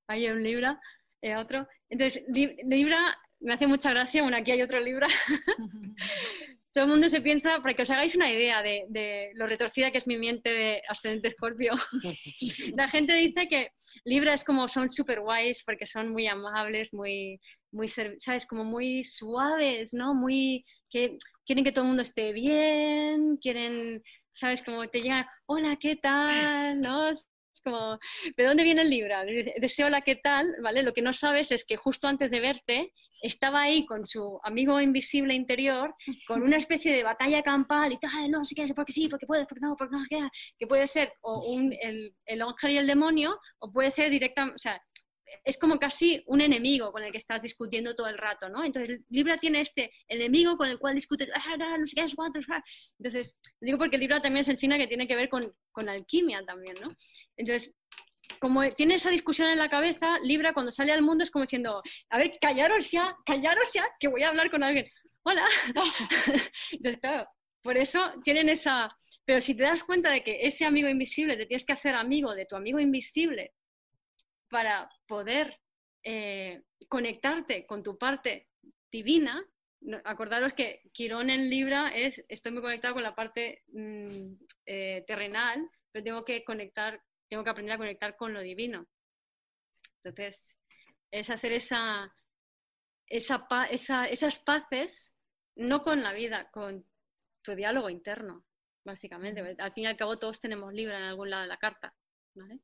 hay 0.07 0.30
un 0.30 0.43
Libra, 0.43 0.80
eh, 1.22 1.36
otro. 1.36 1.68
Entonces, 1.89 2.24
Libra, 2.28 3.18
me 3.39 3.53
hace 3.53 3.68
mucha 3.68 3.91
gracia, 3.91 4.24
bueno, 4.24 4.38
aquí 4.38 4.51
hay 4.51 4.61
otro 4.61 4.80
Libra. 4.80 5.07
Todo 6.74 6.86
el 6.86 6.89
mundo 6.89 7.07
se 7.07 7.21
piensa, 7.21 7.59
para 7.61 7.76
que 7.76 7.84
os 7.84 7.89
hagáis 7.91 8.15
una 8.15 8.32
idea 8.32 8.63
de, 8.63 9.32
lo 9.36 9.45
retorcida 9.45 9.91
que 9.91 9.99
es 9.99 10.07
mi 10.07 10.17
mente 10.17 10.49
de 10.49 10.82
ascendente 10.88 11.28
escorpio, 11.30 11.74
la 12.76 12.89
gente 12.89 13.13
dice 13.13 13.47
que 13.47 13.69
Libra 14.05 14.34
es 14.34 14.43
como 14.43 14.67
son 14.67 14.89
súper 14.89 15.21
guays 15.21 15.63
porque 15.63 15.86
son 15.86 16.11
muy 16.11 16.28
amables, 16.28 16.93
muy, 16.93 17.39
muy, 17.71 17.88
¿sabes? 17.88 18.47
Como 18.47 18.63
muy 18.63 19.03
suaves, 19.03 19.93
¿no? 19.93 20.15
Muy, 20.15 20.65
que 20.89 21.17
quieren 21.45 21.63
que 21.63 21.71
todo 21.71 21.84
el 21.84 21.89
mundo 21.89 22.01
esté 22.01 22.34
bien, 22.34 23.38
quieren, 23.38 24.01
¿sabes? 24.34 24.63
Como 24.63 24.88
te 24.88 25.01
llegan, 25.01 25.28
hola, 25.45 25.78
¿qué 25.80 25.95
tal? 25.95 26.82
¿No? 26.82 27.11
como, 27.63 27.97
¿de 28.36 28.43
dónde 28.43 28.63
viene 28.63 28.82
el 28.82 28.89
Libra? 28.89 29.24
Deseo 29.57 29.89
la 29.89 30.01
¿qué 30.01 30.15
tal? 30.15 30.55
¿Vale? 30.61 30.84
Lo 30.84 30.93
que 30.93 31.01
no 31.01 31.13
sabes 31.13 31.51
es 31.51 31.65
que 31.65 31.78
justo 31.78 32.07
antes 32.07 32.30
de 32.30 32.41
verte 32.41 32.93
estaba 33.24 33.61
ahí 33.61 33.86
con 33.86 34.05
su 34.05 34.39
amigo 34.43 34.80
invisible 34.82 35.34
interior, 35.34 35.95
con 36.28 36.43
una 36.43 36.57
especie 36.57 36.93
de 36.93 37.03
batalla 37.03 37.41
campal 37.41 37.93
y 37.93 37.97
tal, 37.97 38.30
no, 38.30 38.43
si 38.43 38.53
quieres, 38.53 38.74
porque 38.76 38.91
sí, 38.91 39.07
porque 39.07 39.26
puedes, 39.26 39.47
porque 39.47 39.61
no, 39.61 39.76
porque 39.78 39.95
no, 39.95 40.03
que 40.59 40.67
puede 40.67 40.88
ser 40.88 41.13
o 41.21 41.53
un, 41.53 41.74
el, 41.82 42.13
el 42.26 42.41
ángel 42.41 42.71
y 42.71 42.78
el 42.78 42.88
demonio, 42.88 43.39
o 43.59 43.71
puede 43.71 43.91
ser 43.91 44.09
directamente, 44.09 44.55
o 44.55 44.59
sea, 44.59 44.82
es 45.45 45.57
como 45.57 45.80
casi 45.80 46.21
un 46.28 46.41
enemigo 46.41 46.91
con 46.91 47.03
el 47.03 47.11
que 47.11 47.17
estás 47.17 47.41
discutiendo 47.41 47.95
todo 47.95 48.07
el 48.07 48.17
rato, 48.17 48.49
¿no? 48.49 48.63
Entonces, 48.63 49.01
Libra 49.09 49.38
tiene 49.38 49.61
este 49.61 49.91
enemigo 50.07 50.57
con 50.57 50.69
el 50.69 50.78
cual 50.78 50.95
discute, 50.95 51.28
ah, 51.34 51.57
ah". 51.59 52.63
Entonces, 52.99 53.36
digo 53.59 53.78
porque 53.78 53.97
Libra 53.97 54.21
también 54.21 54.41
es 54.41 54.49
el 54.49 54.57
signo 54.57 54.78
que 54.78 54.88
tiene 54.88 55.07
que 55.07 55.15
ver 55.15 55.30
con, 55.30 55.53
con 55.71 55.89
alquimia 55.89 56.43
también, 56.45 56.76
¿no? 56.82 56.95
Entonces, 57.36 57.74
como 58.39 58.69
tiene 58.74 58.95
esa 58.95 59.09
discusión 59.09 59.49
en 59.49 59.57
la 59.57 59.69
cabeza, 59.69 60.19
Libra 60.21 60.53
cuando 60.53 60.71
sale 60.71 60.91
al 60.91 61.01
mundo 61.01 61.24
es 61.24 61.32
como 61.32 61.45
diciendo, 61.45 61.82
a 62.09 62.17
ver, 62.17 62.34
callaros 62.39 62.91
ya, 62.91 63.15
callaros 63.26 63.71
ya, 63.74 63.86
que 63.99 64.07
voy 64.07 64.24
a 64.24 64.30
hablar 64.30 64.49
con 64.51 64.63
alguien. 64.63 64.88
Hola. 65.24 65.45
Entonces, 66.71 66.99
claro, 66.99 67.28
por 67.61 67.78
eso 67.78 68.13
tienen 68.24 68.49
esa... 68.49 68.95
Pero 69.26 69.39
si 69.39 69.55
te 69.55 69.63
das 69.63 69.84
cuenta 69.84 70.11
de 70.11 70.21
que 70.21 70.45
ese 70.45 70.65
amigo 70.65 70.89
invisible 70.89 71.38
te 71.38 71.45
tienes 71.45 71.63
que 71.63 71.74
hacer 71.74 71.95
amigo 71.95 72.36
de 72.36 72.45
tu 72.45 72.57
amigo 72.57 72.80
invisible 72.80 73.53
para 74.49 74.89
poder 75.07 75.59
eh, 76.03 76.61
conectarte 76.89 77.65
con 77.65 77.82
tu 77.82 77.97
parte 77.97 78.49
divina, 78.91 79.41
acordaros 80.03 80.53
que 80.53 80.82
Quirón 80.91 81.30
en 81.30 81.49
Libra 81.49 81.89
es, 81.89 82.24
estoy 82.28 82.51
muy 82.51 82.61
conectado 82.61 82.93
con 82.93 83.03
la 83.03 83.15
parte 83.15 83.63
mm, 83.74 84.34
eh, 84.65 85.03
terrenal, 85.07 85.69
pero 85.91 86.03
tengo 86.03 86.26
que 86.26 86.43
conectar, 86.43 87.01
tengo 87.34 87.44
que 87.44 87.50
aprender 87.50 87.74
a 87.74 87.80
conectar 87.80 88.16
con 88.16 88.32
lo 88.32 88.42
divino. 88.42 88.88
Entonces, 90.04 90.56
es 91.10 91.32
hacer 91.32 91.54
esa, 91.54 92.16
esa, 93.08 94.06
esas 94.06 94.40
paces, 94.40 95.16
no 95.56 95.82
con 95.82 96.04
la 96.04 96.14
vida, 96.14 96.52
con 96.52 96.86
tu 97.42 97.56
diálogo 97.56 97.90
interno, 97.90 98.46
básicamente. 98.86 99.42
Al 99.58 99.74
fin 99.74 99.86
y 99.86 99.88
al 99.88 99.98
cabo 99.98 100.20
todos 100.20 100.40
tenemos 100.40 100.72
Libra 100.76 101.00
en 101.00 101.06
algún 101.06 101.32
lado 101.32 101.42
de 101.42 101.48
la 101.48 101.58
carta. 101.58 101.92
¿vale? 102.36 102.60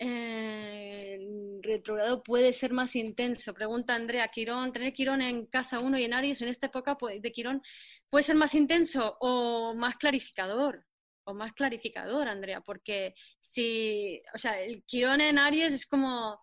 eh, 0.00 1.20
retrogrado 1.62 2.24
puede 2.24 2.52
ser 2.52 2.72
más 2.72 2.96
intenso? 2.96 3.54
Pregunta 3.54 3.94
Andrea 3.94 4.26
Quirón. 4.26 4.72
¿Tener 4.72 4.92
Quirón 4.92 5.22
en 5.22 5.46
casa 5.46 5.78
1 5.78 5.98
y 6.00 6.04
en 6.04 6.14
Aries 6.14 6.42
en 6.42 6.48
esta 6.48 6.66
época 6.66 6.98
de 7.00 7.30
Quirón 7.30 7.62
puede 8.10 8.24
ser 8.24 8.34
más 8.34 8.56
intenso 8.56 9.16
o 9.20 9.72
más 9.76 9.94
clarificador? 9.98 10.84
O 11.24 11.34
más 11.34 11.52
clarificador, 11.54 12.28
Andrea, 12.28 12.60
porque 12.60 13.14
si, 13.40 14.22
o 14.34 14.38
sea, 14.38 14.60
el 14.60 14.84
Quirón 14.84 15.20
en 15.20 15.38
Aries 15.38 15.72
es 15.72 15.86
como 15.86 16.38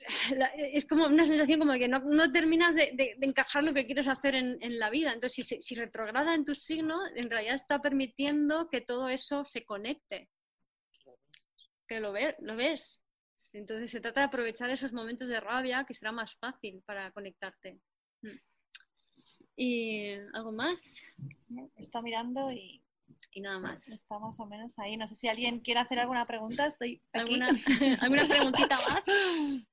es 0.56 0.84
como 0.86 1.06
una 1.06 1.26
sensación 1.26 1.60
como 1.60 1.72
que 1.74 1.88
no, 1.88 2.32
terminas 2.32 2.74
de, 2.74 3.16
encajar 3.20 3.64
lo 3.64 3.72
que 3.72 3.86
quieres 3.86 4.08
hacer 4.08 4.34
en, 4.34 4.78
la 4.78 4.90
vida. 4.90 5.12
Entonces, 5.12 5.46
si, 5.46 5.62
si, 5.62 5.74
retrograda 5.74 6.34
en 6.34 6.44
tu 6.44 6.54
signo, 6.54 6.98
en 7.14 7.30
realidad 7.30 7.54
está 7.54 7.80
permitiendo 7.80 8.68
que 8.68 8.80
todo 8.80 9.08
eso 9.08 9.44
se 9.44 9.64
conecte 9.64 10.28
que 11.86 12.00
lo, 12.00 12.12
ve, 12.12 12.36
lo 12.40 12.56
ves. 12.56 13.00
Entonces 13.52 13.90
se 13.90 14.00
trata 14.00 14.20
de 14.20 14.26
aprovechar 14.26 14.70
esos 14.70 14.92
momentos 14.92 15.28
de 15.28 15.40
rabia 15.40 15.84
que 15.86 15.94
será 15.94 16.12
más 16.12 16.36
fácil 16.36 16.82
para 16.84 17.10
conectarte. 17.12 17.78
Mm. 18.22 18.38
¿Y 19.56 20.12
algo 20.32 20.50
más? 20.52 20.78
Está 21.76 22.02
mirando 22.02 22.50
y, 22.50 22.83
y 23.32 23.40
nada 23.40 23.58
más. 23.58 23.88
Está 23.88 24.18
más 24.18 24.38
o 24.38 24.46
menos 24.46 24.78
ahí. 24.78 24.96
No 24.96 25.08
sé 25.08 25.16
si 25.16 25.28
alguien 25.28 25.60
quiere 25.60 25.80
hacer 25.80 25.98
alguna 25.98 26.26
pregunta. 26.26 26.66
Estoy 26.66 27.02
¿Alguna, 27.12 27.50
¿Alguna 28.00 28.26
preguntita 28.26 28.76
más? 28.76 29.02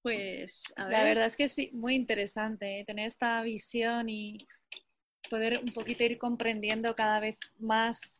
Pues, 0.00 0.62
a 0.76 0.84
ver. 0.84 0.92
La 0.92 1.04
verdad 1.04 1.26
es 1.26 1.36
que 1.36 1.48
sí, 1.48 1.70
muy 1.74 1.94
interesante 1.94 2.80
¿eh? 2.80 2.84
tener 2.84 3.08
esta 3.08 3.42
visión 3.42 4.08
y 4.08 4.38
poder 5.28 5.60
un 5.62 5.72
poquito 5.72 6.04
ir 6.04 6.16
comprendiendo 6.18 6.94
cada 6.94 7.20
vez 7.20 7.36
más 7.58 8.18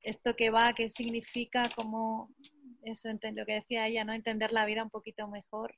esto 0.00 0.34
que 0.34 0.50
va, 0.50 0.72
qué 0.72 0.90
significa, 0.90 1.68
cómo 1.76 2.34
eso, 2.82 3.08
lo 3.08 3.46
que 3.46 3.52
decía 3.52 3.86
ella, 3.86 4.04
¿no? 4.04 4.14
Entender 4.14 4.52
la 4.52 4.64
vida 4.64 4.82
un 4.82 4.90
poquito 4.90 5.28
mejor. 5.28 5.76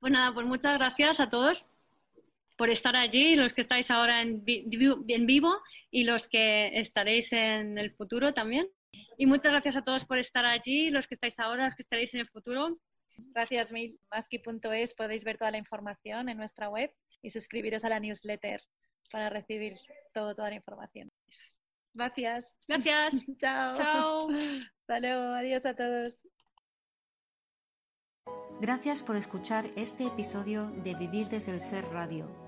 Pues 0.00 0.12
nada, 0.12 0.34
pues 0.34 0.46
muchas 0.46 0.76
gracias 0.76 1.20
a 1.20 1.28
todos 1.28 1.64
por 2.58 2.68
estar 2.68 2.94
allí, 2.96 3.36
los 3.36 3.54
que 3.54 3.62
estáis 3.62 3.90
ahora 3.90 4.20
en, 4.20 4.44
vi- 4.44 4.66
en 5.08 5.26
vivo 5.26 5.56
y 5.90 6.04
los 6.04 6.28
que 6.28 6.78
estaréis 6.78 7.32
en 7.32 7.78
el 7.78 7.94
futuro 7.94 8.34
también. 8.34 8.68
Y 9.16 9.26
muchas 9.26 9.52
gracias 9.52 9.76
a 9.76 9.82
todos 9.84 10.04
por 10.04 10.18
estar 10.18 10.44
allí, 10.44 10.90
los 10.90 11.06
que 11.06 11.14
estáis 11.14 11.38
ahora, 11.38 11.64
los 11.66 11.74
que 11.74 11.82
estaréis 11.82 12.12
en 12.14 12.20
el 12.20 12.28
futuro. 12.28 12.76
Gracias 13.34 13.72
mil, 13.72 13.98
maski.es, 14.10 14.94
podéis 14.94 15.24
ver 15.24 15.38
toda 15.38 15.50
la 15.50 15.58
información 15.58 16.28
en 16.28 16.36
nuestra 16.36 16.68
web 16.68 16.92
y 17.22 17.30
suscribiros 17.30 17.84
a 17.84 17.88
la 17.88 18.00
newsletter 18.00 18.60
para 19.10 19.30
recibir 19.30 19.74
todo, 20.12 20.34
toda 20.34 20.50
la 20.50 20.56
información. 20.56 21.08
Gracias. 21.94 22.54
Gracias. 22.68 23.14
Chao. 23.40 23.76
Chao. 23.76 24.28
Hasta 24.80 25.00
luego. 25.00 25.22
Adiós 25.34 25.64
a 25.64 25.74
todos. 25.74 26.14
Gracias 28.60 29.02
por 29.02 29.16
escuchar 29.16 29.64
este 29.76 30.04
episodio 30.06 30.70
de 30.82 30.94
Vivir 30.96 31.28
desde 31.28 31.52
el 31.52 31.60
Ser 31.60 31.84
Radio. 31.86 32.47